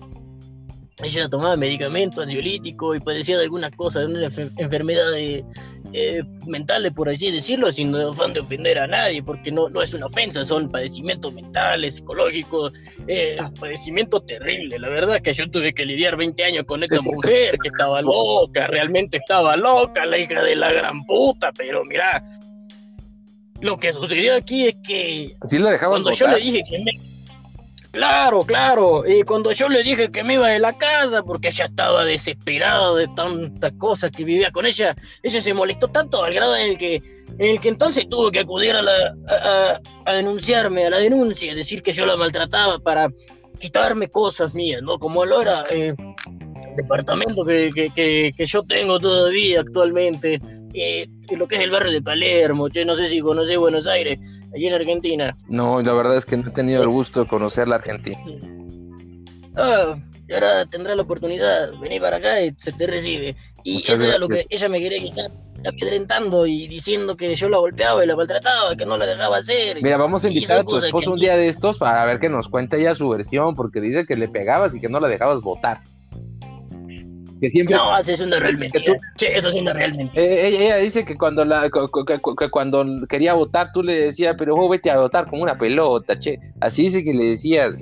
Ella 1.01 1.29
tomaba 1.29 1.55
medicamento 1.55 2.21
ansiolítico 2.21 2.93
y 2.93 2.99
padecía 2.99 3.37
de 3.37 3.43
algunas 3.43 3.71
cosas, 3.71 4.07
de 4.07 4.13
una 4.13 4.27
enfer- 4.27 4.53
enfermedad 4.57 5.11
de, 5.11 5.45
eh, 5.93 6.23
mentales, 6.45 6.91
por 6.91 7.09
así 7.09 7.31
decirlo, 7.31 7.71
sin 7.71 7.95
afán 7.95 8.33
de 8.33 8.41
ofender 8.41 8.77
a 8.77 8.87
nadie, 8.87 9.23
porque 9.23 9.51
no, 9.51 9.69
no 9.69 9.81
es 9.81 9.93
una 9.93 10.05
ofensa, 10.05 10.43
son 10.43 10.69
padecimientos 10.69 11.33
mentales, 11.33 11.95
psicológicos, 11.95 12.73
eh, 13.07 13.37
padecimientos 13.59 14.25
terribles. 14.25 14.79
La 14.79 14.89
verdad 14.89 15.21
que 15.21 15.33
yo 15.33 15.49
tuve 15.49 15.73
que 15.73 15.85
lidiar 15.85 16.15
20 16.15 16.43
años 16.43 16.65
con 16.65 16.83
esta 16.83 17.01
mujer 17.01 17.57
que 17.61 17.69
estaba 17.69 18.01
loca, 18.03 18.67
realmente 18.67 19.17
estaba 19.17 19.55
loca, 19.55 20.05
la 20.05 20.17
hija 20.17 20.43
de 20.43 20.55
la 20.55 20.71
gran 20.71 21.03
puta, 21.05 21.51
pero 21.57 21.83
mira, 21.85 22.23
lo 23.61 23.77
que 23.77 23.91
sucedió 23.91 24.35
aquí 24.35 24.67
es 24.67 24.75
que 24.87 25.35
Así 25.41 25.57
la 25.57 25.71
dejabas 25.71 26.01
cuando 26.01 26.17
yo 26.17 26.27
le 26.27 26.37
dije 26.37 26.61
que 26.69 26.79
me... 26.79 26.91
Claro, 27.91 28.43
claro. 28.45 29.03
Y 29.07 29.23
cuando 29.23 29.51
yo 29.51 29.67
le 29.67 29.81
dije 29.81 30.11
que 30.11 30.23
me 30.23 30.35
iba 30.35 30.47
de 30.49 30.59
la 30.59 30.77
casa 30.77 31.23
porque 31.23 31.47
ella 31.47 31.65
estaba 31.65 32.05
desesperada 32.05 32.93
de 32.95 33.07
tantas 33.15 33.73
cosas 33.79 34.11
que 34.11 34.23
vivía 34.23 34.51
con 34.51 34.67
ella, 34.67 34.95
ella 35.23 35.41
se 35.41 35.53
molestó 35.55 35.87
tanto 35.87 36.23
al 36.23 36.31
grado 36.33 36.55
en 36.55 36.71
el 36.71 36.77
que, 36.77 36.95
en 36.95 37.49
el 37.49 37.59
que 37.59 37.69
entonces 37.69 38.07
tuvo 38.07 38.29
que 38.29 38.41
acudir 38.41 38.73
a, 38.75 38.83
la, 38.83 38.91
a, 39.27 39.79
a- 40.05 40.13
denunciarme, 40.13 40.85
a 40.85 40.91
la 40.91 40.97
denuncia, 40.99 41.55
decir 41.55 41.81
que 41.81 41.93
yo 41.93 42.05
la 42.05 42.15
maltrataba 42.15 42.77
para 42.77 43.09
quitarme 43.59 44.07
cosas 44.09 44.53
mías, 44.53 44.81
¿no? 44.83 44.99
Como 44.99 45.25
lo 45.25 45.41
era 45.41 45.63
eh, 45.73 45.95
departamento 46.75 47.43
que, 47.43 47.69
que, 47.73 48.31
que, 48.35 48.45
yo 48.45 48.63
tengo 48.63 48.99
todavía 48.99 49.61
actualmente, 49.61 50.39
eh, 50.73 51.07
lo 51.35 51.47
que 51.47 51.55
es 51.55 51.61
el 51.61 51.71
barrio 51.71 51.91
de 51.91 52.01
Palermo, 52.01 52.69
che, 52.69 52.85
no 52.85 52.95
sé 52.95 53.07
si 53.07 53.19
conocés 53.19 53.57
Buenos 53.57 53.87
Aires, 53.87 54.19
allí 54.53 54.67
en 54.67 54.73
Argentina. 54.73 55.37
No, 55.47 55.81
la 55.81 55.93
verdad 55.93 56.17
es 56.17 56.25
que 56.25 56.37
no 56.37 56.49
he 56.49 56.51
tenido 56.51 56.81
el 56.81 56.89
gusto 56.89 57.21
de 57.23 57.27
conocer 57.27 57.67
la 57.67 57.75
Argentina. 57.75 58.19
Ah, 59.55 59.95
y 60.27 60.33
ahora 60.33 60.65
tendrá 60.65 60.95
la 60.95 61.01
oportunidad, 61.01 61.71
venir 61.79 62.01
para 62.01 62.17
acá 62.17 62.41
y 62.41 62.53
se 62.57 62.71
te 62.71 62.87
recibe. 62.87 63.35
Y 63.63 63.75
Muchas 63.75 63.97
eso 63.99 64.07
era 64.09 64.17
lo 64.17 64.29
que 64.29 64.45
ella 64.49 64.69
me 64.69 64.79
quería 64.79 64.99
quitar, 64.99 65.31
amedrentando 65.65 66.45
y 66.45 66.67
diciendo 66.67 67.17
que 67.17 67.33
yo 67.35 67.49
la 67.49 67.57
golpeaba 67.57 68.03
y 68.03 68.07
la 68.07 68.15
maltrataba, 68.15 68.75
que 68.75 68.85
no 68.85 68.95
la 68.95 69.05
dejaba 69.05 69.37
hacer. 69.37 69.81
Mira, 69.81 69.97
vamos 69.97 70.23
a 70.23 70.27
invitar 70.29 70.59
a 70.59 70.63
tu 70.63 70.77
esposo 70.77 71.05
que- 71.05 71.13
un 71.15 71.19
día 71.19 71.35
de 71.35 71.47
estos 71.47 71.77
para 71.77 72.05
ver 72.05 72.19
que 72.19 72.29
nos 72.29 72.47
cuente 72.47 72.79
ella 72.79 72.95
su 72.95 73.09
versión, 73.09 73.55
porque 73.55 73.81
dice 73.81 74.05
que 74.05 74.15
le 74.15 74.27
pegabas 74.27 74.75
y 74.75 74.79
que 74.79 74.87
no 74.87 74.99
la 74.99 75.07
dejabas 75.07 75.41
votar. 75.41 75.81
Que 77.39 77.49
siempre 77.49 77.75
No, 77.75 77.97
eso 77.97 78.11
es 78.11 78.19
una 78.21 78.39
real 78.39 78.57
Que 78.59 78.67
tú- 78.81 78.91
mentira. 78.91 78.97
Che, 79.15 79.35
eso 79.35 79.49
es 79.49 79.55
una 79.55 79.73
real 79.73 79.95
mentira. 79.95 80.23
Eh, 80.23 80.47
ella, 80.47 80.61
ella 80.61 80.77
dice 80.77 81.05
que 81.05 81.15
cuando 81.17 81.45
la 81.45 81.69
que 81.69 82.49
cuando 82.49 82.85
quería 83.07 83.33
votar 83.33 83.71
tú 83.71 83.81
le 83.83 83.93
decías, 83.95 84.35
pero 84.37 84.55
vos 84.55 84.69
vete 84.69 84.91
a 84.91 84.99
votar 84.99 85.29
como 85.29 85.43
una 85.43 85.57
pelota, 85.57 86.19
che. 86.19 86.37
Así 86.59 86.83
dice 86.83 87.03
que 87.03 87.13
le 87.13 87.25
decías. 87.25 87.73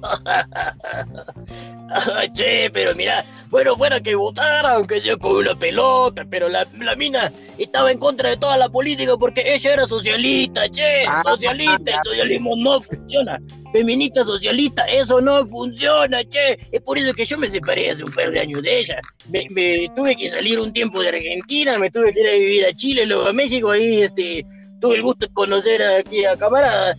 Che, 2.34 2.70
pero 2.70 2.94
mira, 2.94 3.24
bueno, 3.48 3.76
fuera 3.76 4.00
que 4.00 4.14
votara, 4.14 4.74
aunque 4.74 5.00
yo 5.00 5.18
con 5.18 5.36
una 5.36 5.58
pelota, 5.58 6.26
pero 6.28 6.48
la, 6.48 6.66
la 6.78 6.94
mina 6.96 7.32
estaba 7.56 7.90
en 7.90 7.98
contra 7.98 8.28
de 8.28 8.36
toda 8.36 8.58
la 8.58 8.68
política 8.68 9.16
porque 9.16 9.54
ella 9.54 9.72
era 9.72 9.86
socialista, 9.86 10.68
che, 10.68 11.04
Ah, 11.06 11.22
socialista, 11.24 11.92
el 11.92 11.98
socialismo 12.04 12.54
no 12.56 12.80
funciona. 12.82 13.38
Feminista 13.72 14.24
socialista, 14.24 14.84
eso 14.84 15.20
no 15.20 15.46
funciona, 15.46 16.22
che. 16.24 16.58
Es 16.72 16.82
por 16.82 16.98
eso 16.98 17.12
que 17.14 17.24
yo 17.24 17.38
me 17.38 17.48
separé 17.48 17.90
hace 17.90 18.04
un 18.04 18.12
par 18.12 18.30
de 18.30 18.40
años 18.40 18.62
de 18.62 18.80
ella. 18.80 18.98
Me, 19.30 19.46
me 19.50 19.88
tuve 19.96 20.14
que 20.16 20.28
salir 20.28 20.60
un 20.60 20.72
tiempo 20.72 21.00
de 21.00 21.08
Argentina, 21.08 21.78
me 21.78 21.90
tuve 21.90 22.12
que 22.12 22.20
ir 22.20 22.28
a 22.28 22.32
vivir 22.32 22.66
a 22.66 22.74
Chile, 22.74 23.06
luego 23.06 23.26
a 23.28 23.32
México, 23.32 23.70
ahí 23.70 24.02
este, 24.02 24.44
tuve 24.80 24.96
el 24.96 25.02
gusto 25.02 25.26
de 25.26 25.32
conocer 25.32 25.82
aquí 25.82 26.24
a 26.24 26.36
camarada, 26.36 26.96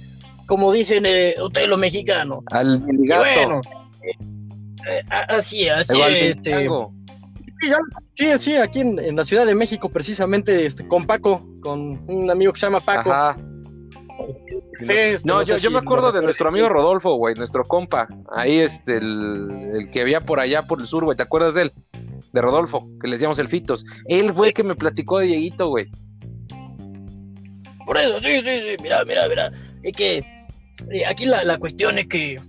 como 0.49 0.73
dicen 0.73 1.05
eh, 1.05 1.35
ustedes 1.39 1.67
los 1.67 1.77
mexicanos. 1.77 2.43
Al 2.47 2.81
mendigato. 2.81 3.21
bueno, 3.21 3.61
eh, 4.03 5.03
así, 5.29 5.69
así, 5.69 6.01
este. 6.01 6.67
Sí, 8.15 8.37
sí, 8.37 8.55
aquí 8.55 8.79
en, 8.79 8.97
en 8.97 9.15
la 9.15 9.23
Ciudad 9.23 9.45
de 9.45 9.53
México, 9.53 9.89
precisamente 9.89 10.65
este, 10.65 10.87
con 10.87 11.05
Paco, 11.05 11.45
con 11.61 12.03
un 12.09 12.31
amigo 12.31 12.51
que 12.51 12.59
se 12.59 12.65
llama 12.65 12.79
Paco. 12.79 13.11
Ajá. 13.11 13.37
Sí, 14.79 14.87
este, 14.89 15.27
No, 15.27 15.43
yo, 15.43 15.45
sé 15.57 15.63
yo 15.63 15.69
si 15.69 15.69
me 15.69 15.77
acuerdo 15.79 16.11
de 16.11 16.23
nuestro 16.23 16.49
amigo 16.49 16.67
Rodolfo, 16.67 17.13
güey, 17.13 17.35
nuestro 17.35 17.63
compa. 17.63 18.07
Ahí, 18.31 18.57
este, 18.57 18.97
el, 18.97 19.69
el 19.73 19.91
que 19.91 20.01
había 20.01 20.21
por 20.21 20.39
allá, 20.39 20.63
por 20.63 20.79
el 20.79 20.87
sur, 20.87 21.03
güey. 21.03 21.15
¿Te 21.15 21.23
acuerdas 21.23 21.53
de 21.53 21.63
él? 21.63 21.73
De 22.33 22.41
Rodolfo, 22.41 22.89
que 22.99 23.07
le 23.07 23.13
decíamos 23.13 23.37
el 23.37 23.49
Fitos. 23.49 23.85
Él 24.07 24.33
fue 24.33 24.47
el 24.47 24.53
que 24.53 24.63
me 24.63 24.73
platicó 24.73 25.19
de 25.19 25.27
Dieguito, 25.27 25.67
güey. 25.67 25.85
por 27.85 27.97
eso, 27.97 28.19
sí, 28.19 28.41
sí, 28.41 28.61
sí, 28.61 28.75
mira, 28.81 29.05
mira, 29.05 29.27
mira, 29.27 29.51
es 29.83 29.93
que 29.95 30.38
eh, 30.91 31.05
aquí 31.05 31.25
la, 31.25 31.43
la 31.43 31.57
cuestión 31.57 31.99
es 31.99 32.07
que 32.07 32.39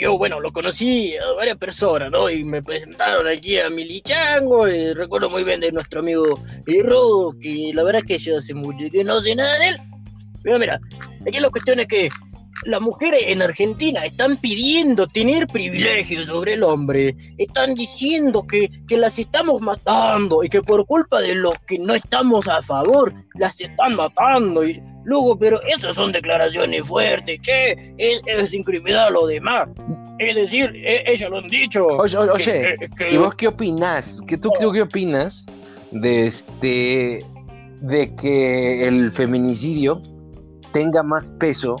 yo, 0.00 0.16
bueno, 0.16 0.40
lo 0.40 0.52
conocí 0.52 1.14
a 1.16 1.32
varias 1.32 1.58
personas, 1.58 2.10
¿no? 2.10 2.30
Y 2.30 2.44
me 2.44 2.62
presentaron 2.62 3.26
aquí 3.26 3.58
a 3.58 3.68
Mili 3.68 4.00
Chango, 4.02 4.68
y 4.68 4.92
recuerdo 4.94 5.28
muy 5.28 5.44
bien 5.44 5.60
de 5.60 5.72
nuestro 5.72 6.00
amigo 6.00 6.22
eh, 6.66 6.82
Rodo, 6.82 7.34
que 7.38 7.70
la 7.74 7.82
verdad 7.82 8.00
es 8.00 8.04
que 8.04 8.18
yo 8.18 8.38
hace 8.38 8.54
mucho 8.54 8.86
que 8.90 9.04
no 9.04 9.20
sé 9.20 9.34
nada 9.34 9.58
de 9.58 9.68
él. 9.68 9.76
Pero 10.42 10.58
mira, 10.58 10.80
aquí 11.26 11.40
la 11.40 11.50
cuestión 11.50 11.80
es 11.80 11.86
que 11.86 12.08
las 12.64 12.80
mujeres 12.80 13.22
en 13.26 13.42
Argentina 13.42 14.04
están 14.04 14.36
pidiendo 14.36 15.06
tener 15.08 15.46
privilegios 15.48 16.26
sobre 16.26 16.54
el 16.54 16.62
hombre, 16.62 17.16
están 17.38 17.74
diciendo 17.74 18.46
que, 18.46 18.70
que 18.86 18.96
las 18.96 19.18
estamos 19.18 19.60
matando 19.60 20.44
y 20.44 20.48
que 20.48 20.62
por 20.62 20.86
culpa 20.86 21.20
de 21.20 21.34
los 21.34 21.58
que 21.66 21.78
no 21.78 21.94
estamos 21.94 22.48
a 22.48 22.62
favor, 22.62 23.12
las 23.34 23.60
están 23.60 23.96
matando. 23.96 24.64
Y 24.64 24.80
luego, 25.04 25.38
pero 25.38 25.60
esas 25.62 25.94
son 25.94 26.12
declaraciones 26.12 26.86
fuertes, 26.86 27.40
che, 27.42 27.72
es, 27.98 28.20
es 28.26 28.54
incriminar 28.54 29.08
a 29.08 29.10
los 29.10 29.28
demás. 29.28 29.68
Es 30.18 30.36
decir, 30.36 30.70
e, 30.74 31.02
ellos 31.06 31.30
lo 31.30 31.38
han 31.38 31.48
dicho. 31.48 31.86
Oye, 31.86 32.16
oye, 32.16 32.76
¿y 33.10 33.16
vos 33.16 33.34
qué 33.34 33.48
opinas? 33.48 34.22
¿Qué, 34.26 34.38
tú, 34.38 34.50
¿Tú 34.60 34.72
qué 34.72 34.82
opinas 34.82 35.46
de 35.90 36.26
este 36.26 37.26
de 37.82 38.14
que 38.14 38.86
el 38.86 39.12
feminicidio 39.12 40.00
tenga 40.72 41.02
más 41.02 41.32
peso 41.38 41.76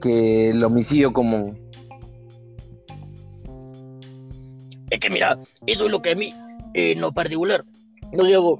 que 0.00 0.50
el 0.50 0.64
homicidio 0.64 1.12
común. 1.12 1.58
Es 4.90 4.98
que 4.98 5.10
mira, 5.10 5.38
eso 5.66 5.84
es 5.84 5.90
lo 5.90 6.02
que 6.02 6.12
a 6.12 6.14
mí, 6.14 6.34
en 6.74 7.00
lo 7.00 7.12
particular, 7.12 7.64
no 8.16 8.24
digo, 8.24 8.58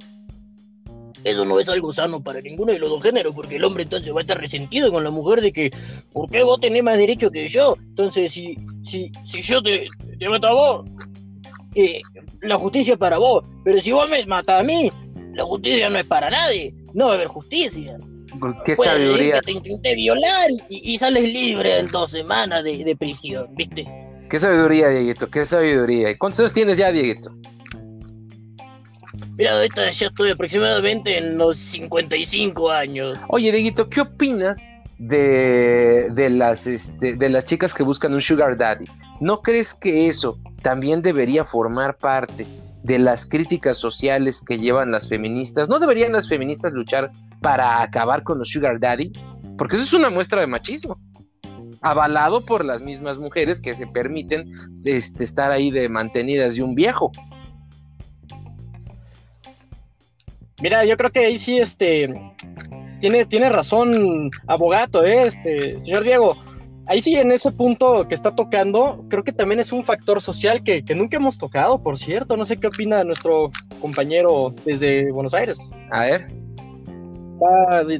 eso 1.23 1.45
no 1.45 1.59
es 1.59 1.69
algo 1.69 1.91
sano 1.91 2.21
para 2.21 2.41
ninguno 2.41 2.71
de 2.71 2.79
los 2.79 2.89
dos 2.89 3.03
géneros, 3.03 3.33
porque 3.35 3.57
el 3.57 3.63
hombre 3.63 3.83
entonces 3.83 4.13
va 4.13 4.19
a 4.19 4.21
estar 4.21 4.39
resentido 4.39 4.91
con 4.91 5.03
la 5.03 5.11
mujer 5.11 5.41
de 5.41 5.51
que, 5.51 5.71
¿por 6.13 6.29
qué 6.29 6.43
vos 6.43 6.59
tenés 6.59 6.83
más 6.83 6.97
derecho 6.97 7.31
que 7.31 7.47
yo? 7.47 7.75
Entonces, 7.89 8.31
si, 8.31 8.57
si, 8.83 9.11
si 9.25 9.41
yo 9.41 9.61
te, 9.61 9.87
te 10.19 10.29
mato 10.29 10.47
a 10.47 10.53
vos, 10.53 10.85
eh, 11.75 12.01
la 12.41 12.57
justicia 12.57 12.93
es 12.93 12.99
para 12.99 13.17
vos, 13.17 13.43
pero 13.63 13.79
si 13.79 13.91
vos 13.91 14.09
me 14.09 14.25
matas 14.25 14.61
a 14.61 14.63
mí, 14.63 14.89
la 15.33 15.43
justicia 15.45 15.89
no 15.89 15.99
es 15.99 16.05
para 16.05 16.29
nadie, 16.29 16.73
no 16.93 17.07
va 17.07 17.11
a 17.13 17.15
haber 17.15 17.27
justicia. 17.27 17.97
¿Qué 18.65 18.75
sabiduría? 18.75 19.35
Que 19.35 19.41
te 19.41 19.51
intenté 19.51 19.95
violar 19.95 20.49
y, 20.69 20.97
sales 20.97 21.31
libre 21.31 21.79
en 21.79 21.87
dos 21.87 22.11
semanas 22.11 22.63
de, 22.63 22.95
prisión, 22.97 23.43
¿viste? 23.55 23.85
¿Qué 24.29 24.39
sabiduría, 24.39 24.89
Dieguito? 24.89 25.29
¿Qué 25.29 25.45
sabiduría? 25.45 26.17
¿Cuántos 26.17 26.39
años 26.39 26.53
tienes 26.53 26.77
ya, 26.77 26.91
Dieguito? 26.91 27.31
Mira, 29.41 29.91
ya 29.91 30.05
estoy 30.05 30.29
aproximadamente 30.29 31.17
en 31.17 31.35
los 31.35 31.57
55 31.57 32.69
años. 32.69 33.17
Oye, 33.29 33.51
Dieguito, 33.51 33.89
¿qué 33.89 34.01
opinas 34.01 34.59
de, 34.99 36.09
de, 36.11 36.29
las, 36.29 36.67
este, 36.67 37.15
de 37.15 37.27
las 37.27 37.47
chicas 37.47 37.73
que 37.73 37.81
buscan 37.81 38.13
un 38.13 38.21
sugar 38.21 38.55
daddy? 38.55 38.85
¿No 39.19 39.41
crees 39.41 39.73
que 39.73 40.07
eso 40.07 40.37
también 40.61 41.01
debería 41.01 41.43
formar 41.43 41.97
parte 41.97 42.45
de 42.83 42.99
las 42.99 43.25
críticas 43.25 43.77
sociales 43.77 44.43
que 44.45 44.59
llevan 44.59 44.91
las 44.91 45.07
feministas. 45.07 45.67
¿No 45.69 45.79
deberían 45.79 46.11
las 46.11 46.27
feministas 46.27 46.71
luchar 46.71 47.11
para 47.41 47.81
acabar 47.81 48.21
con 48.21 48.37
los 48.37 48.49
sugar 48.49 48.79
daddy? 48.79 49.11
Porque 49.57 49.75
eso 49.75 49.85
es 49.85 49.93
una 49.93 50.11
muestra 50.11 50.41
de 50.41 50.47
machismo. 50.47 50.99
Avalado 51.81 52.45
por 52.45 52.63
las 52.63 52.83
mismas 52.83 53.17
mujeres 53.17 53.59
que 53.59 53.73
se 53.73 53.87
permiten 53.87 54.51
este, 54.85 55.23
estar 55.23 55.49
ahí 55.49 55.71
de 55.71 55.89
mantenidas 55.89 56.55
de 56.55 56.61
un 56.61 56.75
viejo. 56.75 57.11
Mira, 60.61 60.85
yo 60.85 60.95
creo 60.97 61.09
que 61.09 61.25
ahí 61.25 61.37
sí, 61.37 61.57
este, 61.57 62.07
tiene, 62.99 63.25
tiene 63.25 63.49
razón 63.49 64.29
abogado, 64.47 65.03
¿eh? 65.05 65.19
este, 65.19 65.79
señor 65.79 66.03
Diego 66.03 66.37
ahí 66.91 67.01
sí, 67.01 67.15
en 67.15 67.31
ese 67.31 67.51
punto 67.51 68.05
que 68.07 68.15
está 68.15 68.35
tocando, 68.35 69.05
creo 69.09 69.23
que 69.23 69.31
también 69.31 69.61
es 69.61 69.71
un 69.71 69.83
factor 69.83 70.21
social 70.21 70.61
que, 70.61 70.83
nunca 70.95 71.17
hemos 71.17 71.37
tocado, 71.37 71.81
por 71.81 71.97
cierto. 71.97 72.35
No 72.35 72.45
sé 72.45 72.57
qué 72.57 72.67
opina 72.67 73.03
nuestro 73.03 73.49
compañero 73.79 74.53
desde 74.65 75.09
Buenos 75.11 75.33
Aires. 75.33 75.57
A 75.91 76.05
ver. 76.05 76.27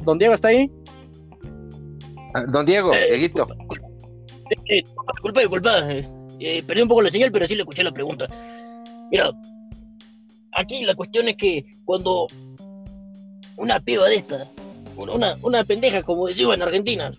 ¿Don 0.03 0.20
Diego 0.20 0.34
está 0.34 0.49
ahí? 0.49 0.70
Ah, 2.34 2.43
don 2.47 2.66
Diego, 2.66 2.93
eh, 2.93 3.12
Dieguito. 3.12 3.47
Disculpa, 4.68 5.39
disculpa. 5.39 5.91
Eh, 5.91 6.03
eh, 6.39 6.64
perdí 6.64 6.82
un 6.82 6.89
poco 6.89 7.01
la 7.01 7.09
señal, 7.09 7.32
pero 7.32 7.47
sí 7.47 7.55
le 7.55 7.62
escuché 7.62 7.84
la 7.84 7.91
pregunta. 7.91 8.28
Mira, 9.09 9.32
aquí 10.51 10.84
la 10.84 10.95
cuestión 10.95 11.30
es 11.30 11.38
que 11.38 11.66
cuando 11.86 12.28
una 13.62 13.80
piba 13.80 14.09
de 14.09 14.16
esta, 14.16 14.47
una, 14.97 15.38
una 15.43 15.64
pendeja, 15.64 16.01
como 16.01 16.28
decimos 16.28 16.55
en 16.55 16.64
Argentina, 16.64 17.12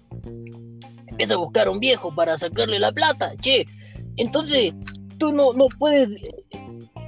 empieza 1.06 1.34
a 1.34 1.38
buscar 1.38 1.68
a 1.68 1.70
un 1.70 1.78
viejo 1.78 2.12
para 2.14 2.36
sacarle 2.36 2.80
la 2.80 2.90
plata, 2.90 3.32
che. 3.40 3.64
Entonces, 4.16 4.72
tú 5.18 5.32
no, 5.32 5.52
no 5.52 5.68
puedes. 5.78 6.10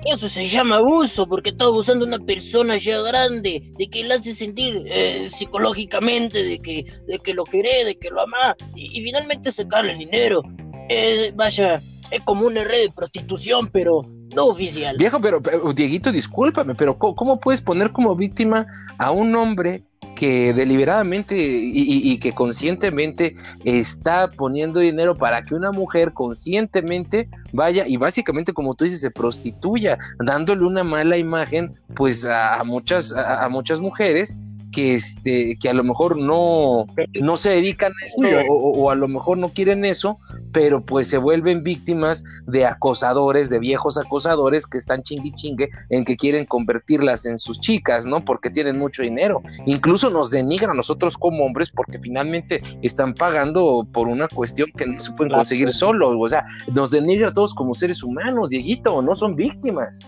Eso 0.07 0.29
se 0.29 0.45
llama 0.45 0.77
abuso, 0.77 1.27
porque 1.27 1.51
está 1.51 1.65
abusando 1.65 2.05
de 2.05 2.15
una 2.15 2.25
persona 2.25 2.77
ya 2.77 3.01
grande, 3.01 3.73
de 3.77 3.89
que 3.89 4.05
le 4.05 4.15
hace 4.15 4.35
sentir 4.35 4.85
eh, 4.87 5.29
psicológicamente, 5.31 6.43
de 6.43 6.59
que, 6.59 6.85
de 7.09 7.19
que 7.19 7.35
lo 7.35 7.45
querés, 7.45 7.87
de 7.87 7.97
que 7.97 8.11
lo 8.11 8.21
amás, 8.21 8.55
y, 8.77 9.03
finalmente 9.03 9.51
sacarle 9.51 9.93
el 9.93 9.99
dinero. 9.99 10.43
Eh, 10.91 11.33
vaya, 11.35 11.83
es 12.11 12.21
como 12.21 12.47
una 12.47 12.63
red 12.63 12.83
de 12.83 12.91
prostitución, 12.91 13.71
pero 13.73 14.03
no 14.35 14.47
oficial. 14.47 14.97
Viejo, 14.97 15.21
pero, 15.21 15.41
Dieguito, 15.75 16.13
discúlpame, 16.13 16.75
pero 16.75 16.99
¿cómo, 16.99 17.41
puedes 17.41 17.61
poner 17.61 17.91
como 17.91 18.15
víctima 18.15 18.67
a 18.99 19.11
un 19.11 19.35
hombre 19.37 19.83
que 20.15 20.55
deliberadamente 20.55 21.35
y, 21.37 22.17
que 22.19 22.33
conscientemente 22.33 23.35
está 23.65 24.29
poniendo 24.29 24.79
dinero 24.79 25.17
para 25.17 25.43
que 25.43 25.57
una 25.57 25.73
mujer 25.73 26.13
conscientemente 26.13 27.29
vaya 27.53 27.85
y 27.89 27.97
básicamente 27.97 28.53
como 28.53 28.75
tú 28.75 28.85
dices 28.85 29.01
se 29.01 29.11
prostituya 29.11 29.99
dándole 30.25 30.65
una 30.65 30.85
mala 30.85 31.17
imagen 31.17 31.73
pues 31.97 32.25
a, 32.25 32.63
muchas 32.63 33.13
a 33.13 33.49
muchas 33.49 33.81
mujeres 33.81 34.39
que, 34.75 34.95
este, 34.95 35.57
que 35.61 35.69
a 35.69 35.75
lo 35.75 35.85
mejor 35.85 36.19
no, 36.19 36.87
no 37.21 37.37
se 37.37 37.51
dedican 37.51 37.93
a 37.93 38.07
eso 38.07 38.47
o, 38.49 38.91
a 38.91 38.95
lo 38.95 39.09
mejor 39.09 39.39
no 39.39 39.51
quieren 39.51 39.85
eso, 39.85 40.19
pero 40.53 40.85
pues 40.85 41.09
se 41.09 41.19
vuelven 41.19 41.63
víctimas 41.63 42.25
de 42.47 42.67
acosadores, 42.67 43.51
de 43.51 43.59
viejos 43.59 43.97
acosadores 43.97 44.67
que 44.67 44.79
están 44.79 45.03
chingui 45.03 45.33
chingue 45.33 45.71
en 45.91 46.05
que 46.05 46.17
quieren 46.17 46.45
convertirlas 46.45 47.27
en 47.27 47.39
sus 47.39 47.61
chicas, 47.61 48.05
¿no? 48.05 48.25
Porque 48.25 48.51
tienen 48.51 48.79
mucho 48.79 49.03
dinero. 49.03 49.43
Incluso 49.67 50.11
nos 50.11 50.31
denigran 50.31 50.73
a 50.73 50.75
nosotros 50.75 51.17
como 51.17 51.45
hombres 51.45 51.71
porque 51.71 51.99
finalmente 51.99 52.61
están 52.83 53.15
pagando 53.15 53.87
por 53.93 54.09
una 54.09 54.29
cuestión 54.29 54.71
que 54.77 54.87
no 54.87 54.99
se 54.99 55.13
pueden 55.13 55.33
conseguir 55.33 55.73
solos. 55.73 56.17
O 56.19 56.29
sea, 56.29 56.45
nos 56.73 56.91
denigra 56.91 57.29
a 57.29 57.33
todos 57.33 57.55
como 57.55 57.75
seres 57.75 58.03
humanos, 58.03 58.51
Dieguito, 58.51 59.01
no 59.03 59.15
son 59.15 59.37
víctimas. 59.37 59.99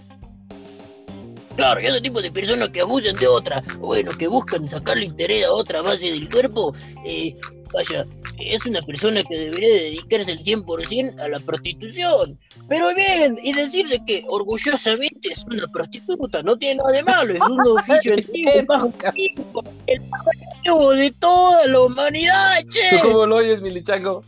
Claro, 1.57 1.81
y 1.81 1.87
ese 1.87 2.01
tipo 2.03 2.21
de 2.21 2.31
personas 2.31 2.69
que 2.69 2.83
abusan 2.83 3.17
de 3.17 3.27
otra, 3.27 3.63
bueno, 3.79 4.11
que 4.19 4.29
buscan 4.29 4.69
sacarle 4.69 5.07
interés 5.07 5.47
a 5.47 5.53
otra 5.53 5.81
base 5.81 6.11
del 6.11 6.29
cuerpo, 6.29 6.75
eh, 7.05 7.35
vaya, 7.73 8.07
es 8.39 8.67
una 8.67 8.83
persona 8.83 9.23
que 9.25 9.39
debería 9.39 9.69
dedicarse 9.69 10.33
el 10.33 10.43
100% 10.43 11.19
a 11.19 11.29
la 11.29 11.41
prostitución. 11.41 12.39
Pero 12.69 12.95
bien, 12.95 13.39
y 13.43 13.53
decirle 13.53 14.03
que 14.07 14.25
orgullosamente 14.29 15.31
es 15.31 15.45
una 15.47 15.67
prostituta, 15.69 16.43
no 16.43 16.59
tiene 16.59 16.77
nada 16.77 16.93
de 16.93 17.03
malo, 17.03 17.35
es 17.35 17.41
un 17.41 17.61
oficio 17.61 18.15
antiguo, 18.17 19.65
el 19.87 20.01
más 20.09 20.23
antiguo 20.29 20.93
de 20.93 21.11
toda 21.13 21.67
la 21.67 21.81
humanidad, 21.81 22.59
che. 22.69 22.99
¿Tú 23.01 23.09
cómo 23.09 23.27
lo 23.27 23.37
oyes, 23.37 23.63
Milichango? 23.63 24.23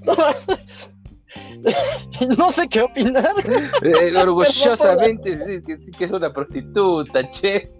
no, 2.38 2.50
sé 2.50 2.68
qué 2.68 2.82
opinar. 2.82 3.34
Eh, 3.82 4.16
orgullosamente 4.16 5.36
sí, 5.36 5.62
que, 5.62 6.04
es 6.04 6.10
una 6.10 6.32
prostituta, 6.32 7.30
che. 7.30 7.70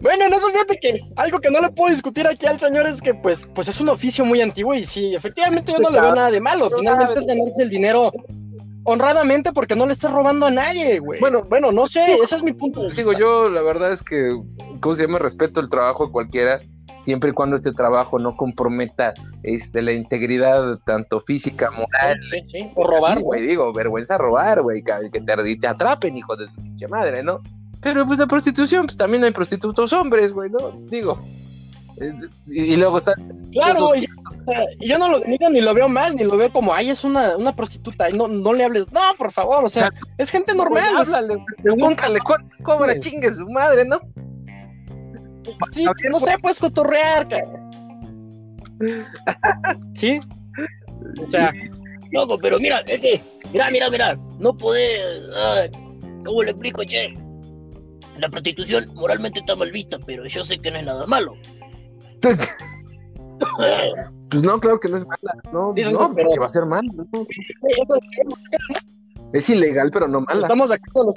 Bueno, 0.00 0.28
no, 0.28 0.38
fíjate 0.38 0.78
que 0.80 1.00
algo 1.16 1.38
que 1.38 1.50
no 1.50 1.60
le 1.60 1.70
puedo 1.70 1.90
discutir 1.90 2.26
aquí 2.26 2.46
al 2.46 2.58
señor 2.58 2.86
es 2.86 3.02
que 3.02 3.12
pues, 3.12 3.50
pues 3.54 3.68
es 3.68 3.78
un 3.80 3.90
oficio 3.90 4.24
muy 4.24 4.40
antiguo 4.40 4.74
y 4.74 4.86
sí, 4.86 5.14
efectivamente 5.14 5.72
yo 5.72 5.78
no 5.78 5.90
le 5.90 6.00
veo 6.00 6.14
nada 6.14 6.30
de 6.30 6.40
malo. 6.40 6.70
Finalmente 6.70 7.18
es 7.18 7.26
ganarse 7.26 7.62
el 7.62 7.68
dinero 7.68 8.10
honradamente 8.84 9.52
porque 9.52 9.76
no 9.76 9.86
le 9.86 9.92
estás 9.92 10.12
robando 10.12 10.46
a 10.46 10.50
nadie, 10.50 10.98
güey. 10.98 11.20
Bueno, 11.20 11.42
bueno, 11.42 11.72
no 11.72 11.86
sé, 11.86 12.14
ese 12.22 12.36
es 12.36 12.42
mi 12.42 12.52
punto 12.52 12.82
de 12.82 12.94
Digo, 12.94 13.12
yo 13.12 13.50
la 13.50 13.62
verdad 13.62 13.92
es 13.92 14.02
que, 14.02 14.36
¿cómo 14.80 14.94
se 14.94 15.02
llama? 15.02 15.18
Respeto 15.18 15.60
el 15.60 15.68
trabajo 15.68 16.06
de 16.06 16.12
cualquiera 16.12 16.60
siempre 16.98 17.30
y 17.30 17.32
cuando 17.32 17.56
este 17.56 17.72
trabajo 17.72 18.18
no 18.18 18.36
comprometa 18.36 19.14
este, 19.42 19.80
la 19.82 19.92
integridad 19.92 20.78
tanto 20.84 21.20
física, 21.20 21.70
moral. 21.70 22.20
O 22.74 22.86
robar, 22.86 23.20
güey. 23.20 23.46
Digo, 23.46 23.72
vergüenza 23.72 24.18
robar, 24.18 24.60
güey, 24.60 24.82
que, 24.82 25.20
te, 25.20 25.56
te, 25.56 25.66
atrapen, 25.66 26.16
hijo 26.16 26.36
de 26.36 26.48
su 26.48 26.54
pinche 26.56 26.86
madre, 26.88 27.22
¿no? 27.22 27.40
Pero 27.80 28.06
pues 28.06 28.18
la 28.18 28.26
prostitución, 28.26 28.86
pues 28.86 28.96
también 28.96 29.24
hay 29.24 29.30
prostitutos 29.30 29.92
hombres, 29.92 30.32
güey, 30.32 30.50
¿no? 30.50 30.72
Digo. 30.86 31.18
Y, 32.46 32.76
luego 32.76 32.98
está. 32.98 33.14
Claro, 33.52 33.90
yo 34.80 34.98
no 34.98 35.08
lo 35.08 35.20
digo 35.20 35.48
ni 35.50 35.60
lo 35.60 35.74
veo 35.74 35.88
mal, 35.88 36.16
ni 36.16 36.24
lo 36.24 36.36
veo 36.36 36.50
como, 36.50 36.72
ay, 36.72 36.90
es 36.90 37.04
una, 37.04 37.36
una 37.36 37.54
prostituta, 37.54 38.08
y 38.08 38.12
no, 38.16 38.28
no 38.28 38.52
le 38.52 38.64
hables, 38.64 38.90
no, 38.92 39.00
por 39.16 39.32
favor, 39.32 39.64
o 39.64 39.68
sea, 39.68 39.90
es 40.16 40.30
gente 40.30 40.54
normal. 40.54 40.96
Háblale, 40.96 41.36
pregúntale, 41.62 42.18
cobra 42.62 42.98
chingue 42.98 43.30
su 43.30 43.46
madre, 43.48 43.84
¿no? 43.84 44.00
Sí, 45.72 45.86
no 46.10 46.20
sé, 46.20 46.38
puedes 46.38 46.58
cotorrear, 46.58 47.26
¿Sí? 49.94 50.18
O 51.24 51.30
sea, 51.30 51.52
loco, 52.12 52.38
pero 52.38 52.58
mira, 52.58 52.80
es 52.86 53.00
que, 53.00 53.20
mira, 53.52 53.70
mira, 53.70 53.90
mira, 53.90 54.18
no 54.38 54.56
podés, 54.56 55.00
¿cómo 56.24 56.42
le 56.42 56.50
explico, 56.50 56.84
che? 56.84 57.14
La 58.18 58.28
prostitución 58.28 58.86
moralmente 58.94 59.40
está 59.40 59.54
mal 59.54 59.70
vista, 59.70 59.98
pero 60.04 60.26
yo 60.26 60.44
sé 60.44 60.58
que 60.58 60.70
no 60.70 60.78
es 60.78 60.86
nada 60.86 61.06
malo. 61.06 61.34
Pues 64.30 64.42
no, 64.42 64.60
claro 64.60 64.78
que 64.78 64.88
no 64.88 64.96
es 64.96 65.06
mala. 65.06 65.34
No, 65.52 65.72
Dicen 65.72 65.94
no, 65.94 66.14
que- 66.14 66.22
porque 66.24 66.38
va 66.38 66.46
a 66.46 66.50
ser 66.50 66.66
mala. 66.66 66.88
¿no? 66.94 67.06
Es 69.32 69.48
ilegal, 69.50 69.90
pero 69.92 70.08
no 70.08 70.20
mala. 70.22 70.40
Estamos 70.40 70.70
de 70.70 70.76
acuerdo. 70.76 71.12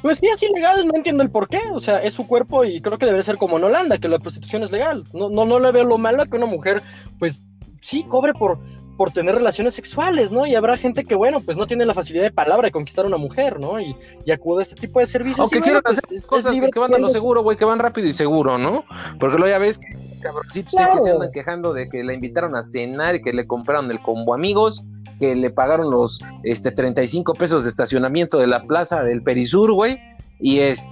Pues 0.00 0.18
sí, 0.18 0.26
es 0.26 0.42
ilegal, 0.42 0.86
no 0.86 0.94
entiendo 0.96 1.22
el 1.22 1.30
por 1.30 1.48
qué. 1.48 1.60
O 1.72 1.80
sea, 1.80 1.98
es 2.02 2.14
su 2.14 2.26
cuerpo 2.26 2.64
y 2.64 2.80
creo 2.80 2.98
que 2.98 3.06
debe 3.06 3.22
ser 3.22 3.36
como 3.38 3.58
en 3.58 3.64
Holanda, 3.64 3.98
que 3.98 4.08
la 4.08 4.18
prostitución 4.18 4.62
es 4.62 4.72
legal. 4.72 5.04
No, 5.12 5.28
no, 5.28 5.44
no 5.44 5.58
le 5.58 5.70
veo 5.72 5.84
lo 5.84 5.98
malo 5.98 6.24
que 6.26 6.36
una 6.36 6.46
mujer, 6.46 6.82
pues 7.18 7.42
sí, 7.82 8.04
cobre 8.08 8.32
por, 8.34 8.58
por 8.96 9.10
tener 9.10 9.34
relaciones 9.34 9.74
sexuales, 9.74 10.30
¿no? 10.32 10.46
Y 10.46 10.54
habrá 10.54 10.76
gente 10.76 11.04
que, 11.04 11.14
bueno, 11.14 11.40
pues 11.40 11.56
no 11.56 11.66
tiene 11.66 11.84
la 11.86 11.94
facilidad 11.94 12.24
de 12.24 12.30
palabra 12.30 12.66
de 12.68 12.72
conquistar 12.72 13.04
a 13.04 13.08
una 13.08 13.16
mujer, 13.16 13.58
¿no? 13.58 13.80
Y, 13.80 13.96
y 14.24 14.30
acude 14.30 14.60
a 14.60 14.62
este 14.62 14.74
tipo 14.76 15.00
de 15.00 15.06
servicios. 15.06 15.40
Aunque 15.40 15.58
bueno, 15.58 15.64
quieran 15.64 15.82
pues, 15.82 15.98
hacer 15.98 16.16
es- 16.16 16.22
es 16.24 16.26
cosas 16.28 16.46
que, 16.50 16.52
libre 16.56 16.70
que 16.70 16.78
van 16.78 16.94
a 16.94 16.98
lo 16.98 17.08
seguro, 17.08 17.42
güey, 17.42 17.56
que 17.56 17.64
van 17.64 17.78
rápido 17.78 18.06
y 18.08 18.12
seguro, 18.12 18.58
¿no? 18.58 18.84
Porque 19.18 19.38
luego 19.38 19.48
ya 19.50 19.58
ves 19.58 19.78
que 19.78 19.86
cabroncitos 20.20 20.72
sí 20.72 20.84
que 20.92 21.00
se 21.00 21.10
andan 21.10 21.30
quejando 21.32 21.72
de 21.72 21.88
que 21.88 22.04
la 22.04 22.14
invitaron 22.14 22.54
a 22.54 22.62
cenar 22.62 23.14
y 23.16 23.22
que 23.22 23.32
le 23.32 23.46
compraron 23.46 23.90
el 23.90 24.00
combo 24.02 24.34
amigos, 24.34 24.84
que 25.18 25.34
le 25.34 25.50
pagaron 25.50 25.90
los 25.90 26.20
este 26.44 26.70
35 26.70 27.34
pesos 27.34 27.62
de 27.64 27.70
estacionamiento 27.70 28.38
de 28.38 28.46
la 28.46 28.62
plaza 28.64 29.02
del 29.02 29.22
Perisur, 29.22 29.72
güey, 29.72 29.98
y 30.38 30.58
este 30.60 30.86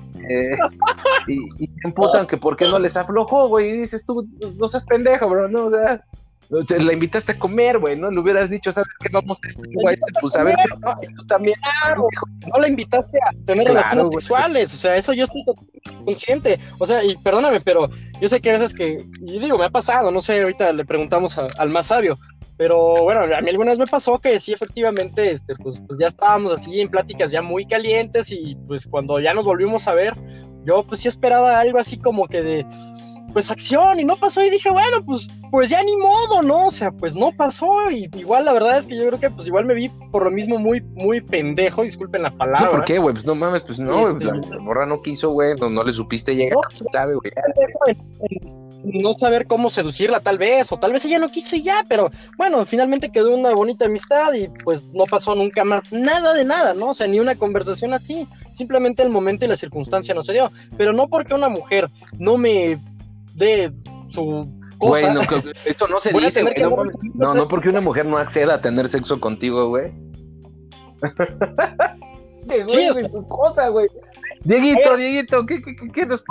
y, 1.28 1.34
y 1.62 1.66
se 1.66 1.72
emputan 1.84 2.26
que 2.26 2.36
por 2.36 2.57
qué 2.57 2.64
no 2.66 2.78
les 2.78 2.96
aflojó, 2.96 3.48
güey, 3.48 3.70
y 3.70 3.72
dices 3.78 4.05
tú, 4.05 4.26
no 4.57 4.68
seas 4.68 4.84
pendejo, 4.84 5.28
bro, 5.28 5.48
no, 5.48 5.66
o 5.66 5.70
sea, 5.70 6.05
te 6.66 6.82
la 6.82 6.92
invitaste 6.92 7.32
a 7.32 7.38
comer, 7.38 7.78
güey, 7.78 7.96
¿no? 7.96 8.11
Le 8.11 8.18
hubieras 8.18 8.51
dicho, 8.51 8.72
¿sabes 8.72 8.88
qué? 9.01 9.09
Vamos 9.12 9.38
a 9.44 9.48
este, 9.48 9.62
güey, 9.72 9.96
pues 10.20 10.36
a 10.36 10.44
ver, 10.44 10.57
no, 10.84 10.94
y 11.01 11.07
tú 11.14 11.24
también, 11.26 11.57
Claro, 11.82 12.09
no 12.53 12.61
la 12.61 12.68
invitaste 12.68 13.18
a 13.18 13.30
tener 13.46 13.66
Claro, 13.68 13.78
relaciones 13.78 14.11
sexuales, 14.12 14.74
o 14.74 14.76
sea, 14.76 14.96
eso 14.96 15.12
yo 15.12 15.24
estoy 15.24 15.44
consciente, 16.05 16.59
o 16.78 16.86
sea, 16.86 17.05
y 17.05 17.16
perdóname, 17.16 17.61
pero 17.61 17.88
yo 18.20 18.28
sé 18.28 18.40
que 18.40 18.51
a 18.51 18.55
veces 18.55 18.74
que, 18.74 19.05
y 19.22 19.38
digo, 19.38 19.57
me 19.59 19.66
ha 19.66 19.70
pasado, 19.70 20.11
no 20.11 20.20
sé, 20.20 20.42
ahorita 20.42 20.72
le 20.72 20.84
preguntamos 20.84 21.38
a- 21.38 21.53
al 21.57 21.70
más 21.70 21.86
sabio, 21.86 22.16
pero 22.57 23.05
bueno, 23.05 23.22
a 23.34 23.40
mí 23.40 23.48
alguna 23.48 23.70
vez 23.70 23.78
me 23.78 23.86
pasó 23.86 24.18
que 24.18 24.38
sí, 24.40 24.53
efectivamente, 24.53 25.30
este, 25.30 25.55
pues, 25.55 25.80
pues 25.86 25.98
ya 26.01 26.09
estábamos 26.09 26.53
así 26.53 26.80
en 26.80 26.90
pláticas 26.90 27.30
ya 27.30 27.42
muy 27.42 27.64
calientes 27.66 28.30
y 28.32 28.57
pues 28.66 28.86
cuando 28.86 29.18
ya 29.20 29.32
nos 29.32 29.46
volvimos 29.46 29.86
a 29.88 29.94
ver, 29.94 30.14
yo 30.66 30.84
pues 30.86 31.01
sí 31.01 31.09
esperaba 31.09 31.59
algo 31.59 31.78
así 31.78 31.98
como 31.98 32.26
que 32.28 32.42
de, 32.42 32.66
pues 33.32 33.50
acción 33.50 34.00
y 34.00 34.04
no 34.04 34.16
pasó 34.16 34.42
y 34.44 34.50
dije, 34.50 34.70
bueno, 34.70 34.98
pues, 35.04 35.28
pues 35.50 35.70
ya 35.70 35.82
ni 35.82 35.96
modo, 35.96 36.42
¿no? 36.42 36.66
O 36.66 36.70
sea, 36.70 36.90
pues 36.90 37.14
no 37.14 37.32
pasó 37.32 37.90
y 37.90 38.08
igual 38.16 38.44
la 38.44 38.52
verdad 38.52 38.78
es 38.78 38.86
que 38.86 38.96
yo 38.96 39.06
creo 39.06 39.18
que 39.20 39.30
pues 39.30 39.46
igual 39.46 39.64
me 39.66 39.74
vi 39.74 39.88
por 40.10 40.24
lo 40.24 40.30
mismo 40.30 40.58
muy, 40.58 40.80
muy 40.94 41.20
pendejo, 41.20 41.82
disculpen 41.82 42.22
la 42.22 42.30
palabra. 42.30 42.66
No, 42.66 42.70
¿por 42.70 42.84
qué, 42.84 42.98
güey? 42.98 43.14
Pues 43.14 43.26
no 43.26 43.34
mames, 43.34 43.62
pues 43.62 43.78
no, 43.78 44.08
Este- 44.08 44.24
la, 44.24 44.34
la 44.34 44.58
morra 44.58 44.86
no 44.86 45.02
quiso, 45.02 45.30
güey, 45.30 45.54
no, 45.60 45.68
no 45.70 45.82
le 45.84 45.92
supiste 45.92 46.34
llegar, 46.36 46.56
No, 46.56 46.86
sabe, 46.92 47.14
güey. 47.14 47.32
no 48.82 49.12
saber 49.12 49.46
cómo 49.46 49.68
seducirla 49.68 50.20
tal 50.20 50.38
vez, 50.38 50.72
o 50.72 50.78
tal 50.78 50.92
vez 50.92 51.04
ella 51.04 51.18
no 51.18 51.28
quiso 51.30 51.54
y 51.54 51.62
ya, 51.62 51.84
pero 51.88 52.10
bueno, 52.38 52.64
finalmente 52.64 53.10
quedó 53.12 53.34
una 53.36 53.50
bonita 53.52 53.84
amistad 53.84 54.32
y 54.32 54.48
pues 54.64 54.84
no 54.94 55.04
pasó 55.04 55.34
nunca 55.34 55.64
más 55.64 55.92
nada 55.92 56.32
de 56.32 56.44
nada, 56.46 56.72
¿no? 56.72 56.88
O 56.88 56.94
sea, 56.94 57.06
ni 57.06 57.20
una 57.20 57.34
conversación 57.34 57.92
así, 57.92 58.26
simplemente 58.52 59.02
el 59.02 59.10
momento 59.10 59.44
y 59.44 59.48
la 59.48 59.56
circunstancia 59.56 60.14
no 60.14 60.22
se 60.22 60.32
dio, 60.32 60.50
pero 60.78 60.92
no 60.94 61.08
porque 61.08 61.34
una 61.34 61.48
mujer 61.50 61.88
no 62.18 62.38
me 62.38 62.80
dé 63.34 63.72
su 64.08 64.24
Güey, 64.78 65.02
cosa. 65.04 65.14
no, 65.14 65.20
que- 65.20 65.52
esto 65.66 65.86
no 65.88 66.00
se 66.00 66.12
dice, 66.12 66.42
güey. 66.42 66.54
No, 66.58 66.84
no, 67.14 67.34
no 67.34 67.48
porque 67.48 67.68
una 67.68 67.80
mujer 67.80 68.06
no 68.06 68.18
acceda 68.18 68.54
a 68.54 68.60
tener 68.60 68.88
sexo 68.88 69.20
contigo, 69.20 69.68
güey. 69.68 69.92
De 72.44 72.64
güey, 72.64 72.88
o 72.88 72.92
güey, 72.92 73.04
sea- 73.04 73.08
su 73.08 73.26
cosa, 73.26 73.68
güey. 73.68 73.86
Dieguito, 74.42 74.96
Dieguito, 74.96 75.44
¿qué, 75.44 75.60
qué, 75.62 75.76
qué, 75.76 75.88
qué 75.92 76.06
nos? 76.06 76.24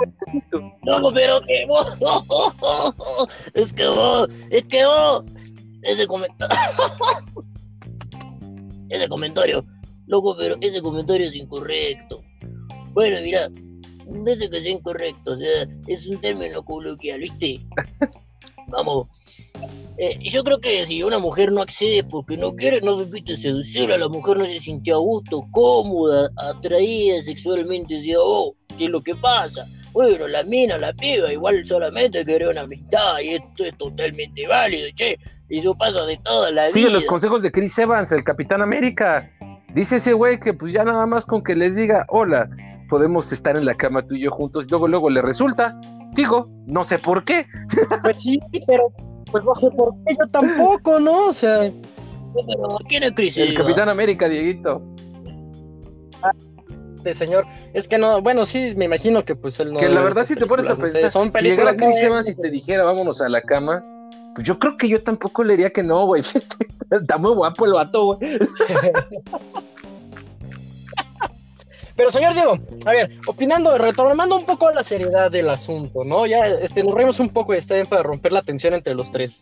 No, 0.82 1.12
pero 1.12 1.40
que 1.42 1.64
vos. 1.68 1.96
Es 3.54 3.72
que 3.72 3.86
vos. 3.86 4.28
Es 4.50 4.64
que 4.64 4.84
vos. 4.84 5.24
Ese 5.82 6.06
comentario. 6.06 6.56
Ese 8.90 9.08
comentario. 9.08 9.64
Loco, 10.08 10.34
pero 10.36 10.56
ese 10.60 10.82
comentario 10.82 11.28
es 11.28 11.34
incorrecto. 11.36 12.20
Bueno, 12.92 13.18
mira. 13.22 13.48
No 14.10 14.30
es 14.30 14.38
que 14.38 14.62
sea 14.62 14.72
incorrecto. 14.72 15.32
O 15.32 15.36
sea, 15.38 15.66
es 15.86 16.06
un 16.06 16.20
término 16.20 16.64
coloquial, 16.64 17.20
¿viste? 17.20 17.60
Vamos. 18.68 19.08
Eh, 19.98 20.18
yo 20.22 20.42
creo 20.44 20.60
que 20.60 20.86
si 20.86 21.02
una 21.02 21.18
mujer 21.18 21.52
no 21.52 21.60
accede 21.60 22.04
porque 22.04 22.36
no 22.36 22.54
quiere, 22.54 22.80
no 22.80 22.98
supiste 22.98 23.36
seducir 23.36 23.92
a 23.92 23.98
la 23.98 24.08
mujer, 24.08 24.38
no 24.38 24.44
se 24.46 24.58
sintió 24.58 24.96
a 24.96 25.00
gusto, 25.00 25.44
cómoda, 25.50 26.30
atraída 26.36 27.22
sexualmente, 27.22 27.94
decía, 27.94 28.16
oh, 28.18 28.54
¿qué 28.78 28.84
es 28.84 28.90
lo 28.90 29.02
que 29.02 29.14
pasa? 29.16 29.66
Bueno, 29.92 30.28
la 30.28 30.42
mina, 30.44 30.78
la 30.78 30.92
piba, 30.92 31.32
igual 31.32 31.66
solamente 31.66 32.24
quiere 32.24 32.48
una 32.48 32.62
amistad 32.62 33.18
y 33.22 33.34
esto 33.34 33.64
es 33.64 33.76
totalmente 33.76 34.46
válido, 34.46 34.88
che. 34.94 35.18
Y 35.48 35.58
eso 35.58 35.74
pasa 35.74 36.04
de 36.04 36.16
toda 36.18 36.50
la 36.50 36.70
Sigue 36.70 36.86
vida. 36.86 36.94
los 36.94 37.06
consejos 37.06 37.42
de 37.42 37.50
Chris 37.50 37.76
Evans, 37.76 38.12
el 38.12 38.22
Capitán 38.22 38.62
América. 38.62 39.30
Dice 39.74 39.96
ese 39.96 40.12
güey 40.12 40.38
que 40.38 40.54
pues 40.54 40.72
ya 40.72 40.84
nada 40.84 41.06
más 41.06 41.26
con 41.26 41.42
que 41.42 41.56
les 41.56 41.74
diga, 41.74 42.06
hola, 42.08 42.48
podemos 42.90 43.32
estar 43.32 43.56
en 43.56 43.64
la 43.64 43.74
cama 43.74 44.06
tú 44.06 44.16
y 44.16 44.22
yo 44.22 44.30
juntos, 44.30 44.66
y 44.66 44.68
luego, 44.68 44.88
luego 44.88 45.08
le 45.08 45.22
resulta. 45.22 45.80
Digo, 46.12 46.50
no 46.66 46.84
sé 46.84 46.98
por 46.98 47.24
qué. 47.24 47.46
Pues 48.02 48.20
sí, 48.20 48.40
pero 48.66 48.92
pues 49.30 49.44
no 49.44 49.54
sé 49.54 49.70
por 49.70 49.94
qué 50.04 50.16
yo 50.18 50.26
tampoco, 50.26 50.98
¿no? 50.98 51.28
O 51.28 51.32
sea, 51.32 51.70
Pero, 52.34 52.78
¿quién 52.88 53.04
es 53.04 53.12
Chris? 53.12 53.36
El? 53.38 53.54
Capitán 53.54 53.88
América, 53.88 54.28
Dieguito. 54.28 54.82
este 56.96 57.14
señor, 57.14 57.46
es 57.72 57.86
que 57.86 57.96
no, 57.96 58.20
bueno, 58.20 58.44
sí, 58.44 58.74
me 58.76 58.86
imagino 58.86 59.24
que 59.24 59.36
pues 59.36 59.60
él 59.60 59.72
no. 59.72 59.78
Que 59.78 59.88
la 59.88 60.00
ve 60.00 60.06
verdad, 60.06 60.26
si 60.26 60.34
te 60.34 60.46
pones 60.46 60.66
a 60.66 60.74
películas, 60.74 60.78
no 60.80 60.86
sé, 60.86 60.92
pensar, 60.92 61.10
son 61.10 61.32
si 61.32 61.42
llegara 61.42 61.76
Chris 61.76 62.02
Evans 62.02 62.28
y 62.28 62.34
te 62.34 62.50
dijera, 62.50 62.82
vámonos 62.82 63.20
a 63.20 63.28
la 63.28 63.40
cama, 63.42 63.84
pues 64.34 64.46
yo 64.46 64.58
creo 64.58 64.76
que 64.76 64.88
yo 64.88 65.00
tampoco 65.00 65.44
le 65.44 65.54
diría 65.54 65.70
que 65.70 65.84
no, 65.84 66.06
güey. 66.06 66.22
Está 66.90 67.18
muy 67.18 67.32
guapo 67.34 67.66
el 67.66 67.72
vato, 67.74 68.04
güey. 68.04 68.18
Pero 71.96 72.10
señor 72.10 72.34
Diego, 72.34 72.58
a 72.86 72.90
ver, 72.92 73.10
opinando, 73.26 73.76
retomando 73.78 74.36
un 74.36 74.44
poco 74.44 74.70
la 74.70 74.82
seriedad 74.82 75.30
del 75.30 75.48
asunto, 75.50 76.04
¿no? 76.04 76.26
Ya 76.26 76.46
este, 76.46 76.82
nos 76.84 76.94
reímos 76.94 77.20
un 77.20 77.28
poco 77.30 77.54
y 77.54 77.58
está 77.58 77.74
bien 77.74 77.86
para 77.86 78.02
romper 78.02 78.32
la 78.32 78.42
tensión 78.42 78.74
entre 78.74 78.94
los 78.94 79.10
tres. 79.12 79.40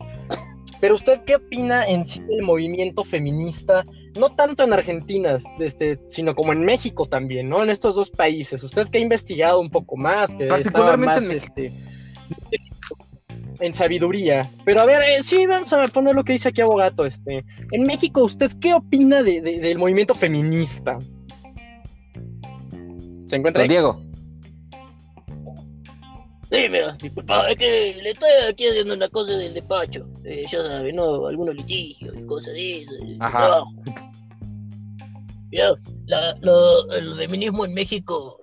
Pero 0.81 0.95
usted, 0.95 1.21
¿qué 1.25 1.35
opina 1.35 1.85
en 1.87 2.05
sí 2.05 2.21
del 2.21 2.41
movimiento 2.43 3.03
feminista? 3.03 3.83
No 4.17 4.29
tanto 4.29 4.63
en 4.63 4.71
Argentina, 4.73 5.37
este, 5.59 5.99
sino 6.07 6.33
como 6.35 6.53
en 6.53 6.63
México 6.63 7.05
también, 7.05 7.49
¿no? 7.49 7.61
En 7.61 7.69
estos 7.69 7.95
dos 7.95 8.09
países. 8.09 8.63
Usted 8.63 8.87
que 8.87 8.97
ha 8.97 9.01
investigado 9.01 9.59
un 9.59 9.69
poco 9.69 9.97
más, 9.97 10.33
que 10.35 10.47
estaba 10.61 10.95
más, 10.97 11.29
en 11.29 11.37
este, 11.37 11.71
en 13.59 13.73
sabiduría. 13.73 14.49
Pero 14.63 14.81
a 14.81 14.85
ver, 14.85 15.01
eh, 15.03 15.21
sí, 15.21 15.45
vamos 15.45 15.71
a 15.73 15.83
poner 15.83 16.15
lo 16.15 16.23
que 16.23 16.33
dice 16.33 16.49
aquí 16.49 16.61
Abogato. 16.61 17.05
Este, 17.05 17.43
en 17.71 17.83
México, 17.83 18.23
¿usted 18.23 18.51
qué 18.61 18.73
opina 18.73 19.21
de- 19.21 19.41
de- 19.41 19.59
del 19.59 19.77
movimiento 19.77 20.15
feminista? 20.15 20.97
¿Se 23.29 23.35
encuentra 23.35 23.63
ahí? 23.63 23.69
Diego. 23.69 24.01
Sí, 26.51 26.57
mira, 26.67 26.97
disculpa, 26.99 27.47
es 27.51 27.57
que 27.57 27.99
le 28.01 28.09
estoy 28.09 28.29
aquí 28.49 28.67
haciendo 28.67 28.95
una 28.95 29.07
cosa 29.09 29.33
del 29.33 29.53
despacho. 29.53 30.07
Eh, 30.25 30.45
ya 30.49 30.63
sabes, 30.63 30.95
¿no? 30.95 31.27
Algunos 31.27 31.53
litigios 31.55 32.15
y 32.17 32.25
cosas 32.25 32.55
de 32.55 32.85
de 32.89 33.17
Ajá. 33.19 33.37
trabajo. 33.37 33.71
Mira, 35.51 35.73
la- 36.07 36.35
lo- 36.41 36.91
el 36.91 37.15
feminismo 37.17 37.65
en 37.65 37.73
México 37.75 38.39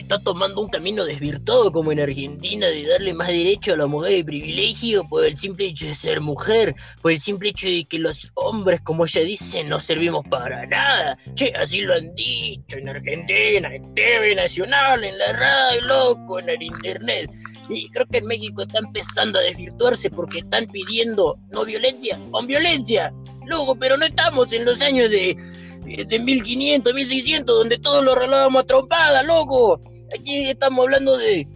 está 0.00 0.18
tomando 0.18 0.60
un 0.60 0.68
camino 0.68 1.04
desvirtuado 1.04 1.70
como 1.70 1.92
en 1.92 2.00
Argentina 2.00 2.66
de 2.66 2.86
darle 2.86 3.12
más 3.14 3.28
derecho 3.28 3.74
a 3.74 3.76
la 3.76 3.86
mujer 3.86 4.18
y 4.18 4.24
privilegio 4.24 5.06
por 5.08 5.24
el 5.24 5.36
simple 5.36 5.66
hecho 5.66 5.86
de 5.86 5.94
ser 5.94 6.20
mujer, 6.20 6.74
por 7.00 7.12
el 7.12 7.20
simple 7.20 7.50
hecho 7.50 7.68
de 7.68 7.84
que 7.84 7.98
los 7.98 8.30
hombres, 8.34 8.80
como 8.80 9.04
ella 9.04 9.22
dice, 9.22 9.64
no 9.64 9.78
servimos 9.78 10.24
para 10.28 10.66
nada. 10.66 11.18
Che, 11.34 11.52
así 11.54 11.80
lo 11.82 11.94
han 11.94 12.14
dicho 12.14 12.78
en 12.78 12.88
Argentina, 12.88 13.74
en 13.74 13.94
TV 13.94 14.34
Nacional, 14.34 15.04
en 15.04 15.18
la 15.18 15.32
radio, 15.32 15.80
loco, 15.82 16.38
en 16.38 16.48
el 16.48 16.62
internet. 16.62 17.30
Y 17.68 17.88
creo 17.90 18.06
que 18.06 18.18
en 18.18 18.26
México 18.26 18.62
está 18.62 18.78
empezando 18.78 19.38
a 19.38 19.42
desvirtuarse 19.42 20.10
porque 20.10 20.40
están 20.40 20.66
pidiendo 20.66 21.38
no 21.50 21.64
violencia, 21.64 22.18
con 22.30 22.46
violencia. 22.46 23.12
Loco, 23.46 23.74
pero 23.74 23.96
no 23.96 24.06
estamos 24.06 24.52
en 24.52 24.64
los 24.64 24.80
años 24.82 25.10
de, 25.10 25.36
de 25.84 26.18
1500, 26.18 26.94
1600, 26.94 27.58
donde 27.58 27.78
todos 27.78 28.04
lo 28.04 28.12
arreglábamos 28.12 28.62
a 28.62 28.66
trompada, 28.66 29.22
loco. 29.22 29.80
Aquí 30.14 30.48
estamos 30.48 30.84
hablando 30.84 31.16
de, 31.16 31.46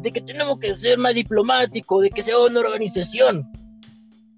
de 0.00 0.12
que 0.12 0.20
tenemos 0.20 0.58
que 0.58 0.74
ser 0.76 0.98
más 0.98 1.14
diplomáticos, 1.14 2.02
de 2.02 2.10
que 2.10 2.22
sea 2.22 2.38
una 2.38 2.60
organización 2.60 3.46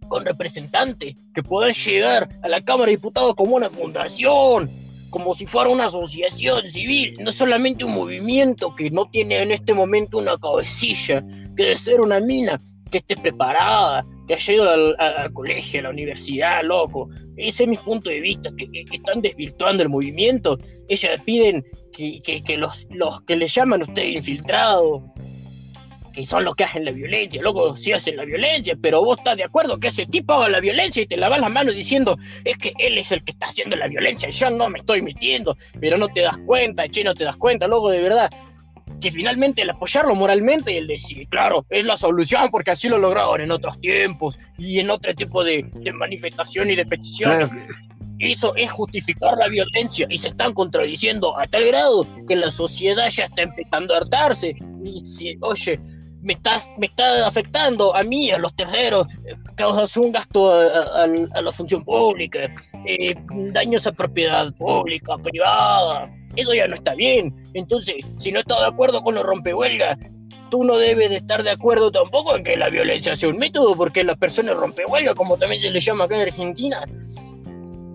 con 0.08 0.24
representantes 0.24 1.16
que 1.34 1.42
puedan 1.42 1.72
llegar 1.72 2.28
a 2.42 2.48
la 2.48 2.60
Cámara 2.60 2.86
de 2.86 2.96
Diputados 2.96 3.34
como 3.34 3.56
una 3.56 3.70
fundación, 3.70 4.70
como 5.10 5.34
si 5.34 5.46
fuera 5.46 5.70
una 5.70 5.86
asociación 5.86 6.70
civil, 6.70 7.14
no 7.20 7.32
solamente 7.32 7.84
un 7.84 7.94
movimiento 7.94 8.74
que 8.74 8.90
no 8.90 9.08
tiene 9.10 9.42
en 9.42 9.52
este 9.52 9.72
momento 9.72 10.18
una 10.18 10.36
cabecilla, 10.36 11.22
que 11.56 11.62
debe 11.62 11.76
ser 11.76 12.00
una 12.00 12.20
mina 12.20 12.60
que 12.94 12.98
esté 12.98 13.16
preparada, 13.16 14.04
que 14.28 14.34
haya 14.34 14.54
ido 14.54 14.70
al, 14.70 15.32
colegio, 15.32 15.80
a 15.80 15.82
la 15.84 15.90
universidad, 15.90 16.62
loco. 16.62 17.08
Ese 17.36 17.64
es 17.64 17.70
mi 17.70 17.76
punto 17.76 18.08
de 18.08 18.20
vista, 18.20 18.50
que, 18.56 18.68
están 18.92 19.20
desvirtuando 19.20 19.82
el 19.82 19.88
movimiento. 19.88 20.56
Ellas 20.88 21.20
piden 21.22 21.64
que, 21.92 22.22
que- 22.22 22.56
los, 22.56 22.86
los 22.90 23.20
que 23.22 23.34
le 23.34 23.48
llaman 23.48 23.82
a 23.82 23.86
ustedes 23.86 24.14
infiltrados 24.14 25.02
que 26.12 26.24
son 26.24 26.44
los 26.44 26.54
que 26.54 26.62
hacen 26.62 26.84
la 26.84 26.92
violencia, 26.92 27.42
luego 27.42 27.76
sí 27.76 27.92
hacen 27.92 28.16
la 28.16 28.24
violencia, 28.24 28.76
pero 28.80 29.04
vos 29.04 29.18
estás 29.18 29.36
de 29.36 29.42
acuerdo 29.42 29.80
que 29.80 29.88
ese 29.88 30.06
tipo 30.06 30.34
haga 30.34 30.48
la 30.48 30.60
violencia 30.60 31.02
y 31.02 31.06
te 31.06 31.16
lavas 31.16 31.40
las 31.40 31.50
manos 31.50 31.74
diciendo, 31.74 32.16
es 32.44 32.56
que 32.56 32.72
él 32.78 32.98
es 32.98 33.10
el 33.10 33.24
que 33.24 33.32
está 33.32 33.48
haciendo 33.48 33.74
la 33.74 33.88
violencia, 33.88 34.30
yo 34.30 34.48
no 34.50 34.70
me 34.70 34.78
estoy 34.78 35.02
metiendo, 35.02 35.56
pero 35.80 35.98
no 35.98 36.06
te 36.06 36.20
das 36.20 36.38
cuenta, 36.46 36.86
che, 36.88 37.02
no 37.02 37.14
te 37.14 37.24
das 37.24 37.36
cuenta, 37.36 37.66
luego 37.66 37.90
de 37.90 38.00
verdad, 38.00 38.30
que 39.04 39.10
finalmente 39.10 39.60
el 39.60 39.68
apoyarlo 39.68 40.14
moralmente 40.14 40.72
y 40.72 40.78
el 40.78 40.86
decir, 40.86 41.28
claro, 41.28 41.66
es 41.68 41.84
la 41.84 41.94
solución 41.94 42.48
porque 42.50 42.70
así 42.70 42.88
lo 42.88 42.96
lograron 42.96 43.38
en 43.38 43.50
otros 43.50 43.78
tiempos 43.78 44.38
y 44.56 44.80
en 44.80 44.88
otro 44.88 45.14
tipo 45.14 45.44
de, 45.44 45.62
de 45.74 45.92
manifestación 45.92 46.70
y 46.70 46.74
de 46.74 46.86
petición. 46.86 47.50
Eso 48.18 48.56
es 48.56 48.72
justificar 48.72 49.36
la 49.36 49.48
violencia 49.48 50.06
y 50.08 50.16
se 50.16 50.28
están 50.28 50.54
contradiciendo 50.54 51.38
a 51.38 51.46
tal 51.46 51.66
grado 51.66 52.06
que 52.26 52.34
la 52.34 52.50
sociedad 52.50 53.10
ya 53.10 53.24
está 53.24 53.42
empezando 53.42 53.92
a 53.92 53.98
hartarse. 53.98 54.56
Y 54.82 55.00
si, 55.00 55.36
oye, 55.42 55.78
me 56.22 56.32
está, 56.32 56.62
me 56.78 56.86
está 56.86 57.26
afectando 57.26 57.94
a 57.94 58.02
mí, 58.02 58.30
a 58.30 58.38
los 58.38 58.56
terceros, 58.56 59.06
eh, 59.26 59.36
causas 59.54 59.94
un 59.98 60.12
gasto 60.12 60.50
a, 60.50 61.02
a, 61.02 61.42
la 61.42 61.52
función 61.52 61.84
pública, 61.84 62.50
eh, 62.86 63.14
daños 63.52 63.86
a 63.86 63.92
propiedad 63.92 64.50
pública, 64.54 65.18
privada. 65.18 66.10
Eso 66.36 66.54
ya 66.54 66.66
no 66.66 66.74
está 66.74 66.94
bien. 66.94 67.34
Entonces, 67.54 67.96
si 68.16 68.32
no 68.32 68.40
estás 68.40 68.60
de 68.60 68.66
acuerdo 68.66 69.02
con 69.02 69.14
los 69.14 69.24
rompehuelgas, 69.24 69.98
tú 70.50 70.64
no 70.64 70.76
debes 70.76 71.10
de 71.10 71.16
estar 71.16 71.42
de 71.42 71.50
acuerdo 71.50 71.90
tampoco 71.90 72.36
en 72.36 72.44
que 72.44 72.56
la 72.56 72.70
violencia 72.70 73.16
sea 73.16 73.28
un 73.28 73.38
método, 73.38 73.76
porque 73.76 74.04
las 74.04 74.16
personas 74.16 74.56
rompehuelgas, 74.56 75.14
como 75.14 75.36
también 75.36 75.60
se 75.60 75.70
les 75.70 75.84
llama 75.84 76.04
acá 76.04 76.16
en 76.16 76.22
Argentina, 76.22 76.84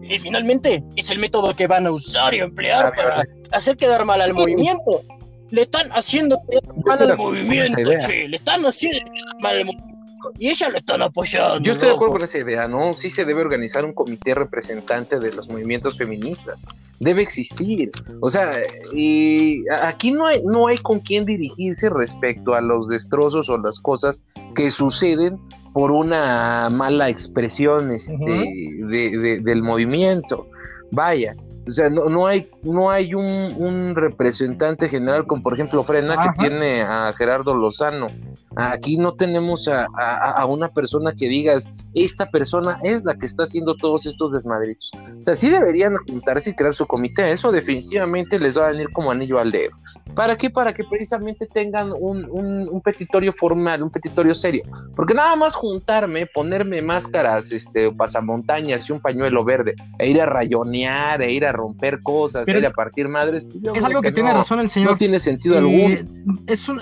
y 0.01 0.17
finalmente 0.17 0.83
es 0.95 1.09
el 1.09 1.19
método 1.19 1.55
que 1.55 1.67
van 1.67 1.85
a 1.85 1.91
usar 1.91 2.33
y 2.33 2.39
emplear 2.39 2.87
ah, 2.87 2.91
para 2.95 3.23
hacer 3.51 3.77
quedar 3.77 4.03
mal 4.05 4.21
al 4.21 4.33
movimiento. 4.33 5.03
Le 5.51 5.63
están 5.63 5.89
haciendo 5.91 6.37
quedar 6.49 6.75
mal 6.85 7.11
al 7.11 7.17
movimiento, 7.17 7.77
che. 8.05 8.27
Le 8.27 8.37
están 8.37 8.65
haciendo 8.65 8.99
quedar 8.99 9.41
mal 9.41 9.57
al 9.57 9.65
movimiento. 9.65 9.98
Y 10.37 10.49
ellas 10.49 10.71
lo 10.71 10.77
están 10.77 11.01
apoyando. 11.01 11.59
Yo 11.59 11.71
estoy 11.71 11.89
de 11.89 11.95
acuerdo 11.95 12.13
con 12.13 12.23
esa 12.23 12.37
idea, 12.37 12.67
¿no? 12.67 12.93
Sí 12.93 13.09
se 13.09 13.25
debe 13.25 13.41
organizar 13.41 13.85
un 13.85 13.93
comité 13.93 14.35
representante 14.35 15.19
de 15.19 15.33
los 15.33 15.47
movimientos 15.49 15.97
feministas. 15.97 16.65
Debe 16.99 17.21
existir. 17.21 17.91
O 18.19 18.29
sea, 18.29 18.51
y 18.93 19.63
aquí 19.81 20.11
no 20.11 20.27
hay, 20.27 20.41
no 20.43 20.67
hay 20.67 20.77
con 20.77 20.99
quién 20.99 21.25
dirigirse 21.25 21.89
respecto 21.89 22.53
a 22.53 22.61
los 22.61 22.87
destrozos 22.89 23.49
o 23.49 23.57
las 23.57 23.79
cosas 23.79 24.23
que 24.55 24.71
suceden 24.71 25.39
por 25.73 25.91
una 25.91 26.69
mala 26.69 27.09
expresión 27.09 27.91
este, 27.91 28.15
del 28.15 29.63
movimiento. 29.63 30.47
Vaya, 30.91 31.35
o 31.69 31.71
sea, 31.71 31.89
no, 31.89 32.05
no 32.05 32.25
hay, 32.25 32.49
no 32.63 32.89
hay 32.89 33.13
un, 33.13 33.93
representante 33.95 34.89
general 34.89 35.27
como 35.27 35.43
por 35.43 35.53
ejemplo 35.53 35.83
Frena 35.83 36.15
que 36.17 36.39
tiene 36.39 36.81
a 36.81 37.13
Gerardo 37.15 37.53
Lozano. 37.53 38.07
Aquí 38.55 38.97
no 38.97 39.13
tenemos 39.13 39.67
a, 39.67 40.45
una 40.47 40.69
persona 40.69 41.13
que 41.13 41.27
digas, 41.27 41.69
esta 41.93 42.25
persona 42.25 42.79
es 42.83 43.03
la 43.03 43.15
que 43.15 43.27
está 43.27 43.43
haciendo 43.43 43.75
todos 43.75 44.07
estos 44.07 44.33
desmadritos. 44.33 44.91
O 45.19 45.21
sea, 45.21 45.35
sí 45.35 45.49
deberían 45.49 45.95
juntarse 46.07 46.49
y 46.49 46.53
crear 46.53 46.73
su 46.73 46.87
comité. 46.87 47.31
Eso 47.31 47.51
definitivamente 47.51 48.39
les 48.39 48.57
va 48.57 48.67
a 48.67 48.71
venir 48.71 48.91
como 48.91 49.11
anillo 49.11 49.39
al 49.39 49.51
dedo. 49.51 49.71
¿Para 50.15 50.35
qué? 50.35 50.49
Para 50.49 50.73
que 50.73 50.83
precisamente 50.83 51.45
tengan 51.45 51.93
un, 51.97 52.27
un, 52.29 52.81
petitorio 52.81 53.31
formal, 53.31 53.83
un 53.83 53.91
petitorio 53.91 54.33
serio. 54.33 54.63
Porque 54.95 55.13
nada 55.13 55.35
más 55.35 55.55
juntarme, 55.55 56.25
ponerme 56.25 56.81
máscaras, 56.81 57.51
este, 57.51 57.91
pasamontañas 57.91 58.89
y 58.89 58.93
un 58.93 58.99
pañuelo 58.99 59.45
verde, 59.45 59.75
e 59.99 60.09
ir 60.09 60.21
a 60.21 60.25
rayonear, 60.25 61.21
e 61.21 61.31
ir 61.31 61.45
a 61.45 61.51
romper 61.59 62.01
cosas, 62.01 62.47
e 62.47 62.57
ir 62.57 62.65
a 62.65 62.71
partir 62.71 63.07
madres. 63.07 63.45
Pues 63.45 63.77
es 63.77 63.85
algo 63.85 64.01
que, 64.01 64.11
tiene 64.11 64.33
razón 64.33 64.59
el 64.59 64.69
señor. 64.69 64.91
No 64.91 64.97
tiene 64.97 65.19
sentido 65.19 65.57
algún. 65.57 66.43
Es 66.47 66.67
un. 66.67 66.79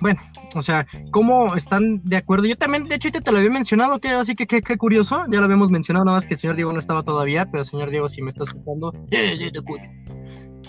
bueno, 0.00 0.20
o 0.54 0.62
sea, 0.62 0.86
¿cómo 1.10 1.54
están 1.54 2.02
de 2.04 2.16
acuerdo? 2.16 2.46
Yo 2.46 2.56
también, 2.56 2.84
de 2.84 2.94
hecho, 2.96 3.10
te 3.10 3.32
lo 3.32 3.38
había 3.38 3.50
mencionado, 3.50 3.98
que 4.00 4.08
así 4.08 4.34
que 4.34 4.46
qué 4.46 4.76
curioso, 4.76 5.24
ya 5.30 5.38
lo 5.38 5.44
habíamos 5.44 5.70
mencionado, 5.70 6.04
nada 6.04 6.16
más 6.16 6.26
que 6.26 6.34
el 6.34 6.38
señor 6.38 6.56
Diego 6.56 6.72
no 6.72 6.78
estaba 6.78 7.02
todavía, 7.02 7.46
pero 7.46 7.60
el 7.62 7.68
señor 7.68 7.90
Diego, 7.90 8.08
si 8.08 8.22
me 8.22 8.30
está 8.30 8.44
escuchando, 8.44 8.92
te 9.10 9.46
escucho. 9.46 9.90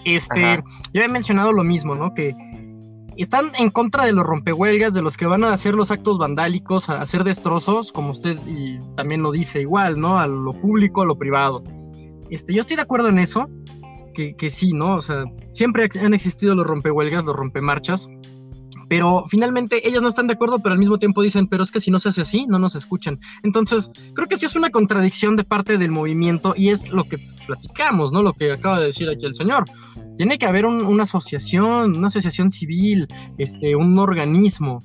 Este, 0.06 0.64
yo 0.94 1.02
he 1.02 1.08
mencionado 1.10 1.52
lo 1.52 1.64
mismo, 1.64 1.96
¿no? 1.96 2.14
Que 2.14 2.34
están 3.18 3.52
en 3.58 3.70
contra 3.70 4.06
de 4.06 4.14
los 4.14 4.26
rompehuelgas, 4.26 4.94
de 4.94 5.02
los 5.02 5.18
que 5.18 5.26
van 5.26 5.44
a 5.44 5.52
hacer 5.52 5.74
los 5.74 5.92
actos 5.92 6.18
vandálicos, 6.18 6.90
a 6.90 7.02
hacer 7.02 7.24
destrozos, 7.24 7.92
como 7.92 8.12
usted 8.12 8.38
y 8.48 8.80
también 8.96 9.22
lo 9.22 9.32
dice 9.32 9.62
igual, 9.62 10.00
¿no? 10.00 10.20
A 10.20 10.28
lo 10.28 10.54
público, 10.54 11.02
a 11.02 11.06
lo 11.06 11.18
privado. 11.18 11.64
Este, 12.30 12.54
yo 12.54 12.62
estoy 12.62 12.76
de 12.76 12.82
acuerdo 12.84 13.10
en 13.10 13.20
eso, 13.20 13.50
que, 14.14 14.36
que 14.36 14.50
sí, 14.50 14.74
¿no? 14.74 14.96
O 14.96 15.02
sea, 15.02 15.26
siempre 15.54 15.90
han 16.02 16.14
existido 16.14 16.56
los 16.56 16.66
rompehuelgas, 16.66 17.26
los 17.26 17.36
rompemarchas, 17.36 18.10
pero 18.90 19.26
finalmente 19.28 19.88
ellos 19.88 20.02
no 20.02 20.10
están 20.10 20.28
de 20.28 20.34
acuerdo, 20.34 20.60
pero 20.60 20.74
al 20.74 20.80
mismo 20.80 20.98
tiempo 20.98 21.22
dicen, 21.22 21.48
pero 21.48 21.64
es 21.64 21.72
que 21.72 21.80
si 21.80 21.92
no 21.92 22.00
se 22.00 22.10
hace 22.10 22.22
así, 22.22 22.46
no 22.48 22.58
nos 22.58 22.76
escuchan. 22.76 23.20
Entonces, 23.44 23.92
creo 24.14 24.28
que 24.28 24.38
sí 24.38 24.46
es 24.46 24.56
una 24.56 24.70
contradicción 24.70 25.36
de 25.36 25.44
parte 25.44 25.78
del 25.78 25.92
movimiento 25.92 26.54
y 26.56 26.70
es 26.70 26.90
lo 26.90 27.04
que 27.04 27.18
platicamos, 27.46 28.12
¿no? 28.12 28.24
Lo 28.24 28.34
que 28.34 28.52
acaba 28.52 28.80
de 28.80 28.88
decir 28.88 29.10
aquí 29.10 29.26
el 29.26 29.36
señor. 29.36 29.66
Tiene 30.16 30.38
que 30.38 30.46
haber 30.46 30.66
una 30.66 31.04
asociación, 31.04 31.98
una 31.98 32.08
asociación 32.08 32.50
civil, 32.50 33.08
este, 33.38 33.76
un 33.76 33.98
organismo. 34.00 34.82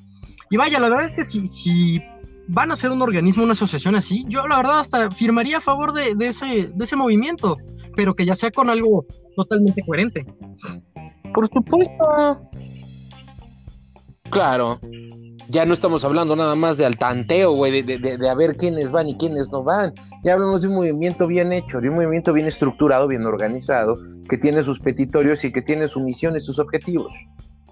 Y 0.50 0.56
vaya, 0.56 0.80
la 0.80 0.88
verdad 0.88 1.06
es 1.06 1.14
que 1.14 1.24
si, 1.24 1.46
si 1.46 2.02
van 2.48 2.70
a 2.70 2.76
ser 2.76 2.90
un 2.90 3.02
organismo, 3.02 3.44
una 3.44 3.52
asociación 3.52 3.94
así, 3.94 4.24
yo 4.28 4.46
la 4.46 4.56
verdad 4.56 4.80
hasta 4.80 5.10
firmaría 5.10 5.58
a 5.58 5.60
favor 5.60 5.92
de, 5.92 6.14
de, 6.14 6.28
ese, 6.28 6.70
de 6.74 6.84
ese 6.84 6.96
movimiento, 6.96 7.56
pero 7.96 8.14
que 8.14 8.24
ya 8.24 8.34
sea 8.34 8.50
con 8.50 8.70
algo 8.70 9.06
totalmente 9.36 9.82
coherente. 9.86 10.26
Por 11.32 11.46
supuesto, 11.48 12.50
Claro. 14.32 14.78
Ya 15.48 15.66
no 15.66 15.74
estamos 15.74 16.06
hablando 16.06 16.34
nada 16.34 16.54
más 16.54 16.78
de 16.78 16.86
al 16.86 16.96
tanteo, 16.96 17.52
güey, 17.52 17.82
de, 17.82 17.98
de, 17.98 18.16
de, 18.16 18.28
a 18.30 18.34
ver 18.34 18.56
quiénes 18.56 18.90
van 18.90 19.10
y 19.10 19.16
quiénes 19.18 19.50
no 19.50 19.62
van. 19.62 19.92
Ya 20.24 20.32
hablamos 20.32 20.62
de 20.62 20.68
un 20.68 20.74
movimiento 20.74 21.26
bien 21.26 21.52
hecho, 21.52 21.80
de 21.82 21.90
un 21.90 21.96
movimiento 21.96 22.32
bien 22.32 22.46
estructurado, 22.46 23.06
bien 23.06 23.26
organizado, 23.26 23.98
que 24.30 24.38
tiene 24.38 24.62
sus 24.62 24.78
petitorios 24.78 25.44
y 25.44 25.52
que 25.52 25.60
tiene 25.60 25.86
su 25.86 26.00
misión 26.00 26.34
y 26.34 26.40
sus 26.40 26.58
objetivos. 26.58 27.12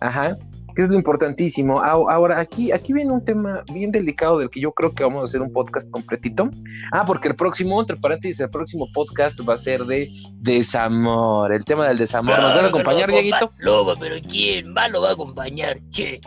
Ajá. 0.01 0.37
Que 0.75 0.83
es 0.83 0.89
lo 0.89 0.97
importantísimo. 0.97 1.81
Ahora, 1.81 2.39
aquí, 2.39 2.73
aquí 2.73 2.93
viene 2.93 3.13
un 3.13 3.25
tema 3.25 3.63
bien 3.73 3.91
delicado 3.91 4.39
del 4.39 4.51
que 4.51 4.61
yo 4.61 4.73
creo 4.73 4.95
que 4.95 5.03
vamos 5.05 5.23
a 5.23 5.25
hacer 5.25 5.43
un 5.43 5.53
podcast 5.53 5.91
completito. 5.91 6.51
Ah, 6.93 7.05
porque 7.07 7.29
el 7.29 7.37
próximo, 7.37 7.81
entre 7.81 7.97
paréntesis, 7.97 8.41
el 8.41 8.51
próximo 8.51 8.87
podcast 8.93 9.39
va 9.49 9.55
a 9.55 9.59
ser 9.59 9.85
de 9.85 10.09
desamor. 10.37 11.53
El 11.53 11.65
tema 11.65 11.89
del 11.89 11.99
desamor. 11.99 12.39
¿Nos 12.39 12.55
vas 12.55 12.65
a 12.65 12.69
acompañar, 12.69 13.11
Dieguito? 13.11 13.53
Lobo, 13.59 13.95
pero 13.99 14.17
¿quién 14.29 14.75
va 14.77 14.89
lo 14.89 15.03
va 15.03 15.11
a 15.11 15.13
acompañar? 15.13 15.79
Che. 15.91 16.21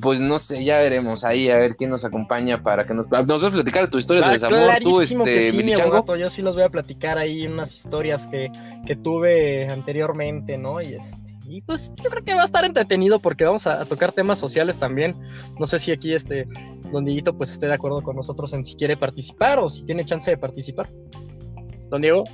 Pues 0.00 0.20
no 0.20 0.38
sé, 0.38 0.64
ya 0.64 0.78
veremos 0.78 1.22
ahí 1.24 1.50
a 1.50 1.56
ver 1.56 1.76
quién 1.76 1.90
nos 1.90 2.04
acompaña 2.04 2.62
para 2.62 2.84
que 2.84 2.94
nos, 2.94 3.08
nos 3.08 3.26
vas 3.26 3.44
a 3.44 3.50
platicar 3.50 3.88
tu 3.88 3.98
historia 3.98 4.26
de 4.26 4.32
desamor, 4.32 4.76
tú, 4.82 5.00
este, 5.00 5.52
sí, 5.52 5.74
yo 6.18 6.30
sí 6.30 6.42
los 6.42 6.54
voy 6.54 6.64
a 6.64 6.68
platicar 6.68 7.16
ahí 7.16 7.46
unas 7.46 7.72
historias 7.72 8.26
que, 8.26 8.50
que 8.86 8.96
tuve 8.96 9.68
anteriormente, 9.68 10.58
¿no? 10.58 10.80
Y 10.80 10.94
este, 10.94 11.34
y 11.46 11.60
pues 11.60 11.92
yo 12.02 12.10
creo 12.10 12.24
que 12.24 12.34
va 12.34 12.42
a 12.42 12.44
estar 12.44 12.64
entretenido 12.64 13.20
porque 13.20 13.44
vamos 13.44 13.66
a, 13.66 13.84
tocar 13.84 14.12
temas 14.12 14.38
sociales 14.38 14.78
también. 14.78 15.14
No 15.58 15.66
sé 15.66 15.78
si 15.78 15.92
aquí 15.92 16.14
este 16.14 16.48
Don 16.90 17.04
Dieguito 17.04 17.36
pues 17.36 17.50
esté 17.52 17.66
de 17.66 17.74
acuerdo 17.74 18.02
con 18.02 18.16
nosotros 18.16 18.52
en 18.54 18.64
si 18.64 18.74
quiere 18.76 18.96
participar 18.96 19.58
o 19.58 19.68
si 19.68 19.84
tiene 19.84 20.04
chance 20.04 20.30
de 20.30 20.38
participar. 20.38 20.88
Don 21.90 22.00
Diego. 22.00 22.24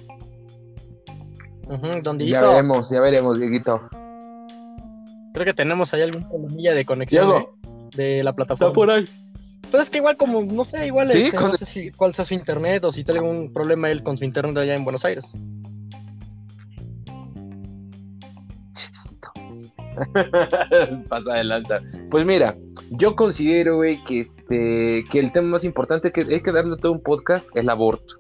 don 2.03 2.19
Dieguito. 2.19 2.41
Ya 2.41 2.49
veremos, 2.49 2.91
ya 2.91 3.01
veremos, 3.01 3.39
Dieguito. 3.39 3.83
Creo 5.41 5.55
que 5.55 5.57
tenemos 5.57 5.95
ahí 5.95 6.03
algún 6.03 6.29
problemilla 6.29 6.75
de 6.75 6.85
conexión 6.85 7.47
de, 7.97 8.23
la 8.23 8.35
plataforma. 8.35 8.67
Está 8.67 8.75
por 8.75 8.91
ahí. 8.91 9.09
Pues 9.71 9.85
es 9.85 9.89
que 9.89 9.97
igual 9.97 10.19
como, 10.19 10.43
no 10.43 10.67
sé, 10.67 10.87
igual 10.87 11.11
¿Sí? 11.11 11.23
Este, 11.23 11.37
no 11.39 11.57
sé 11.57 11.65
si, 11.65 11.91
cuál 11.93 12.13
sea 12.13 12.27
su 12.27 12.35
internet 12.35 12.85
o 12.85 12.93
si 12.93 13.05
tiene 13.05 13.21
algún 13.21 13.51
problema 13.51 13.91
él 13.91 14.03
con 14.03 14.19
su 14.19 14.27
internet 14.27 14.55
allá 14.59 14.75
en 14.75 14.85
Buenos 14.85 15.03
Aires. 15.07 15.33
Pasa 21.09 21.37
de 21.37 21.45
lanza. 21.45 21.81
Pues 22.11 22.27
mira, 22.27 22.55
yo 22.91 23.17
considero, 23.17 23.77
güey, 23.77 24.05
que 24.05 24.21
este, 24.21 25.05
que 25.11 25.21
el 25.21 25.33
tema 25.33 25.49
más 25.49 25.65
importante 25.65 26.13
que 26.13 26.21
hay 26.21 26.43
que 26.43 26.53
darle 26.53 26.77
todo 26.77 26.93
un 26.93 27.01
podcast 27.01 27.49
es 27.55 27.63
el 27.63 27.71
aborto. 27.71 28.17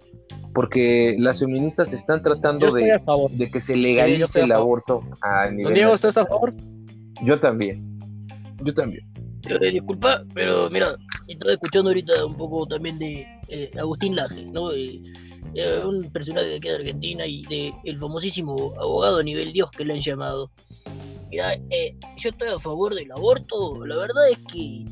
Porque 0.54 1.16
las 1.18 1.40
feministas 1.40 1.92
están 1.92 2.22
tratando 2.22 2.70
de, 2.70 2.98
de, 3.32 3.50
que 3.50 3.60
se 3.60 3.76
legalice 3.76 4.40
el 4.40 4.52
aborto 4.52 5.02
a 5.20 5.50
nivel. 5.50 5.74
Diego, 5.74 5.92
¿usted 5.92 6.08
está 6.08 6.22
a 6.22 6.26
favor? 6.26 6.54
Yo 7.22 7.38
también. 7.38 7.76
Yo 8.64 8.72
también. 8.72 9.10
Eh, 9.48 9.70
disculpa, 9.70 10.24
pero 10.34 10.68
mira, 10.70 10.96
estaba 11.28 11.52
escuchando 11.52 11.90
ahorita 11.90 12.24
un 12.26 12.36
poco 12.36 12.66
también 12.66 12.98
de 12.98 13.26
eh, 13.48 13.70
Agustín 13.78 14.14
Laje, 14.14 14.44
¿no? 14.44 14.72
Eh, 14.72 15.00
un 15.84 16.10
personaje 16.12 16.46
de 16.46 16.56
aquí 16.56 16.68
de 16.68 16.74
Argentina 16.76 17.26
y 17.26 17.42
de 17.42 17.72
el 17.84 17.98
famosísimo 17.98 18.72
abogado 18.78 19.18
a 19.18 19.22
nivel 19.22 19.52
Dios 19.52 19.70
que 19.70 19.84
le 19.84 19.94
han 19.94 20.00
llamado. 20.00 20.50
Mira, 21.30 21.56
yo 22.16 22.30
estoy 22.30 22.48
a 22.48 22.58
favor 22.58 22.94
del 22.94 23.10
aborto. 23.12 23.84
La 23.86 23.96
verdad 23.96 24.30
es 24.30 24.38
que 24.52 24.84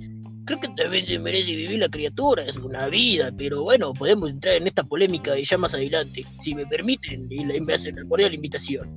creo 0.46 0.60
que 0.60 0.68
también 0.68 1.06
se 1.06 1.18
merece 1.18 1.52
vivir 1.52 1.78
la 1.78 1.88
criatura, 1.88 2.44
es 2.44 2.56
una 2.56 2.88
vida, 2.88 3.30
pero 3.36 3.64
bueno, 3.64 3.92
podemos 3.92 4.30
entrar 4.30 4.54
en 4.54 4.66
esta 4.66 4.82
polémica 4.82 5.38
ya 5.38 5.58
más 5.58 5.74
adelante, 5.74 6.24
si 6.40 6.54
me 6.54 6.66
permiten, 6.66 7.26
y 7.30 7.44
me 7.44 7.74
hacen 7.74 7.96
la 7.96 8.04
cordial 8.08 8.34
invitación. 8.34 8.88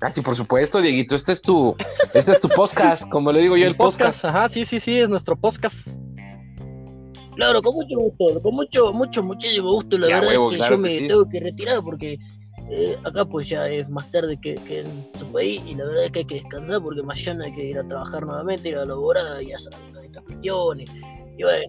Ah, 0.00 0.10
sí, 0.12 0.20
por 0.20 0.36
supuesto, 0.36 0.80
Dieguito. 0.80 1.16
Este 1.16 1.32
es 1.32 1.42
tu, 1.42 1.74
este 2.14 2.32
es 2.32 2.40
tu 2.40 2.48
podcast, 2.48 3.10
como 3.10 3.32
le 3.32 3.40
digo 3.42 3.56
yo, 3.56 3.66
el, 3.66 3.76
podcast. 3.76 4.24
Ajá, 4.24 4.48
sí, 4.48 4.64
sí, 4.64 4.78
sí, 4.78 4.98
es 4.98 5.08
nuestro 5.08 5.36
podcast. 5.36 5.88
Claro, 7.34 7.60
con 7.62 7.74
mucho 7.74 7.96
gusto, 7.96 8.40
con 8.42 8.54
mucho, 8.54 8.92
mucho, 8.92 9.22
muchísimo 9.22 9.72
gusto. 9.72 9.98
La 9.98 10.08
Ya, 10.08 10.14
verdad 10.20 10.28
huevo, 10.30 10.46
es 10.46 10.52
que 10.52 10.56
claro 10.58 10.76
yo 10.76 10.82
que 10.82 10.88
me 10.88 10.94
sí. 10.96 11.08
tengo 11.08 11.28
que 11.28 11.40
retirar 11.40 11.82
porque 11.82 12.18
eh, 12.70 12.96
acá 13.04 13.24
pues 13.24 13.48
ya 13.48 13.68
es 13.68 13.88
más 13.88 14.08
tarde 14.12 14.38
que, 14.40 14.54
que 14.56 14.80
en 14.80 15.10
tu 15.12 15.26
país 15.32 15.60
y 15.66 15.74
la 15.74 15.84
verdad 15.84 16.04
es 16.06 16.12
que 16.12 16.18
hay 16.20 16.24
que 16.26 16.34
descansar 16.36 16.80
porque 16.82 17.02
mañana 17.02 17.44
hay 17.46 17.54
que 17.54 17.64
ir 17.64 17.78
a 17.78 17.86
trabajar 17.88 18.24
nuevamente, 18.26 18.68
ir 18.68 18.76
a 18.76 18.84
laborar 18.84 19.42
y 19.42 19.52
hacer 19.52 19.72
estas 20.04 20.22
cuestiones. 20.24 20.90
Y 21.36 21.42
bueno, 21.42 21.64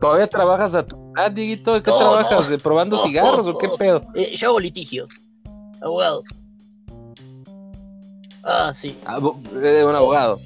¿Todavía 0.00 0.26
trabajas 0.26 0.74
a 0.74 0.86
tu 0.86 0.96
edad, 1.16 1.30
Dieguito? 1.30 1.74
¿De 1.74 1.82
qué 1.82 1.90
No, 1.90 1.98
trabajas? 1.98 2.44
no. 2.44 2.50
¿De 2.50 2.58
probando 2.58 2.96
No, 2.96 3.02
cigarros 3.02 3.46
no, 3.46 3.52
o 3.52 3.58
qué 3.58 3.68
no. 3.68 3.76
pedo? 3.76 4.02
eh, 4.14 4.34
yo 4.36 4.48
hago 4.48 4.60
litigio, 4.60 5.06
abogado. 5.82 6.22
Ah, 8.42 8.72
sí. 8.74 8.96
Abo- 9.04 9.40
eh, 9.62 9.84
un 9.84 9.94
abogado. 9.94 10.40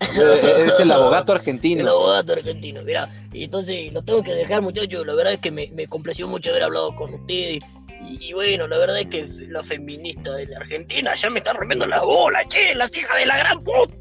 Es 0.00 0.78
el 0.80 0.90
abogado 0.92 1.32
El 1.32 1.38
argentino. 1.38 1.88
abogado 1.90 2.32
argentino, 2.34 2.80
mira, 2.84 3.08
y 3.32 3.44
entonces 3.44 3.92
lo 3.92 4.02
tengo 4.02 4.22
que 4.22 4.34
dejar 4.34 4.62
muchachos, 4.62 5.06
la 5.06 5.14
verdad 5.14 5.32
es 5.34 5.40
que 5.40 5.50
me, 5.50 5.68
me 5.72 5.86
complació 5.86 6.28
mucho 6.28 6.50
haber 6.50 6.64
hablado 6.64 6.94
con 6.96 7.12
ustedes, 7.14 7.60
y, 8.08 8.28
y 8.28 8.32
bueno, 8.34 8.66
la 8.68 8.78
verdad 8.78 9.00
es 9.00 9.06
que 9.08 9.26
la 9.48 9.62
feminista 9.64 10.32
de 10.34 10.46
la 10.46 10.58
Argentina 10.58 11.14
ya 11.14 11.30
me 11.30 11.38
está 11.40 11.54
rompiendo 11.54 11.86
la 11.86 12.02
bola, 12.02 12.44
che, 12.46 12.74
las 12.74 12.96
hijas 12.96 13.16
de 13.18 13.26
la 13.26 13.38
gran 13.38 13.64
puta. 13.64 13.94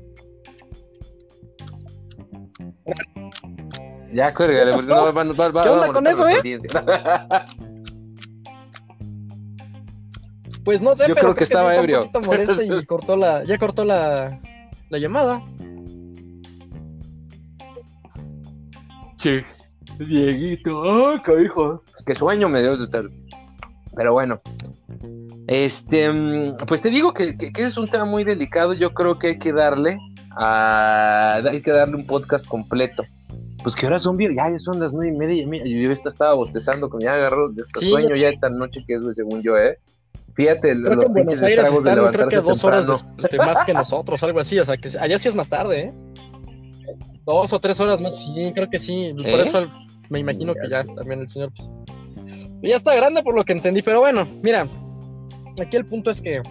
Ya, 4.13 4.33
cuélgale, 4.33 4.71
porque 4.73 4.87
no, 4.87 5.11
va- 5.13 5.49
va- 5.49 5.63
¿Qué 5.63 5.69
onda 5.69 5.87
con 5.93 6.07
eso, 6.07 6.27
eh? 6.29 6.37
Pues 10.65 10.81
no 10.81 10.93
sé, 10.95 11.07
Yo 11.07 11.13
pero 11.15 11.27
creo 11.27 11.35
que 11.35 11.43
estaba 11.45 11.69
sí 11.69 11.75
está 11.75 11.81
ebrio. 11.83 12.01
Un 12.01 12.11
poquito 12.11 12.31
molesta 12.31 12.63
y 12.63 12.85
cortó 12.87 13.15
la, 13.15 13.43
ya 13.45 13.57
cortó 13.57 13.85
la, 13.85 14.41
la 14.89 14.97
llamada. 14.97 15.41
Sí. 19.17 19.41
Dieguito, 19.99 20.83
ay, 20.83 21.19
hijo. 21.45 21.81
Qué 22.05 22.13
sueño 22.15 22.49
me 22.49 22.61
dio 22.61 22.75
de 22.77 22.87
tal. 22.87 23.11
Pero 23.95 24.11
bueno. 24.13 24.41
Este, 25.47 26.11
mm, 26.11 26.57
pues 26.67 26.81
te 26.81 26.89
digo 26.89 27.13
que, 27.13 27.37
que- 27.37 27.51
que 27.53 27.63
es 27.63 27.77
un 27.77 27.87
tema 27.87 28.05
muy 28.05 28.23
delicado. 28.23 28.73
Yo 28.73 28.93
creo 28.93 29.17
que 29.19 29.27
hay 29.27 29.39
que 29.39 29.53
darle 29.53 29.97
a, 30.37 31.35
hay 31.47 31.61
que 31.61 31.71
darle 31.71 31.95
un 31.95 32.05
podcast 32.05 32.47
completo. 32.47 33.03
Pues 33.63 33.75
que 33.75 33.85
ahora 33.85 33.97
son 33.99 34.17
bien, 34.17 34.33
ya 34.35 34.57
son 34.59 34.79
las 34.79 34.93
nueve 34.93 35.13
y 35.13 35.17
media. 35.17 35.41
y 35.43 35.45
mira, 35.45 35.65
Yo 35.65 35.91
esta 35.91 36.09
estaba 36.09 36.33
bostezando 36.33 36.89
con 36.89 37.01
ya 37.01 37.13
agarró 37.13 37.49
de 37.51 37.61
este 37.63 37.79
Sí, 37.79 37.89
sueño 37.89 38.15
ya- 38.15 38.31
ya 38.31 38.39
tan 38.39 38.57
noche 38.57 38.83
que 38.85 38.95
es, 38.95 39.01
güey, 39.01 39.15
según 39.15 39.41
yo, 39.41 39.57
eh. 39.57 39.79
Fíjate, 40.35 40.73
Creo 40.73 40.83
que 40.83 40.95
los 40.95 40.95
Buenos 40.95 41.13
pinches 41.13 41.43
Aires 41.43 41.65
estragos 41.65 41.83
de 41.85 41.91
están, 41.91 42.11
creo 42.11 42.27
que 42.27 42.35
dos 42.37 42.63
horas 42.63 42.85
temprano. 42.85 43.27
de 43.31 43.37
más 43.37 43.63
que 43.63 43.73
nosotros, 43.73 44.21
algo 44.23 44.39
así. 44.39 44.59
O 44.59 44.65
sea, 44.65 44.75
que 44.77 44.89
allá 44.99 45.17
sí 45.17 45.29
es 45.29 45.35
más 45.35 45.47
tarde, 45.47 45.81
¿eh? 45.81 45.93
Dos 47.25 47.53
o 47.53 47.59
tres 47.59 47.79
horas 47.79 48.01
más, 48.01 48.23
sí, 48.23 48.51
creo 48.53 48.69
que 48.69 48.77
sí. 48.77 49.13
Por 49.15 49.25
¿Eh? 49.25 49.41
eso 49.43 49.67
me 50.09 50.19
imagino 50.19 50.53
que 50.53 50.69
ya 50.69 50.83
también 50.83 51.21
el 51.21 51.29
señor, 51.29 51.51
pues. 51.55 51.69
Ya 52.61 52.75
está 52.75 52.95
grande 52.95 53.23
por 53.23 53.35
lo 53.35 53.43
que 53.45 53.53
entendí, 53.53 53.81
pero 53.81 53.99
bueno, 53.99 54.27
mira, 54.41 54.67
aquí 55.61 55.77
el 55.77 55.85
punto 55.85 56.09
es 56.09 56.21
que 56.21 56.41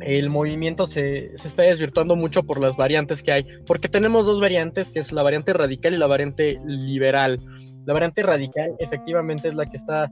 el 0.00 0.28
movimiento 0.28 0.86
se, 0.86 1.36
se 1.36 1.48
está 1.48 1.62
desvirtuando 1.62 2.16
mucho 2.16 2.42
por 2.42 2.60
las 2.60 2.76
variantes 2.76 3.22
que 3.22 3.32
hay, 3.32 3.46
porque 3.66 3.88
tenemos 3.88 4.26
dos 4.26 4.40
variantes, 4.40 4.90
que 4.90 4.98
es 4.98 5.12
la 5.12 5.22
variante 5.22 5.52
radical 5.52 5.94
y 5.94 5.96
la 5.96 6.06
variante 6.06 6.60
liberal. 6.64 7.38
La 7.86 7.94
variante 7.94 8.22
radical 8.22 8.74
efectivamente 8.78 9.48
es 9.48 9.54
la 9.54 9.66
que 9.66 9.76
está 9.76 10.10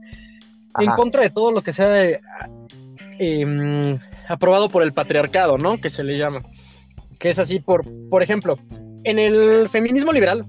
en 0.79 0.91
contra 0.91 1.23
de 1.23 1.29
todo 1.29 1.51
lo 1.51 1.61
que 1.61 1.73
sea 1.73 2.19
em, 3.19 3.99
aprobado 4.27 4.69
por 4.69 4.83
el 4.83 4.93
patriarcado, 4.93 5.57
¿no? 5.57 5.79
Que 5.79 5.89
se 5.89 6.03
le 6.03 6.17
llama. 6.17 6.41
Que 7.19 7.29
es 7.29 7.39
así 7.39 7.59
por, 7.59 7.85
por 8.09 8.23
ejemplo, 8.23 8.57
en 9.03 9.19
el 9.19 9.69
feminismo 9.69 10.11
liberal, 10.11 10.45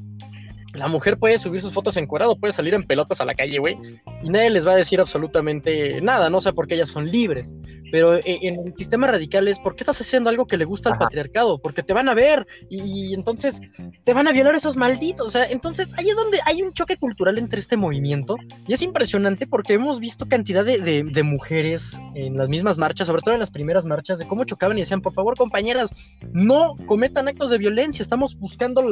la 0.75 0.89
mujer 0.89 1.19
puede 1.19 1.39
subir 1.39 1.61
sus 1.61 1.73
fotos 1.73 1.97
encuadrado, 1.97 2.37
puede 2.39 2.53
salir 2.53 2.75
en 2.75 2.85
pelotas 2.85 3.21
a 3.21 3.25
la 3.25 3.35
calle, 3.35 3.59
güey, 3.59 3.77
y 4.23 4.29
nadie 4.31 4.51
les 4.51 4.67
va 4.67 4.73
a 4.73 4.77
decir 4.77 5.01
absolutamente 5.01 6.01
nada, 6.01 6.31
no 6.31 6.41
sé 6.41 6.53
por 6.53 6.67
qué 6.67 6.75
ellas 6.75 6.89
son 6.91 7.07
libres. 7.07 7.55
Pero 7.93 8.15
eh, 8.15 8.23
en 8.43 8.69
el 8.69 8.77
sistema 8.77 9.09
radical 9.09 9.49
es, 9.49 9.59
¿por 9.59 9.75
qué 9.75 9.83
estás 9.83 10.01
haciendo 10.01 10.31
algo 10.31 10.47
que 10.47 10.57
le 10.57 10.65
gusta 10.65 10.91
al 10.91 10.95
Ajá. 10.95 11.07
patriarcado? 11.07 11.59
Porque 11.59 11.83
te 11.83 11.93
van 11.93 12.09
a 12.09 12.15
ver 12.15 12.47
y, 12.69 13.11
y 13.11 13.15
entonces 13.15 13.61
te 14.05 14.15
van 14.15 14.29
a 14.29 14.33
violar 14.33 14.55
esos 14.55 14.77
malditos. 14.77 15.27
O 15.27 15.31
sea, 15.31 15.45
entonces 15.45 15.93
ahí 15.99 16.09
es 16.09 16.15
donde 16.17 16.39
hay 16.47 16.63
un 16.63 16.73
choque 16.73 16.97
cultural 16.97 17.37
entre 17.39 17.59
este 17.59 17.77
movimiento 17.77 18.37
y 18.69 18.73
es 18.75 18.83
impresionante 18.83 19.49
porque 19.49 19.73
hemos 19.73 19.99
visto 19.99 20.27
cantidad 20.29 20.65
de, 20.65 20.79
de- 20.79 21.03
de 21.03 21.23
mujeres 21.25 21.99
en 22.15 22.37
las 22.39 22.49
mismas 22.49 22.79
marchas, 22.79 23.09
sobre 23.09 23.23
todo 23.23 23.35
en 23.35 23.41
las 23.41 23.51
primeras 23.51 23.85
marchas, 23.87 24.21
de 24.21 24.29
cómo 24.29 24.45
chocaban 24.45 24.79
y 24.79 24.83
decían, 24.83 25.01
por 25.01 25.13
favor, 25.13 25.37
compañeras, 25.37 25.91
no 26.33 26.77
cometan 26.87 27.27
actos 27.27 27.51
de 27.51 27.59
violencia, 27.59 28.03
estamos 28.05 28.39
buscando 28.39 28.85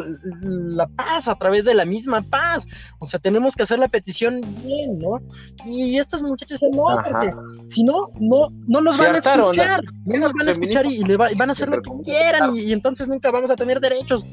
la 0.43 0.89
paz 0.89 1.29
a 1.29 1.37
través 1.37 1.65
de 1.67 1.68
la 1.75 1.85
misma 1.85 2.23
paz. 2.23 2.67
O 2.99 3.07
sea, 3.07 3.19
tenemos 3.21 3.55
que 3.55 3.63
hacer 3.63 3.79
la 3.79 3.89
petición 3.89 4.41
bien, 4.65 4.99
¿no? 4.99 5.21
Y 5.65 5.99
estas 5.99 6.23
muchachas 6.23 6.61
dicen, 6.61 6.77
no, 6.77 6.89
Ajá. 6.89 7.09
porque 7.11 7.33
si 7.67 7.83
no, 7.85 8.09
no, 8.21 8.49
no 8.67 8.81
nos 8.81 8.99
van 8.99 9.15
a 9.17 9.19
escuchar, 9.19 9.83
no 10.07 10.19
nos 10.19 10.33
van 10.33 10.49
a 10.49 10.51
escuchar 10.53 10.87
y, 10.87 10.97
y 10.97 11.05
le 11.05 11.17
va- 11.17 11.33
y 11.33 11.35
van 11.35 11.49
a 11.49 11.53
hacer 11.53 11.69
lo 11.69 11.81
que 11.83 11.91
quieran 12.05 12.55
y, 12.57 12.61
y 12.61 12.73
entonces 12.73 13.09
nunca 13.09 13.31
vamos 13.31 13.51
a 13.51 13.57
tener 13.57 13.81
derechos 13.81 14.25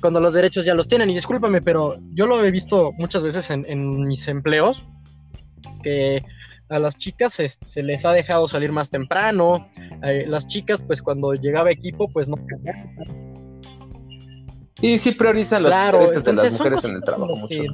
cuando 0.00 0.20
los 0.20 0.34
derechos 0.34 0.64
ya 0.64 0.74
los 0.74 0.86
tienen. 0.88 1.10
Y 1.10 1.14
discúlpame, 1.14 1.60
pero 1.62 1.96
yo 2.14 2.26
lo 2.26 2.44
he 2.44 2.50
visto 2.50 2.92
muchas 2.98 3.22
veces 3.22 3.50
en, 3.50 3.64
en 3.68 4.06
mis 4.06 4.28
empleos, 4.28 4.84
que 5.82 6.22
a 6.70 6.78
las 6.78 6.96
chicas 6.98 7.32
se, 7.32 7.48
se 7.48 7.82
les 7.82 8.04
ha 8.04 8.10
dejado 8.12 8.46
salir 8.46 8.72
más 8.72 8.90
temprano, 8.90 9.68
eh, 10.02 10.24
las 10.28 10.46
chicas 10.46 10.82
pues 10.82 11.00
cuando 11.00 11.32
llegaba 11.32 11.70
equipo 11.70 12.08
pues 12.12 12.28
no... 12.28 12.36
Y 14.80 14.98
sí 14.98 15.12
priorizan 15.12 15.62
los 15.64 15.72
Claro, 15.72 16.02
intereses 16.02 16.24
de 16.26 16.32
las 16.32 16.52
mujeres 16.58 16.84
en 16.84 16.96
el 16.96 17.02
trabajo. 17.02 17.32
las 17.32 17.42
mucho. 17.42 17.48
que 17.62 17.68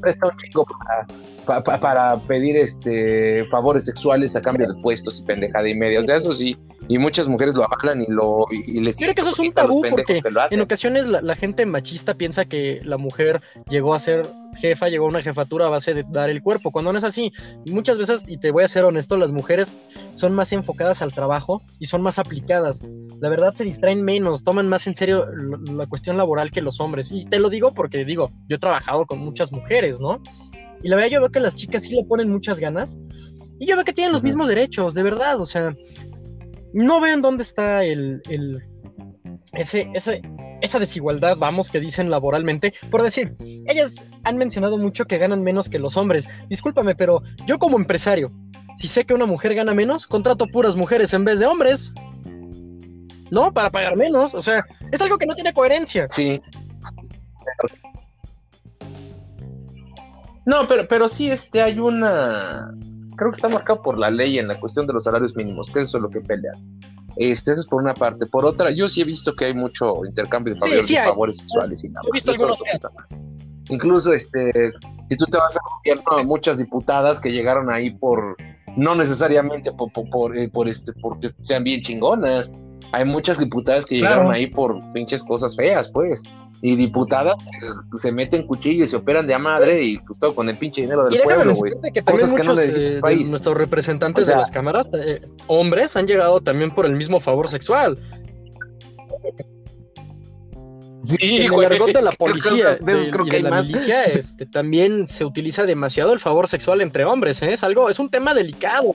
presta, 0.00 0.26
un 0.26 0.36
chingo 0.36 0.66
para, 0.66 1.06
pa- 1.46 1.62
pa- 1.62 1.80
para 1.80 2.16
pedir 2.22 2.56
este 2.56 3.44
favores 3.50 3.84
sexuales 3.84 4.34
a 4.36 4.42
cambio 4.42 4.66
de 4.66 4.82
puestos 4.82 5.20
y 5.20 5.22
pendejada 5.24 5.68
y 5.68 5.74
media. 5.76 6.00
O 6.00 6.02
sea, 6.02 6.16
eso 6.16 6.32
sí, 6.32 6.56
y 6.88 6.98
muchas 6.98 7.28
mujeres 7.28 7.54
lo 7.54 7.64
avalan 7.64 8.02
y 8.02 8.06
lo 8.08 8.46
y, 8.50 8.78
y 8.78 8.80
les 8.80 8.98
creo 8.98 9.14
que 9.14 9.22
eso 9.22 9.30
es 9.30 9.38
un 9.38 9.52
tabú 9.52 9.82
porque. 9.88 10.20
En 10.50 10.60
ocasiones 10.60 11.06
la, 11.06 11.22
la 11.22 11.34
gente 11.34 11.64
machista 11.66 12.14
piensa 12.14 12.44
que 12.44 12.80
la 12.84 12.96
mujer 12.96 13.40
llegó 13.68 13.94
a 13.94 13.98
ser 13.98 14.28
jefa, 14.56 14.88
llegó 14.88 15.06
a 15.06 15.08
una 15.08 15.22
jefatura 15.22 15.66
a 15.66 15.70
base 15.70 15.94
de 15.94 16.04
dar 16.08 16.30
el 16.30 16.42
cuerpo, 16.42 16.70
cuando 16.70 16.92
no 16.92 16.98
es 16.98 17.04
así. 17.04 17.32
Muchas 17.66 17.98
veces, 17.98 18.22
y 18.26 18.38
te 18.38 18.50
voy 18.50 18.64
a 18.64 18.68
ser 18.68 18.84
honesto, 18.84 19.16
las 19.16 19.32
mujeres 19.32 19.72
son 20.14 20.34
más 20.34 20.52
enfocadas 20.52 21.02
al 21.02 21.12
trabajo 21.14 21.62
y 21.78 21.86
son 21.86 22.02
más 22.02 22.18
aplicadas. 22.18 22.84
La 23.20 23.28
verdad 23.28 23.54
se 23.54 23.64
distraen 23.64 24.02
menos, 24.02 24.44
toman 24.44 24.68
más 24.68 24.86
en 24.86 24.94
serio 24.94 25.26
la 25.70 25.86
cuestión 25.86 26.16
laboral 26.16 26.50
que 26.50 26.60
los 26.60 26.80
hombres. 26.80 27.10
Y 27.12 27.24
te 27.24 27.38
lo 27.38 27.48
digo 27.48 27.72
porque 27.72 28.04
digo, 28.04 28.30
yo 28.48 28.56
he 28.56 28.58
trabajado 28.58 29.06
con 29.06 29.18
muchas 29.18 29.52
mujeres, 29.52 30.00
¿no? 30.00 30.20
Y 30.82 30.88
la 30.88 30.96
verdad 30.96 31.10
yo 31.10 31.20
veo 31.20 31.30
que 31.30 31.40
las 31.40 31.54
chicas 31.54 31.84
sí 31.84 31.94
le 31.94 32.04
ponen 32.04 32.30
muchas 32.30 32.58
ganas. 32.58 32.98
Y 33.58 33.66
yo 33.66 33.76
veo 33.76 33.84
que 33.84 33.92
tienen 33.92 34.12
los 34.12 34.22
mismos 34.22 34.48
derechos, 34.48 34.94
de 34.94 35.02
verdad. 35.04 35.40
O 35.40 35.46
sea, 35.46 35.74
no 36.72 37.00
vean 37.00 37.22
dónde 37.22 37.42
está 37.42 37.84
el, 37.84 38.22
el- 38.28 38.62
ese, 39.54 39.90
ese, 39.94 40.22
esa 40.62 40.78
desigualdad, 40.78 41.36
vamos, 41.36 41.68
que 41.68 41.78
dicen 41.80 42.10
laboralmente. 42.10 42.72
Por 42.90 43.02
decir, 43.02 43.36
ellas 43.66 44.04
han 44.24 44.38
mencionado 44.38 44.78
mucho 44.78 45.04
que 45.04 45.18
ganan 45.18 45.42
menos 45.42 45.68
que 45.68 45.78
los 45.78 45.96
hombres. 45.96 46.28
Discúlpame, 46.48 46.94
pero 46.94 47.22
yo 47.46 47.58
como 47.58 47.76
empresario, 47.76 48.32
si 48.76 48.88
sé 48.88 49.04
que 49.04 49.12
una 49.12 49.26
mujer 49.26 49.54
gana 49.54 49.74
menos, 49.74 50.06
contrato 50.06 50.46
puras 50.46 50.74
mujeres 50.76 51.12
en 51.12 51.24
vez 51.24 51.38
de 51.38 51.46
hombres. 51.46 51.92
¿No? 53.30 53.52
Para 53.52 53.70
pagar 53.70 53.96
menos. 53.96 54.34
O 54.34 54.42
sea, 54.42 54.64
es 54.90 55.00
algo 55.00 55.16
que 55.18 55.26
no 55.26 55.34
tiene 55.34 55.52
coherencia. 55.54 56.06
Sí. 56.10 56.40
No, 60.44 60.66
pero, 60.66 60.86
pero 60.88 61.08
sí, 61.08 61.30
este, 61.30 61.62
hay 61.62 61.78
una. 61.78 62.74
Creo 63.16 63.30
que 63.30 63.36
está 63.36 63.48
marcado 63.48 63.82
por 63.82 63.98
la 63.98 64.10
ley 64.10 64.38
en 64.38 64.48
la 64.48 64.58
cuestión 64.58 64.86
de 64.86 64.92
los 64.92 65.04
salarios 65.04 65.36
mínimos, 65.36 65.70
que 65.70 65.80
eso 65.80 65.98
es 65.98 66.02
lo 66.02 66.10
que 66.10 66.20
pelean. 66.20 66.56
Este, 67.16 67.52
eso 67.52 67.60
es 67.60 67.66
por 67.66 67.82
una 67.82 67.94
parte. 67.94 68.26
Por 68.26 68.44
otra, 68.44 68.70
yo 68.70 68.88
sí 68.88 69.02
he 69.02 69.04
visto 69.04 69.34
que 69.34 69.46
hay 69.46 69.54
mucho 69.54 70.04
intercambio 70.04 70.54
de 70.54 70.60
favores, 70.60 70.86
sí 70.86 70.94
de 70.94 71.00
hay. 71.00 71.08
favores 71.08 71.36
sexuales 71.38 71.84
y 71.84 71.88
nada. 71.88 72.06
He 72.08 72.12
visto 72.12 72.30
algunos. 72.32 72.62
Incluso, 73.68 74.12
este, 74.12 74.72
si 75.08 75.16
tú 75.16 75.26
te 75.26 75.38
vas 75.38 75.56
al 75.56 75.62
gobierno, 75.78 76.24
muchas 76.24 76.58
diputadas 76.58 77.20
que 77.20 77.30
llegaron 77.30 77.70
ahí 77.70 77.90
por, 77.90 78.36
no 78.76 78.94
necesariamente 78.94 79.72
por, 79.72 79.92
por, 79.92 80.08
por, 80.10 80.36
eh, 80.36 80.48
por 80.48 80.68
este, 80.68 80.92
porque 80.94 81.30
sean 81.40 81.64
bien 81.64 81.82
chingonas. 81.82 82.52
Hay 82.92 83.04
muchas 83.04 83.38
diputadas 83.38 83.86
que 83.86 83.98
Claro. 83.98 84.14
llegaron 84.16 84.34
ahí 84.34 84.46
por 84.48 84.78
pinches 84.92 85.22
cosas 85.22 85.56
feas, 85.56 85.88
pues. 85.88 86.22
Y 86.64 86.76
diputadas 86.76 87.34
que 87.90 87.98
se 87.98 88.12
meten 88.12 88.46
cuchillos 88.46 88.88
y 88.88 88.90
se 88.92 88.96
operan 88.96 89.26
de 89.26 89.34
a 89.34 89.38
madre 89.38 89.82
y 89.82 89.98
pues 89.98 90.20
todo 90.20 90.32
con 90.34 90.48
el 90.48 90.56
pinche 90.56 90.82
dinero 90.82 91.04
del 91.04 91.14
Y 91.14 91.18
pueblo, 91.18 91.54
güey. 91.54 91.72
que 91.92 92.02
también 92.02 92.28
Cosas 92.30 92.32
que 92.34 92.46
no 92.46 92.60
eh, 92.60 93.00
país. 93.00 93.28
nuestros 93.30 93.56
representantes 93.56 94.24
O 94.24 94.26
sea- 94.26 94.36
de 94.36 94.40
las 94.42 94.50
cámaras, 94.52 94.88
eh, 94.94 95.22
hombres, 95.48 95.96
han 95.96 96.06
llegado 96.06 96.40
también 96.40 96.72
por 96.72 96.86
el 96.86 96.92
mismo 96.94 97.18
favor 97.18 97.48
sexual. 97.48 97.98
Sí, 101.02 101.38
en 101.38 101.52
el 101.52 101.64
argot 101.64 101.92
de 101.92 102.02
la 102.02 102.12
policía 102.12 102.76
de, 102.76 103.10
y 103.26 103.30
de 103.30 103.40
la 103.40 103.60
milicia 103.60 104.04
este, 104.04 104.46
también 104.46 105.08
se 105.08 105.24
utiliza 105.24 105.64
demasiado 105.64 106.12
el 106.12 106.20
favor 106.20 106.46
sexual 106.46 106.80
entre 106.80 107.04
hombres, 107.04 107.42
¿eh? 107.42 107.52
es 107.54 107.64
algo, 107.64 107.90
es 107.90 107.98
un 107.98 108.08
tema 108.08 108.34
delicado. 108.34 108.94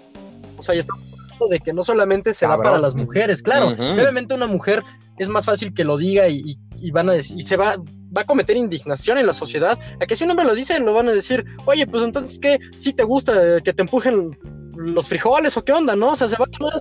O 0.57 0.63
sea, 0.63 0.73
y 0.73 0.77
estamos 0.79 1.01
de 1.49 1.59
que 1.59 1.73
no 1.73 1.83
solamente 1.83 2.33
se 2.33 2.47
da 2.47 2.57
para 2.57 2.79
las 2.79 2.95
mujeres, 2.95 3.43
claro, 3.43 3.69
obviamente 3.69 4.33
una 4.33 4.47
mujer 4.47 4.83
es 5.17 5.29
más 5.29 5.45
fácil 5.45 5.73
que 5.73 5.83
lo 5.83 5.97
diga 5.97 6.27
y, 6.27 6.57
van 6.91 7.09
a 7.09 7.13
decir, 7.13 7.37
y 7.37 7.41
se 7.41 7.57
va, 7.57 7.77
va 8.15 8.21
a 8.21 8.25
cometer 8.25 8.57
indignación 8.57 9.17
en 9.17 9.27
la 9.27 9.33
sociedad, 9.33 9.77
a 9.99 10.05
que 10.05 10.15
si 10.15 10.23
un 10.23 10.31
hombre 10.31 10.45
lo 10.45 10.55
dice, 10.55 10.79
lo 10.79 10.93
van 10.93 11.09
a 11.09 11.13
decir, 11.13 11.45
oye, 11.65 11.85
pues 11.85 12.03
entonces, 12.03 12.39
¿qué? 12.39 12.59
¿Si 12.75 12.93
te 12.93 13.03
gusta 13.03 13.61
que 13.61 13.73
te 13.73 13.81
empujen 13.81 14.37
los 14.75 15.07
frijoles 15.07 15.57
o 15.57 15.63
qué 15.63 15.73
onda, 15.73 15.95
no? 15.95 16.11
O 16.11 16.15
sea, 16.15 16.27
se 16.27 16.37
va 16.37 16.45
a 16.45 16.57
tomar 16.57 16.73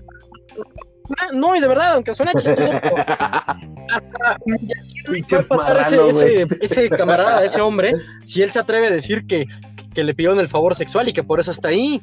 no, 1.32 1.54
y 1.56 1.60
de 1.60 1.68
verdad, 1.68 1.94
aunque 1.94 2.14
suene 2.14 2.32
chistoso, 2.32 2.72
hasta 2.72 4.38
puede 5.24 5.42
pasar 5.44 6.08
ese, 6.08 6.46
ese, 6.60 6.90
camarada, 6.90 7.44
ese 7.44 7.60
hombre, 7.60 7.94
si 8.24 8.42
él 8.42 8.50
se 8.50 8.58
atreve 8.58 8.88
a 8.88 8.90
decir 8.90 9.26
que, 9.26 9.46
que 9.94 10.04
le 10.04 10.14
pidieron 10.14 10.40
el 10.40 10.48
favor 10.48 10.74
sexual 10.74 11.08
y 11.08 11.12
que 11.12 11.22
por 11.22 11.40
eso 11.40 11.50
está 11.50 11.68
ahí. 11.68 12.00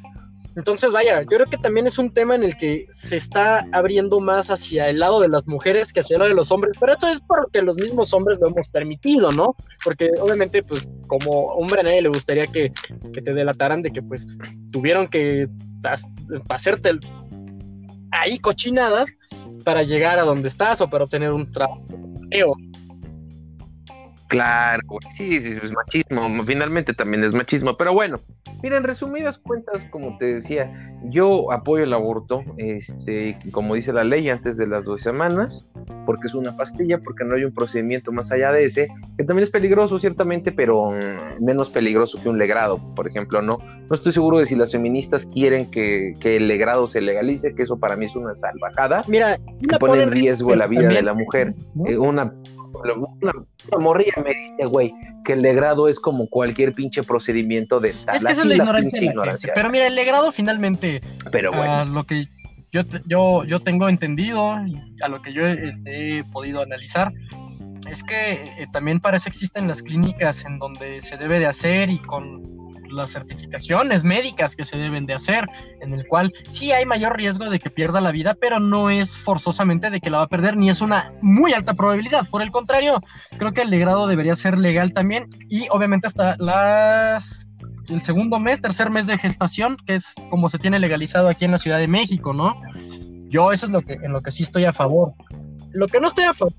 Entonces, 0.56 0.92
vaya, 0.92 1.22
yo 1.22 1.28
creo 1.28 1.46
que 1.48 1.58
también 1.58 1.88
es 1.88 1.98
un 1.98 2.14
tema 2.14 2.36
en 2.36 2.44
el 2.44 2.56
que 2.58 2.86
se 2.92 3.16
está 3.16 3.66
abriendo 3.72 4.20
más 4.20 4.52
hacia 4.52 4.90
el 4.90 5.00
lado 5.00 5.20
de 5.20 5.28
las 5.28 5.48
mujeres 5.48 5.92
que 5.92 6.02
hacia 6.02 6.16
el 6.16 6.20
lado 6.20 6.30
de 6.30 6.36
los 6.36 6.52
hombres, 6.52 6.76
pero 6.80 6.94
eso 6.94 7.08
es 7.08 7.20
porque 7.22 7.62
los 7.62 7.78
mismos 7.78 8.14
hombres 8.14 8.38
lo 8.40 8.48
hemos 8.48 8.68
permitido, 8.68 9.32
¿no? 9.32 9.56
Porque 9.84 10.12
obviamente, 10.20 10.62
pues, 10.62 10.88
como 11.08 11.48
hombre 11.54 11.82
a 11.82 11.84
nadie 11.84 12.02
le 12.04 12.10
gustaría 12.10 12.46
que, 12.48 12.72
que 13.14 13.22
te 13.22 13.34
delataran 13.34 13.82
de 13.82 13.92
que, 13.92 14.02
pues, 14.02 14.28
tuvieron 14.72 15.08
que 15.08 15.48
hacerte 16.50 16.90
el 16.90 17.00
ahí 18.12 18.38
cochinadas 18.40 19.16
para 19.64 19.84
llegar 19.84 20.20
a 20.20 20.24
donde 20.24 20.48
estás 20.48 20.82
o 20.82 20.90
para 20.90 21.06
obtener 21.06 21.32
un 21.32 21.52
trabajo. 21.52 21.84
Claro, 24.28 24.82
sí, 25.16 25.40
sí, 25.42 25.50
es 25.62 25.72
machismo, 25.72 26.44
finalmente 26.44 26.94
también 26.94 27.24
es 27.24 27.34
machismo, 27.34 27.76
pero 27.78 27.94
bueno, 27.94 28.20
mira, 28.64 28.78
en 28.78 28.84
resumidas 28.84 29.38
cuentas, 29.38 29.86
como 29.86 30.18
te 30.18 30.26
decía, 30.26 30.72
yo 31.04 31.52
apoyo 31.52 31.84
el 31.84 31.94
aborto, 31.94 32.44
este, 32.58 33.38
como 33.52 33.76
dice 33.76 33.94
la 33.94 34.04
ley, 34.04 34.30
antes 34.30 34.58
de 34.58 34.66
las 34.66 34.86
dos 34.86 35.02
semanas, 35.02 35.70
porque 36.06 36.28
es 36.28 36.34
una 36.34 36.56
pastilla, 36.58 37.00
porque 37.00 37.26
no 37.26 37.36
hay 37.36 37.44
un 37.44 37.54
procedimiento 37.54 38.12
más 38.12 38.32
allá 38.32 38.52
de 38.52 38.66
ese, 38.66 38.88
que 39.18 39.24
también 39.24 39.44
es 39.44 39.50
peligroso, 39.50 40.00
ciertamente, 40.00 40.52
pero 40.52 40.92
mm, 40.92 41.44
menos 41.44 41.70
peligroso 41.70 42.22
que 42.22 42.30
un 42.30 42.38
legrado, 42.38 42.80
por 42.96 43.08
ejemplo, 43.08 43.42
¿no? 43.42 43.60
No 43.60 43.96
estoy 43.96 44.14
seguro 44.14 44.40
de 44.40 44.46
si 44.46 44.56
las 44.56 44.72
feministas 44.72 45.26
quieren 45.26 45.70
que, 45.70 46.14
el 46.24 46.48
legrado 46.48 46.88
se 46.88 47.02
legalice, 47.02 47.54
que 47.54 47.64
eso 47.64 47.78
para 47.78 47.96
mí 47.96 48.06
es 48.06 48.16
una 48.16 48.34
salvajada, 48.34 49.04
Mira, 49.08 49.38
que 49.38 49.78
pone 49.78 50.04
en 50.04 50.12
riesgo 50.12 50.56
la 50.56 50.68
vida 50.68 50.88
de 50.88 51.04
la 51.04 51.14
mujer, 51.14 51.54
eh, 51.86 51.98
una 51.98 52.34
una, 52.74 53.80
morrilla 53.80 54.14
me 54.24 54.34
dice, 54.34 54.66
güey, 54.66 54.94
que 55.24 55.34
el 55.34 55.42
legrado 55.42 55.88
es 55.88 56.00
como 56.00 56.28
cualquier 56.28 56.74
pinche 56.74 57.04
procedimiento 57.04 57.80
de 57.80 57.94
tal. 57.94 58.16
Es 58.18 58.26
que 58.26 58.32
es 58.32 58.46
la 58.46 58.56
ignorancia. 58.56 59.54
Pero 59.56 59.70
mira, 59.70 59.88
el 59.88 59.96
legrado 59.96 60.32
finalmente. 60.32 61.02
Pero 61.32 61.52
bueno. 61.52 61.86
lo 61.86 62.04
que 62.06 62.28
yo, 62.72 62.82
yo, 63.06 63.44
yo 63.46 63.60
tengo 63.60 63.88
entendido, 63.88 64.54
a 64.54 65.08
lo 65.08 65.22
que 65.22 65.32
yo 65.32 65.46
este, 65.46 66.20
he 66.20 66.24
podido 66.24 66.62
analizar, 66.62 67.14
es 67.90 68.04
que 68.04 68.34
eh, 68.34 68.68
también 68.72 69.00
para 69.00 69.18
eso 69.18 69.30
existen 69.30 69.68
las 69.68 69.84
clínicas 69.84 70.46
en 70.46 70.58
donde 70.58 71.02
se 71.02 71.18
debe 71.18 71.40
de 71.40 71.46
hacer 71.46 71.90
y 71.90 72.00
con 72.00 72.63
las 72.94 73.12
certificaciones 73.12 74.04
médicas 74.04 74.56
que 74.56 74.64
se 74.64 74.78
deben 74.78 75.06
de 75.06 75.14
hacer, 75.14 75.46
en 75.82 75.94
el 75.94 76.08
cual 76.08 76.34
sí 76.50 76.72
hay 76.72 76.86
mayor 76.86 77.16
riesgo 77.18 77.50
de 77.50 77.60
que 77.60 77.70
pierda 77.70 78.02
la 78.02 78.12
vida, 78.12 78.36
pero 78.36 78.60
no 78.60 78.90
es 78.90 79.18
forzosamente 79.18 79.90
de 79.90 80.00
que 80.00 80.10
la 80.10 80.20
va 80.20 80.24
a 80.24 80.28
perder, 80.28 80.58
ni 80.58 80.70
es 80.70 80.82
una 80.82 81.14
muy 81.22 81.54
alta 81.54 81.74
probabilidad. 81.74 82.28
Por 82.30 82.42
el 82.42 82.52
contrario, 82.52 83.02
creo 83.38 83.52
que 83.52 83.62
el 83.62 83.70
legrado 83.70 84.08
debería 84.08 84.36
ser 84.36 84.58
legal 84.60 84.94
también 84.94 85.28
y 85.50 85.68
obviamente 85.70 86.08
hasta 86.08 86.36
las 86.38 87.48
el 87.90 88.02
segundo 88.02 88.40
mes, 88.40 88.62
tercer 88.62 88.90
mes 88.90 89.08
de 89.08 89.18
gestación, 89.18 89.78
que 89.86 89.96
es 89.96 90.14
como 90.30 90.48
se 90.50 90.58
tiene 90.58 90.80
legalizado 90.80 91.28
aquí 91.28 91.46
en 91.46 91.52
la 91.52 91.58
Ciudad 91.58 91.78
de 91.78 91.88
México, 91.88 92.34
¿no? 92.34 92.62
Yo 93.28 93.52
eso 93.52 93.66
es 93.66 93.72
lo 93.72 93.82
que 93.82 93.94
en 93.94 94.14
lo 94.14 94.22
que 94.22 94.32
sí 94.32 94.44
estoy 94.44 94.66
a 94.66 94.72
favor. 94.72 95.14
Lo 95.72 95.88
que 95.88 96.00
no 96.00 96.08
estoy 96.08 96.26
a 96.26 96.34
favor. 96.34 96.54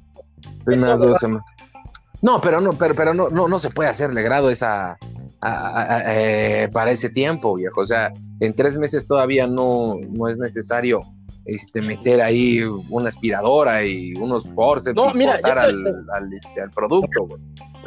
No, 2.20 2.40
pero 2.40 2.60
no, 2.60 2.72
pero, 2.72 2.94
pero 2.94 3.14
no, 3.14 3.28
no, 3.28 3.48
no 3.48 3.58
se 3.58 3.70
puede 3.70 3.90
hacer 3.90 4.12
legrado 4.12 4.50
esa, 4.50 4.96
eh, 5.44 6.68
para 6.72 6.90
ese 6.90 7.10
tiempo, 7.10 7.54
viejo. 7.54 7.80
O 7.80 7.86
sea, 7.86 8.12
en 8.40 8.54
tres 8.54 8.78
meses 8.78 9.06
todavía 9.06 9.46
no, 9.46 9.96
no 10.10 10.28
es 10.28 10.38
necesario 10.38 11.00
este, 11.46 11.82
meter 11.82 12.20
ahí 12.20 12.62
una 12.88 13.08
aspiradora 13.08 13.84
y 13.84 14.14
unos 14.14 14.46
forceps 14.54 14.96
no, 14.96 15.12
mira, 15.12 15.38
al, 15.42 16.32
este, 16.32 16.62
al, 16.62 16.70
producto, 16.70 17.28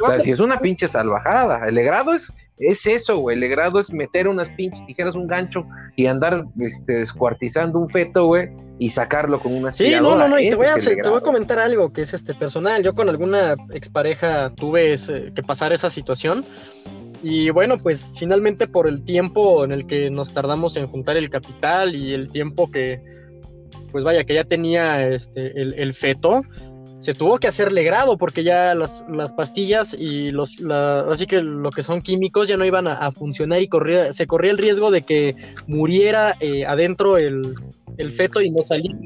O 0.00 0.06
sea, 0.06 0.20
si 0.20 0.30
es 0.30 0.40
una 0.40 0.58
pinche 0.58 0.86
salvajada. 0.86 1.66
El 1.66 1.74
legrado 1.74 2.14
es, 2.14 2.32
es 2.58 2.86
eso, 2.86 3.18
güey. 3.18 3.34
El 3.34 3.40
legrado 3.40 3.80
es 3.80 3.92
meter 3.92 4.28
unas 4.28 4.48
pinches 4.50 4.86
tijeras, 4.86 5.16
un 5.16 5.26
gancho 5.26 5.66
y 5.96 6.06
andar 6.06 6.44
este, 6.60 6.98
descuartizando 6.98 7.80
un 7.80 7.90
feto, 7.90 8.26
güey, 8.26 8.50
y 8.78 8.90
sacarlo 8.90 9.40
con 9.40 9.52
una 9.54 9.70
aspiradora. 9.70 10.14
Sí, 10.14 10.20
no, 10.20 10.28
no, 10.28 10.34
no. 10.36 10.40
Y 10.40 10.50
te 10.50 10.54
voy, 10.54 10.66
a, 10.66 10.76
te 10.76 11.08
voy 11.08 11.18
a 11.18 11.20
comentar 11.20 11.58
algo 11.58 11.92
que 11.92 12.02
es 12.02 12.14
este 12.14 12.34
personal. 12.34 12.84
Yo 12.84 12.94
con 12.94 13.08
alguna 13.08 13.56
expareja 13.72 14.50
tuve 14.54 14.94
que 15.34 15.42
pasar 15.42 15.72
esa 15.72 15.90
situación 15.90 16.44
y 17.22 17.50
bueno, 17.50 17.78
pues 17.78 18.12
finalmente 18.16 18.68
por 18.68 18.86
el 18.86 19.02
tiempo 19.02 19.64
en 19.64 19.72
el 19.72 19.86
que 19.86 20.10
nos 20.10 20.32
tardamos 20.32 20.76
en 20.76 20.86
juntar 20.86 21.16
el 21.16 21.30
capital 21.30 22.00
y 22.00 22.12
el 22.12 22.30
tiempo 22.30 22.70
que, 22.70 23.00
pues 23.90 24.04
vaya, 24.04 24.24
que 24.24 24.34
ya 24.34 24.44
tenía 24.44 25.08
este, 25.08 25.60
el, 25.60 25.94
feto, 25.94 26.40
se 27.00 27.14
tuvo 27.14 27.38
que 27.38 27.48
hacer 27.48 27.72
legrado 27.72 28.18
porque 28.18 28.44
ya 28.44 28.74
las, 28.74 29.02
pastillas 29.36 29.96
y 29.98 30.30
los, 30.30 30.62
así 31.10 31.26
que 31.26 31.40
lo 31.42 31.70
que 31.70 31.82
son 31.82 32.02
químicos 32.02 32.48
ya 32.48 32.56
no 32.56 32.64
iban 32.64 32.86
a, 32.86 33.10
funcionar 33.10 33.60
y 33.62 33.68
corría, 33.68 34.12
se 34.12 34.26
corría 34.26 34.52
el 34.52 34.58
riesgo 34.58 34.90
de 34.90 35.02
que 35.02 35.34
muriera 35.66 36.36
eh, 36.40 36.66
adentro 36.66 37.16
el, 37.16 37.54
el 37.96 38.12
feto 38.12 38.40
y 38.40 38.50
no 38.50 38.64
saliera. 38.64 38.98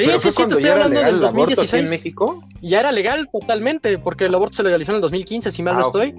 Sí, 0.00 0.18
sí, 0.18 0.30
sí, 0.30 0.46
te 0.46 0.54
estoy 0.54 0.70
hablando 0.70 1.00
del 1.00 1.20
2016. 1.20 1.84
en 1.84 1.90
México? 1.90 2.44
Ya 2.62 2.80
era 2.80 2.92
legal 2.92 3.28
totalmente, 3.30 3.98
porque 3.98 4.24
el 4.24 4.34
aborto 4.34 4.56
se 4.56 4.62
legalizó 4.62 4.92
en 4.92 4.96
el 4.96 5.02
2015, 5.02 5.50
si 5.50 5.62
mal 5.62 5.74
no 5.74 5.80
ah, 5.80 5.82
estoy. 5.82 6.14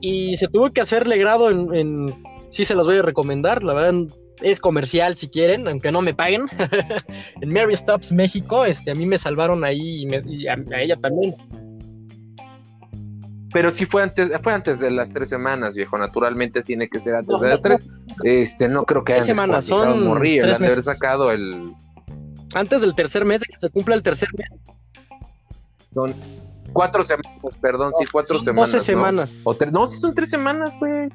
Y 0.00 0.36
se 0.36 0.48
tuvo 0.48 0.70
que 0.72 0.80
hacer 0.80 1.06
legrado 1.06 1.50
en, 1.50 2.14
Sí, 2.50 2.64
se 2.64 2.74
las 2.74 2.86
voy 2.86 2.96
a 2.96 3.02
recomendar, 3.02 3.62
la 3.62 3.74
verdad 3.74 4.08
es 4.42 4.60
comercial 4.60 5.16
si 5.16 5.28
quieren, 5.28 5.66
aunque 5.68 5.90
no 5.90 6.00
me 6.00 6.14
paguen. 6.14 6.46
en 7.40 7.52
Mary 7.52 7.76
Stops 7.76 8.12
México, 8.12 8.64
este, 8.64 8.92
a 8.92 8.94
mí 8.94 9.04
me 9.04 9.18
salvaron 9.18 9.64
ahí 9.64 10.06
y, 10.06 10.46
a, 10.46 10.56
ella 10.78 10.96
también. 10.96 11.34
Pero 13.52 13.70
sí 13.70 13.86
fue 13.86 14.02
antes, 14.02 14.30
fue 14.42 14.52
antes 14.52 14.80
de 14.80 14.90
las 14.90 15.12
tres 15.12 15.28
semanas, 15.28 15.74
viejo. 15.74 15.98
Naturalmente 15.98 16.62
tiene 16.62 16.88
que 16.88 17.00
ser 17.00 17.14
antes 17.14 17.40
de 17.40 17.48
las 17.48 17.62
tres. 17.62 17.84
Este, 18.22 18.68
no 18.68 18.84
creo 18.84 19.04
que 19.04 19.14
hayan 19.14 19.26
semanas, 19.26 19.66
son 19.66 20.04
morir, 20.04 20.42
tres 20.42 20.56
haber 20.60 20.82
sacado 20.82 21.30
el, 21.30 21.74
antes 22.54 22.82
del 22.82 22.94
tercer 22.94 23.24
mes, 23.24 23.40
de 23.40 23.46
que 23.46 23.58
se 23.58 23.70
cumpla 23.70 23.94
el 23.94 24.02
tercer 24.02 24.28
mes. 24.36 24.48
Son 25.92 26.14
cuatro 26.72 27.02
semanas, 27.02 27.32
perdón, 27.60 27.92
sí, 27.98 28.04
cuatro 28.10 28.40
semanas. 28.40 28.72
Doce 28.72 28.84
semanas. 28.84 29.40
O 29.44 29.56
no, 29.72 29.86
sí 29.86 29.98
son 30.00 30.14
tres 30.14 30.30
semanas, 30.30 30.74
güey. 30.78 31.08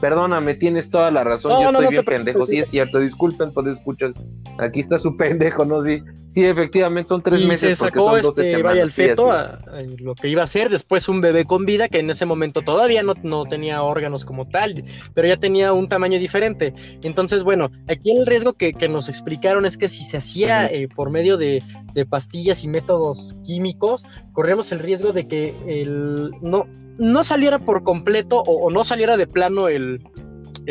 Perdóname, 0.00 0.54
tienes 0.54 0.90
toda 0.90 1.10
la 1.10 1.24
razón, 1.24 1.62
yo 1.62 1.68
estoy 1.68 1.88
bien 1.88 2.04
pendejo, 2.04 2.46
sí 2.46 2.58
es 2.58 2.68
cierto, 2.68 3.00
disculpen 3.00 3.52
por 3.52 3.68
escuchas, 3.68 4.18
aquí 4.58 4.80
está 4.80 4.98
su 4.98 5.16
pendejo, 5.18 5.64
¿no? 5.64 5.80
Sí, 5.80 6.02
sí, 6.26 6.44
efectivamente 6.44 7.08
son 7.08 7.22
tres 7.22 7.44
meses. 7.44 7.78
Se 7.78 7.84
sacó 7.86 8.16
este, 8.16 8.62
vaya 8.62 8.82
el 8.82 8.92
feto 8.92 9.30
a, 9.30 9.60
lo 9.98 10.14
que 10.14 10.28
iba 10.28 10.42
a 10.42 10.46
ser 10.46 10.70
después 10.70 11.08
un 11.08 11.20
bebé 11.20 11.44
con 11.44 11.66
vida, 11.66 11.88
que 11.88 11.98
en 11.98 12.08
ese 12.08 12.24
momento 12.24 12.62
todavía 12.62 13.02
no, 13.02 13.14
no 13.22 13.44
tenía 13.44 13.82
órganos 13.82 14.24
como 14.24 14.48
tal, 14.48 14.82
pero 15.14 15.28
ya 15.28 15.36
tenía 15.36 15.72
un 15.72 15.88
tamaño 15.88 16.18
diferente. 16.18 16.72
Entonces, 17.02 17.42
bueno, 17.42 17.70
aquí 17.88 18.10
el 18.10 18.26
riesgo 18.26 18.54
que, 18.54 18.72
nos 18.90 19.08
explicaron 19.08 19.66
es 19.66 19.76
que 19.76 19.86
si 19.86 20.02
se 20.02 20.16
hacía 20.16 20.66
eh, 20.66 20.88
por 20.88 21.10
medio 21.10 21.36
de, 21.36 21.62
de 21.92 22.06
pastillas 22.06 22.64
y 22.64 22.68
métodos 22.68 23.34
químicos, 23.44 24.04
corremos 24.32 24.72
el 24.72 24.78
riesgo 24.78 25.12
de 25.12 25.28
que 25.28 25.54
el 25.66 26.30
no 26.40 26.66
no 27.00 27.22
saliera 27.22 27.58
por 27.58 27.82
completo 27.82 28.42
o, 28.42 28.70
no 28.70 28.84
saliera 28.84 29.16
de 29.16 29.26
plano 29.26 29.68
el, 29.68 30.00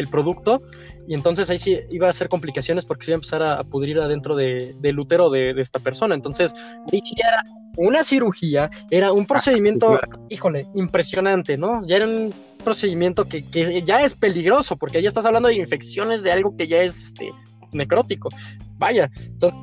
producto, 0.10 0.62
y 1.10 1.14
entonces 1.14 1.50
ahí 1.50 1.58
sí 1.58 1.78
iba 1.92 2.08
a 2.08 2.14
ser 2.14 2.30
complicaciones 2.30 2.86
porque 2.86 3.04
se 3.04 3.12
iba 3.12 3.16
a 3.16 3.18
empezar 3.18 3.44
a, 3.44 3.64
pudrir 3.66 4.00
adentro 4.00 4.34
de, 4.34 4.74
del 4.80 4.98
útero 4.98 5.30
de, 5.30 5.52
esta 5.58 5.80
persona. 5.80 6.16
Entonces, 6.16 6.54
ahí 6.94 7.02
sí 7.04 7.16
era 7.18 7.44
una 7.76 8.04
cirugía, 8.06 8.70
era 8.92 9.12
un 9.12 9.26
procedimiento, 9.26 10.00
híjole, 10.30 10.68
impresionante, 10.76 11.58
¿no? 11.58 11.82
Ya 11.86 11.98
era 11.98 12.08
un 12.08 12.34
procedimiento 12.64 13.26
que, 13.26 13.44
ya 13.84 14.02
es 14.02 14.16
peligroso 14.16 14.78
porque 14.78 15.02
ya 15.02 15.10
estás 15.10 15.26
hablando 15.26 15.50
de 15.50 15.56
infecciones 15.56 16.24
de 16.24 16.32
algo 16.32 16.56
que 16.56 16.68
ya 16.70 16.82
es 16.82 17.08
este, 17.08 17.32
necrótico. 17.74 18.30
Vaya, 18.78 19.12
entonces, 19.18 19.60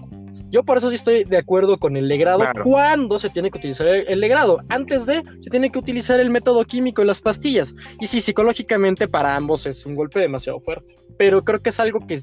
Yo 0.50 0.62
por 0.62 0.78
eso 0.78 0.90
sí 0.90 0.94
estoy 0.96 1.24
de 1.24 1.36
acuerdo 1.36 1.76
con 1.78 1.96
el 1.96 2.08
legrado 2.08 2.38
Claro. 2.38 2.62
cuando 2.64 3.18
se 3.18 3.30
tiene 3.30 3.50
que 3.50 3.58
utilizar 3.58 3.86
el, 3.88 4.20
legrado. 4.20 4.60
Antes 4.68 5.04
de, 5.06 5.22
se 5.40 5.50
tiene 5.50 5.70
que 5.70 5.78
utilizar 5.78 6.20
el 6.20 6.30
método 6.30 6.64
químico 6.64 7.02
y 7.02 7.06
las 7.06 7.20
pastillas. 7.20 7.74
Y 8.00 8.06
sí, 8.06 8.20
psicológicamente 8.20 9.08
para 9.08 9.34
ambos 9.36 9.66
es 9.66 9.84
un 9.86 9.94
golpe 9.96 10.20
demasiado 10.20 10.60
fuerte. 10.60 10.94
Pero 11.18 11.44
creo 11.44 11.60
que 11.60 11.70
es 11.70 11.80
algo 11.80 12.06
que 12.06 12.18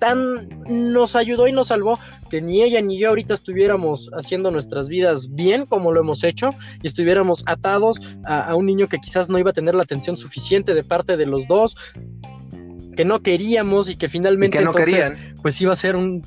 tan 0.00 0.48
nos 0.68 1.16
ayudó 1.16 1.46
y 1.46 1.52
nos 1.52 1.68
salvó 1.68 1.98
que 2.28 2.40
ni 2.42 2.62
ella 2.62 2.80
ni 2.82 2.98
yo 2.98 3.08
ahorita 3.08 3.34
estuviéramos 3.34 4.10
haciendo 4.14 4.50
nuestras 4.50 4.88
vidas 4.88 5.32
bien 5.32 5.64
como 5.64 5.92
lo 5.92 6.00
hemos 6.00 6.24
hecho 6.24 6.48
y 6.82 6.86
estuviéramos 6.88 7.42
atados 7.46 8.00
a, 8.24 8.40
a 8.50 8.56
un 8.56 8.66
niño 8.66 8.88
que 8.88 8.98
quizás 8.98 9.28
no 9.30 9.38
iba 9.38 9.50
a 9.50 9.52
tener 9.54 9.74
la 9.74 9.84
atención 9.84 10.18
suficiente 10.18 10.74
de 10.74 10.82
parte 10.82 11.16
de 11.16 11.26
los 11.26 11.46
dos, 11.46 11.76
que 12.96 13.04
no 13.04 13.20
queríamos 13.20 13.88
y 13.88 13.96
que 13.96 14.06
Y 14.06 14.08
finalmente 14.08 14.58
que 14.58 14.64
no 14.64 14.70
entonces, 14.70 15.10
querían. 15.10 15.36
pues 15.40 15.60
iba 15.60 15.72
a 15.72 15.76
ser 15.76 15.96
un, 15.96 16.22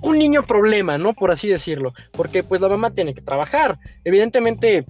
un 0.00 0.18
niño 0.18 0.44
problema, 0.44 0.98
¿no? 0.98 1.14
Por 1.14 1.30
así 1.30 1.48
decirlo, 1.48 1.92
porque 2.12 2.42
pues 2.42 2.60
la 2.60 2.68
mamá 2.68 2.92
tiene 2.92 3.14
que 3.14 3.22
trabajar. 3.22 3.78
Evidentemente 4.04 4.84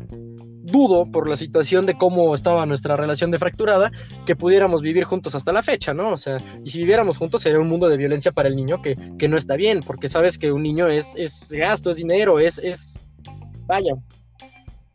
dudo 0.70 1.11
por 1.11 1.28
la 1.28 1.36
situación 1.36 1.86
de 1.86 1.96
cómo 1.96 2.34
estaba 2.34 2.66
nuestra 2.66 2.94
relación 2.94 3.30
de 3.30 3.38
fracturada 3.38 3.90
que 4.26 4.36
pudiéramos 4.36 4.82
vivir 4.82 5.05
juntos 5.05 5.34
hasta 5.34 5.53
la 5.53 5.62
fecha, 5.62 5.94
¿no? 5.94 6.12
O 6.12 6.16
sea, 6.16 6.36
y 6.64 6.70
si 6.70 6.78
viviéramos 6.78 7.16
juntos 7.16 7.42
sería 7.42 7.59
un 7.59 7.68
mundo 7.68 7.88
de 7.88 7.96
violencia 7.96 8.32
para 8.32 8.49
el 8.49 8.57
niño 8.57 8.82
que, 8.82 8.94
que 9.18 9.28
no 9.28 9.36
está 9.36 9.57
bien, 9.57 9.80
porque 9.80 10.09
sabes 10.09 10.38
que 10.38 10.53
un 10.53 10.62
niño 10.62 10.88
es, 10.88 11.14
es 11.16 11.51
gasto, 11.53 11.90
es 11.90 11.96
dinero, 11.96 12.38
es, 12.38 12.59
es... 12.59 12.99
Vaya. 13.66 13.94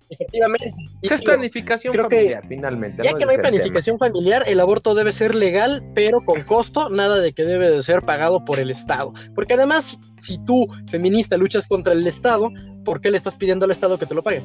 Efectivamente. 0.10 0.74
Y 1.02 1.06
Esa 1.06 1.16
es 1.16 1.22
planificación 1.22 1.94
creo 1.94 2.08
que 2.08 2.16
familiar, 2.18 2.46
finalmente. 2.48 3.04
ya 3.04 3.12
¿no? 3.12 3.18
que 3.18 3.26
no 3.26 3.32
hay 3.32 3.38
tema. 3.38 3.50
planificación 3.50 3.98
familiar, 3.98 4.44
el 4.48 4.60
aborto 4.60 4.94
debe 4.96 5.12
ser 5.12 5.34
legal, 5.36 5.84
pero 5.96 6.22
con 6.22 6.44
costo, 6.44 6.90
nada 6.90 7.20
de 7.20 7.34
que 7.34 7.44
debe 7.44 7.70
de 7.72 7.82
ser 7.82 8.02
pagado 8.04 8.44
por 8.46 8.60
el 8.60 8.70
Estado. 8.70 9.14
Porque 9.36 9.54
además, 9.56 10.00
si 10.20 10.38
tú, 10.46 10.68
feminista, 10.90 11.38
luchas 11.38 11.68
contra 11.68 11.94
el 11.94 12.06
Estado, 12.06 12.50
¿por 12.86 13.02
qué 13.02 13.12
le 13.12 13.18
estás 13.18 13.36
pidiendo 13.36 13.66
al 13.66 13.72
Estado 13.72 13.98
que 13.98 14.06
te 14.06 14.14
lo 14.16 14.24
pague? 14.24 14.44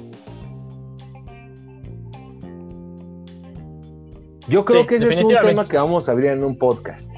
Yo 4.48 4.64
creo 4.64 4.80
Sí, 4.82 4.86
que 4.86 4.94
ese 4.96 5.09
es 5.09 5.22
un 5.22 5.34
tema 5.34 5.66
que 5.68 5.76
vamos 5.76 6.09
a 6.09 6.12
abrir 6.12 6.30
en 6.30 6.42
un 6.42 6.56
podcast. 6.56 7.12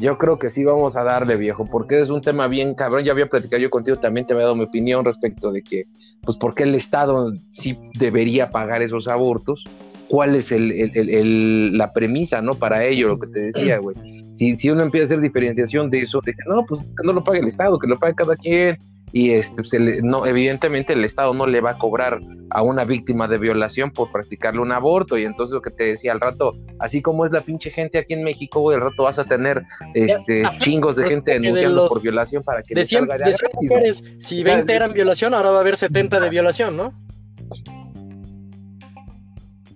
Yo 0.00 0.16
creo 0.18 0.38
que 0.38 0.48
sí 0.48 0.64
vamos 0.64 0.96
a 0.96 1.02
darle, 1.02 1.36
viejo, 1.36 1.66
porque 1.66 2.00
es 2.00 2.10
un 2.10 2.20
tema 2.20 2.46
bien 2.46 2.74
cabrón. 2.74 3.04
Ya 3.04 3.12
había 3.12 3.26
platicado 3.28 3.60
yo 3.60 3.70
contigo, 3.70 3.96
también 3.96 4.26
te 4.26 4.32
había 4.32 4.44
dado 4.44 4.56
mi 4.56 4.64
opinión 4.64 5.04
respecto 5.04 5.50
de 5.50 5.62
que, 5.62 5.84
pues, 6.24 6.36
¿por 6.36 6.54
qué 6.54 6.62
el 6.64 6.74
Estado 6.74 7.32
sí 7.52 7.76
debería 7.98 8.50
pagar 8.50 8.82
esos 8.82 9.08
abortos? 9.08 9.64
¿Cuál 10.08 10.36
es 10.36 10.52
el, 10.52 10.72
el- 10.72 11.08
el- 11.10 11.76
la 11.76 11.92
premisa, 11.92 12.40
no? 12.40 12.54
Para 12.54 12.84
ello, 12.84 13.08
lo 13.08 13.18
que 13.18 13.26
te 13.26 13.40
decía, 13.52 13.78
güey. 13.78 13.96
Si, 14.32 14.56
si 14.56 14.70
uno 14.70 14.82
empieza 14.82 15.04
a 15.04 15.06
hacer 15.06 15.20
diferenciación 15.20 15.90
de 15.90 16.00
eso, 16.00 16.20
de 16.24 16.32
que 16.32 16.42
no, 16.48 16.64
pues 16.64 16.80
que 16.82 17.04
no 17.06 17.12
lo 17.12 17.22
pague 17.24 17.40
el 17.40 17.46
Estado, 17.48 17.78
que 17.78 17.88
lo 17.88 17.98
pague 17.98 18.14
cada 18.14 18.36
quien. 18.36 18.76
Y 19.12 19.30
este, 19.32 19.64
se 19.64 19.78
le- 19.78 20.02
no, 20.02 20.26
evidentemente 20.26 20.92
el 20.92 21.04
Estado 21.04 21.32
no 21.34 21.46
le 21.46 21.60
va 21.60 21.70
a 21.70 21.78
cobrar 21.78 22.20
a 22.50 22.62
una 22.62 22.84
víctima 22.84 23.26
de 23.28 23.38
violación 23.38 23.90
por 23.90 24.10
practicarle 24.12 24.60
un 24.60 24.72
aborto. 24.72 25.16
Y 25.18 25.24
entonces 25.24 25.54
lo 25.54 25.62
que 25.62 25.70
te 25.70 25.84
decía 25.84 26.12
al 26.12 26.20
rato, 26.20 26.54
así 26.78 27.00
como 27.02 27.24
es 27.24 27.32
la 27.32 27.40
pinche 27.40 27.70
gente 27.70 27.98
aquí 27.98 28.14
en 28.14 28.22
México, 28.24 28.60
güey, 28.60 28.76
al 28.76 28.82
rato 28.82 29.04
vas 29.04 29.18
a 29.18 29.24
tener 29.24 29.62
este 29.94 30.42
chingos 30.58 30.96
de 30.96 31.04
gente 31.04 31.32
Que 31.32 31.38
de 31.38 31.40
denunciando 31.40 31.76
los- 31.82 31.88
por 31.88 32.02
violación 32.02 32.42
para 32.42 32.62
que 32.62 32.74
De 32.74 32.82
le 32.82 32.86
100, 32.86 33.00
salga 33.08 33.24
de 33.24 33.30
ya 33.30 33.36
100 33.36 33.50
gratis, 33.52 33.70
mujeres, 33.70 34.04
si 34.18 34.42
20 34.42 34.64
Claro. 34.66 34.76
eran 34.84 34.92
violación, 34.92 35.34
ahora 35.34 35.50
va 35.50 35.58
a 35.58 35.60
haber 35.60 35.76
70 35.76 36.20
de 36.20 36.30
violación, 36.30 36.76
¿no? 36.76 36.92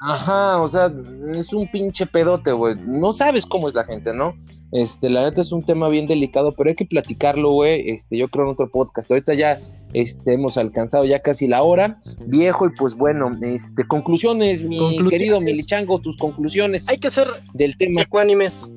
Ajá, 0.04 0.60
o 0.60 0.66
sea, 0.66 0.92
es 1.34 1.52
un 1.52 1.70
pinche 1.70 2.06
pedote, 2.06 2.52
güey. 2.52 2.74
No 2.86 3.12
sabes 3.12 3.46
cómo 3.46 3.68
es 3.68 3.74
la 3.74 3.84
gente, 3.84 4.12
¿no? 4.12 4.34
Este, 4.72 5.10
la 5.10 5.22
neta 5.22 5.42
es 5.42 5.52
un 5.52 5.62
tema 5.62 5.88
bien 5.88 6.06
delicado, 6.06 6.52
pero 6.52 6.70
hay 6.70 6.74
que 6.76 6.86
platicarlo, 6.86 7.50
güey. 7.50 7.90
Este, 7.90 8.16
yo 8.16 8.26
creo 8.28 8.46
en 8.46 8.52
otro 8.52 8.70
podcast. 8.70 9.10
Ahorita 9.10 9.34
ya 9.34 9.60
este, 9.92 10.32
hemos 10.32 10.56
alcanzado 10.56 11.04
ya 11.04 11.20
casi 11.20 11.46
la 11.46 11.62
hora, 11.62 11.98
viejo, 12.26 12.66
y 12.66 12.70
pues 12.70 12.94
bueno, 12.96 13.30
este, 13.42 13.86
conclusiones, 13.86 14.62
mi 14.62 14.78
Conclusiones. 14.78 15.10
querido 15.10 15.40
Milichango, 15.40 16.00
tus 16.00 16.16
conclusiones 16.16 16.88
Hay 16.88 16.96
que 16.96 17.10
ser 17.10 17.28
del 17.52 17.76
tema. 17.76 18.02
ecuánimes, 18.02 18.70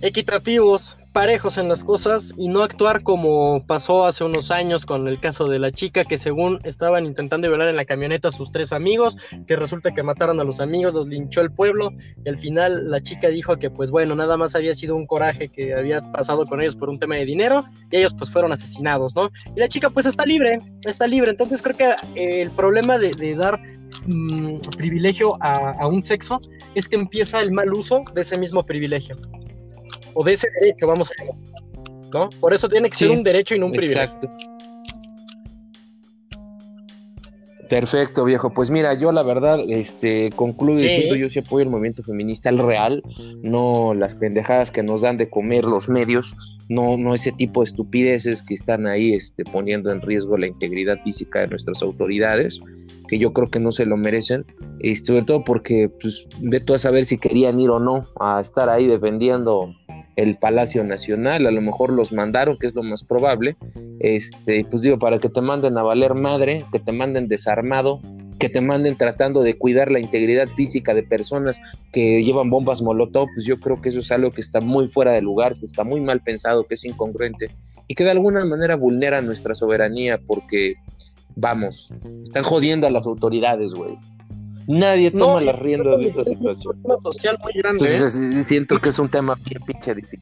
equitativos, 0.00 0.96
parejos 1.12 1.58
en 1.58 1.68
las 1.68 1.84
cosas 1.84 2.34
y 2.36 2.48
no 2.48 2.62
actuar 2.62 3.02
como 3.02 3.64
pasó 3.66 4.06
hace 4.06 4.24
unos 4.24 4.50
años 4.50 4.86
con 4.86 5.06
el 5.08 5.20
caso 5.20 5.44
de 5.44 5.58
la 5.58 5.70
chica 5.70 6.04
que 6.04 6.18
según 6.18 6.58
estaban 6.64 7.04
intentando 7.04 7.48
violar 7.48 7.68
en 7.68 7.76
la 7.76 7.84
camioneta 7.84 8.28
a 8.28 8.30
sus 8.30 8.50
tres 8.50 8.72
amigos, 8.72 9.16
que 9.46 9.56
resulta 9.56 9.92
que 9.92 10.02
mataron 10.02 10.40
a 10.40 10.44
los 10.44 10.60
amigos, 10.60 10.94
los 10.94 11.06
linchó 11.06 11.42
el 11.42 11.52
pueblo 11.52 11.92
y 12.24 12.28
al 12.28 12.38
final 12.38 12.90
la 12.90 13.02
chica 13.02 13.28
dijo 13.28 13.58
que 13.58 13.70
pues 13.70 13.90
bueno, 13.90 14.14
nada 14.14 14.36
más 14.36 14.54
había 14.54 14.74
sido 14.74 14.96
un 14.96 15.06
coraje 15.06 15.48
que 15.48 15.74
había 15.74 16.00
pasado 16.00 16.44
con 16.44 16.60
ellos 16.60 16.76
por 16.76 16.88
un 16.88 16.98
tema 16.98 17.16
de 17.16 17.24
dinero 17.24 17.64
y 17.90 17.98
ellos 17.98 18.14
pues 18.14 18.30
fueron 18.30 18.52
asesinados, 18.52 19.14
¿no? 19.14 19.30
Y 19.54 19.60
la 19.60 19.68
chica 19.68 19.90
pues 19.90 20.06
está 20.06 20.24
libre, 20.24 20.58
está 20.84 21.06
libre, 21.06 21.30
entonces 21.30 21.62
creo 21.62 21.76
que 21.76 21.90
eh, 22.14 22.42
el 22.42 22.50
problema 22.50 22.98
de, 22.98 23.34
dar 23.34 23.60
mm, 24.06 24.56
privilegio 24.76 25.36
a 25.40 25.86
un 25.86 26.02
sexo 26.02 26.38
es 26.74 26.88
que 26.88 26.96
empieza 26.96 27.40
el 27.40 27.52
mal 27.52 27.72
uso 27.72 28.02
de 28.14 28.22
ese 28.22 28.38
mismo 28.38 28.62
privilegio 28.62 29.16
o 30.14 30.24
de 30.24 30.32
ese 30.34 30.48
derecho, 30.60 30.86
vamos 30.86 31.10
a 31.10 31.22
llamar, 31.22 31.36
¿no? 32.14 32.30
Por 32.40 32.52
eso 32.52 32.68
tiene 32.68 32.88
que 32.88 32.96
ser 32.96 33.10
un 33.10 33.22
derecho 33.22 33.54
y 33.54 33.58
no 33.58 33.66
un 33.66 33.72
privilegio. 33.72 34.02
Exacto. 34.02 34.28
Perfecto, 37.68 38.24
viejo. 38.24 38.50
Pues 38.52 38.70
mira, 38.70 38.92
yo 38.92 39.12
la 39.12 39.22
verdad, 39.22 39.58
este, 39.66 40.30
concluyo 40.36 40.78
Sí. 40.80 40.88
diciendo 40.88 41.14
yo 41.14 41.30
sí 41.30 41.38
apoyo 41.38 41.62
el 41.62 41.70
movimiento 41.70 42.02
feminista, 42.02 42.50
el 42.50 42.58
real, 42.58 43.02
no 43.42 43.94
las 43.94 44.14
pendejadas 44.14 44.70
que 44.70 44.82
nos 44.82 45.00
dan 45.00 45.16
de 45.16 45.30
comer 45.30 45.64
los 45.64 45.88
medios, 45.88 46.36
no, 46.68 46.98
no 46.98 47.14
ese 47.14 47.32
tipo 47.32 47.62
de 47.62 47.64
estupideces 47.64 48.42
que 48.42 48.52
están 48.52 48.86
ahí 48.86 49.14
este, 49.14 49.44
poniendo 49.44 49.90
en 49.90 50.02
riesgo 50.02 50.36
la 50.36 50.48
integridad 50.48 51.00
física 51.02 51.40
de 51.40 51.46
nuestras 51.48 51.80
autoridades, 51.82 52.58
que 53.08 53.18
yo 53.18 53.32
creo 53.32 53.48
que 53.48 53.58
no 53.58 53.70
se 53.70 53.86
lo 53.86 53.96
merecen, 53.96 54.44
y 54.80 54.94
sobre 54.96 55.22
todo 55.22 55.42
porque, 55.42 55.88
pues, 55.88 56.26
ve 56.40 56.60
tú 56.60 56.74
a 56.74 56.78
saber 56.78 57.06
si 57.06 57.16
querían 57.16 57.58
ir 57.58 57.70
o 57.70 57.78
no 57.78 58.02
a 58.20 58.38
estar 58.38 58.68
ahí 58.68 58.86
defendiendo 58.86 59.74
el 60.16 60.36
Palacio 60.36 60.84
Nacional, 60.84 61.46
a 61.46 61.50
lo 61.50 61.60
mejor 61.60 61.92
los 61.92 62.12
mandaron, 62.12 62.58
que 62.58 62.66
es 62.66 62.74
lo 62.74 62.82
más 62.82 63.02
probable, 63.04 63.56
este, 64.00 64.64
pues 64.70 64.82
digo, 64.82 64.98
para 64.98 65.18
que 65.18 65.28
te 65.28 65.40
manden 65.40 65.78
a 65.78 65.82
valer 65.82 66.14
madre, 66.14 66.64
que 66.72 66.78
te 66.78 66.92
manden 66.92 67.28
desarmado, 67.28 68.00
que 68.38 68.48
te 68.48 68.60
manden 68.60 68.96
tratando 68.96 69.42
de 69.42 69.56
cuidar 69.56 69.90
la 69.90 70.00
integridad 70.00 70.48
física 70.48 70.94
de 70.94 71.02
personas 71.02 71.60
que 71.92 72.22
llevan 72.24 72.50
bombas 72.50 72.82
molotov, 72.82 73.28
pues 73.34 73.46
yo 73.46 73.60
creo 73.60 73.80
que 73.80 73.90
eso 73.90 74.00
es 74.00 74.10
algo 74.10 74.30
que 74.30 74.40
está 74.40 74.60
muy 74.60 74.88
fuera 74.88 75.12
de 75.12 75.22
lugar, 75.22 75.54
que 75.58 75.66
está 75.66 75.84
muy 75.84 76.00
mal 76.00 76.20
pensado, 76.20 76.64
que 76.64 76.74
es 76.74 76.84
incongruente 76.84 77.50
y 77.88 77.94
que 77.94 78.04
de 78.04 78.10
alguna 78.10 78.44
manera 78.44 78.74
vulnera 78.76 79.22
nuestra 79.22 79.54
soberanía 79.54 80.18
porque, 80.18 80.74
vamos, 81.36 81.92
están 82.22 82.42
jodiendo 82.42 82.86
a 82.86 82.90
las 82.90 83.06
autoridades, 83.06 83.74
güey. 83.74 83.96
Nadie 84.68 85.10
No, 85.12 85.18
toma 85.26 85.40
las 85.42 85.58
riendas 85.58 85.98
de 85.98 86.06
esta 86.06 86.20
es 86.22 86.28
un 86.28 86.34
situación. 86.34 86.72
problema 86.82 86.96
social 86.98 87.38
muy 87.42 87.52
grande. 87.54 87.84
¿eh? 87.84 87.88
Entonces 87.94 88.18
es- 88.20 88.46
siento 88.46 88.78
que 88.80 88.88
es 88.90 88.98
un 88.98 89.08
tema 89.08 89.36
bien 89.48 89.62
pinche 89.64 89.94
difícil. 89.94 90.20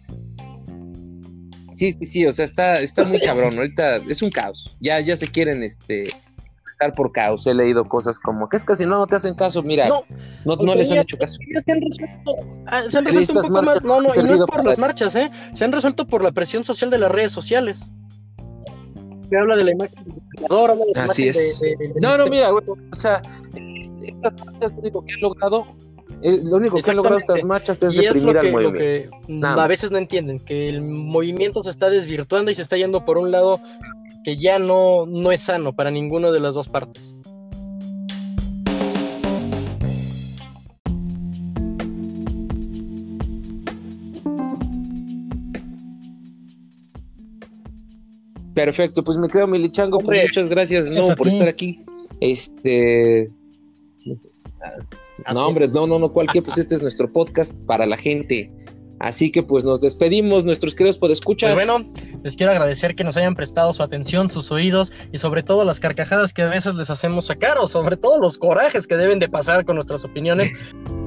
Sí, 1.76 1.93
sí, 1.93 2.07
sí, 2.07 2.26
o 2.26 2.32
sea, 2.32 2.45
está, 2.45 2.74
está 2.74 3.05
muy 3.05 3.20
cabrón. 3.20 3.57
Ahorita 3.57 3.97
es 4.09 4.20
un 4.22 4.30
caos. 4.30 4.66
Ya, 4.80 5.01
ya 5.01 5.16
se 5.16 5.26
quieren 5.26 5.62
este 5.62 6.05
estar 6.72 6.95
por 6.95 7.11
caos. 7.12 7.47
He 7.47 7.55
leído 7.55 7.86
cosas 7.88 8.18
como 8.18 8.49
que 8.49 8.57
es 8.59 8.64
que 8.64 8.76
si 8.76 8.84
no, 8.84 8.99
no 8.99 9.07
te 9.07 9.16
hacen 9.16 9.34
caso. 9.34 9.62
Mira, 9.62 9.88
no, 9.88 10.03
No, 10.45 10.57
no, 10.57 10.74
les 10.74 10.91
han 10.91 10.99
hecho 10.99 11.16
caso. 11.16 11.38
Ya 11.55 11.61
se 11.61 11.72
han 11.72 11.80
resuelto, 11.80 12.36
ah, 12.66 12.82
se 12.88 12.99
han 12.99 13.05
resuelto 13.07 13.32
un 13.34 13.43
poco 13.49 13.62
más. 13.62 13.84
No, 13.84 14.01
no, 14.01 14.09
y 14.14 14.22
no 14.22 14.34
es 14.34 14.41
por 14.41 14.64
las 14.64 14.78
marchas, 14.78 15.14
¿eh? 15.16 15.30
Se 15.55 15.64
han 15.64 15.72
resuelto 15.72 16.07
por 16.07 16.22
la 16.22 16.32
presión 16.32 16.64
social 16.64 16.91
de 16.91 16.99
las 16.99 17.11
redes 17.12 17.32
sociales. 17.32 17.91
Se 19.30 19.38
habla 19.38 19.57
de 19.57 19.64
la 19.64 19.70
imagen 19.72 20.05
del 20.05 20.45
habla 20.51 20.74
de 20.74 20.93
la 20.95 21.05
Así 21.05 21.22
imagen 21.28 21.41
es. 21.43 21.61
de- 21.61 21.76
de- 21.76 21.88
de- 21.95 22.01
No, 22.01 22.18
no, 22.18 22.26
mira, 22.26 22.51
güey, 22.51 22.64
o 22.68 22.95
sea, 22.97 23.22
estas 24.03 24.35
marchas 24.45 24.73
lo 24.73 24.79
único 24.81 25.05
que 25.05 25.15
han 25.15 25.21
logrado, 25.21 25.67
eh, 26.23 26.41
lo 26.45 26.57
único 26.57 26.81
que 26.81 26.91
han 26.91 26.97
logrado 26.97 27.19
estas 27.19 27.45
marchas 27.45 27.83
es 27.83 27.95
Y 27.95 28.07
es 28.07 28.23
deprimir 28.23 28.35
lo 28.35 28.41
que, 28.41 28.49
al 28.49 28.53
lo 28.63 28.71
movimiento. 28.71 28.73
que 28.73 29.11
Nada 29.29 29.65
a 29.65 29.69
veces 29.69 29.91
no 29.91 29.99
entienden, 29.99 30.39
que 30.41 30.69
el 30.69 30.83
movimiento 30.83 31.63
se 31.63 31.71
está 31.71 31.91
desvirtuando 31.91 32.51
y 32.51 32.55
se 32.55 32.63
está 32.63 32.77
yendo 32.77 33.05
por 33.05 33.19
un 33.19 33.31
lado 33.31 33.61
que 34.25 34.37
ya 34.37 34.59
no, 34.59 35.07
no 35.07 35.33
es 35.33 35.41
sano 35.43 35.75
para 35.75 35.91
ninguna 35.91 36.31
de 36.31 36.41
las 36.41 36.55
dos 36.55 36.69
partes. 36.69 37.17
Perfecto, 48.55 49.03
pues 49.05 49.17
me 49.17 49.29
quedo 49.29 49.47
Milichango, 49.47 50.01
pues 50.01 50.23
muchas 50.23 50.49
gracias 50.49 50.85
de 50.87 50.91
gracias 50.91 50.97
nuevo 50.97 51.13
a 51.13 51.17
por 51.17 51.29
ti. 51.29 51.33
estar 51.35 51.49
aquí. 51.49 51.85
Este, 52.21 53.31
Así 55.25 55.39
no, 55.39 55.47
hombre, 55.47 55.69
no, 55.69 55.87
no, 55.87 55.99
no, 55.99 56.13
cualquier, 56.13 56.45
pues 56.45 56.59
este 56.59 56.75
es 56.75 56.83
nuestro 56.83 57.13
podcast 57.13 57.55
para 57.67 57.87
la 57.87 57.97
gente. 57.97 58.53
Así 59.01 59.33
que 59.33 59.43
pues 59.43 59.65
nos 59.65 59.81
despedimos, 59.81 60.45
nuestros 60.45 60.75
queridos 60.75 60.99
podescuchas. 60.99 61.55
Pues 61.55 61.67
bueno, 61.67 61.91
les 62.23 62.37
quiero 62.37 62.53
agradecer 62.53 62.95
que 62.95 63.03
nos 63.03 63.17
hayan 63.17 63.35
prestado 63.35 63.73
su 63.73 63.83
atención, 63.83 64.29
sus 64.29 64.53
oídos 64.53 64.93
y 65.11 65.17
sobre 65.17 65.43
todo 65.43 65.65
las 65.65 65.81
carcajadas 65.81 66.35
que 66.35 66.43
a 66.43 66.49
veces 66.49 66.75
les 66.75 66.91
hacemos 66.91 67.27
sacar 67.27 67.57
o 67.59 67.67
sobre 67.67 67.97
todo 67.97 68.21
los 68.21 68.37
corajes 68.37 68.87
que 68.87 68.97
deben 68.97 69.19
de 69.19 69.29
pasar 69.29 69.65
con 69.65 69.77
nuestras 69.77 70.05
opiniones. 70.05 70.53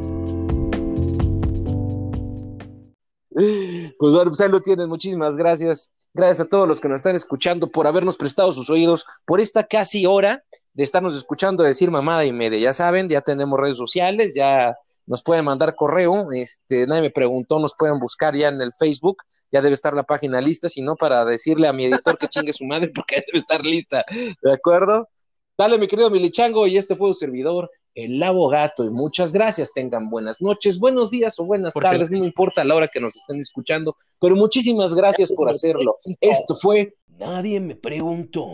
Pues 3.35 4.13
bueno, 4.13 4.29
pues 4.29 4.41
ahí 4.41 4.49
lo 4.49 4.61
tienen, 4.61 4.87
muchísimas 4.87 5.37
gracias. 5.37 5.91
Gracias 6.13 6.41
a 6.41 6.45
todos 6.45 6.67
los 6.67 6.79
que 6.79 6.87
nos 6.87 6.97
están 6.97 7.15
escuchando 7.15 7.71
por 7.71 7.87
habernos 7.87 8.15
prestado 8.15 8.51
sus 8.51 8.69
oídos 8.69 9.07
por 9.25 9.39
esta 9.39 9.63
casi 9.63 10.05
hora 10.05 10.43
de 10.73 10.83
estarnos 10.83 11.15
escuchando 11.15 11.63
decir 11.63 11.91
mamada 11.91 12.25
y 12.25 12.31
media. 12.31 12.59
Ya 12.59 12.73
saben, 12.73 13.09
ya 13.09 13.21
tenemos 13.21 13.59
redes 13.59 13.77
sociales, 13.77 14.33
ya 14.35 14.75
nos 15.05 15.21
pueden 15.23 15.45
mandar 15.45 15.75
correo, 15.75 16.31
este, 16.31 16.87
nadie 16.87 17.01
me 17.01 17.09
preguntó, 17.11 17.59
nos 17.59 17.75
pueden 17.75 17.99
buscar 17.99 18.35
ya 18.35 18.47
en 18.47 18.61
el 18.61 18.71
Facebook, 18.71 19.17
ya 19.51 19.61
debe 19.61 19.73
estar 19.73 19.93
la 19.93 20.03
página 20.03 20.39
lista, 20.39 20.69
si 20.69 20.81
no, 20.81 20.95
para 20.95 21.25
decirle 21.25 21.67
a 21.67 21.73
mi 21.73 21.85
editor 21.85 22.17
que 22.17 22.29
chingue 22.29 22.53
su 22.53 22.65
madre, 22.65 22.87
porque 22.95 23.15
debe 23.15 23.39
estar 23.39 23.63
lista, 23.63 24.05
¿de 24.09 24.51
acuerdo? 24.51 25.09
Dale, 25.57 25.77
mi 25.77 25.87
querido 25.87 26.09
Milichango, 26.09 26.65
y 26.67 26.77
este 26.77 26.95
fue 26.95 27.07
un 27.07 27.13
servidor, 27.13 27.69
el 27.93 28.21
abogato, 28.23 28.85
y 28.85 28.89
muchas 28.89 29.33
gracias, 29.33 29.73
tengan 29.73 30.09
buenas 30.09 30.41
noches, 30.41 30.79
buenos 30.79 31.11
días 31.11 31.37
o 31.39 31.45
buenas 31.45 31.73
tardes, 31.73 32.09
no 32.09 32.23
importa 32.23 32.63
la 32.63 32.75
hora 32.75 32.87
que 32.87 32.99
nos 32.99 33.15
estén 33.15 33.39
escuchando, 33.39 33.95
pero 34.19 34.35
muchísimas 34.35 34.95
gracias 34.95 35.31
por 35.31 35.49
hacerlo. 35.49 35.99
Esto 36.21 36.57
fue... 36.57 36.95
Nadie 37.19 37.59
me 37.59 37.75
preguntó. 37.75 38.47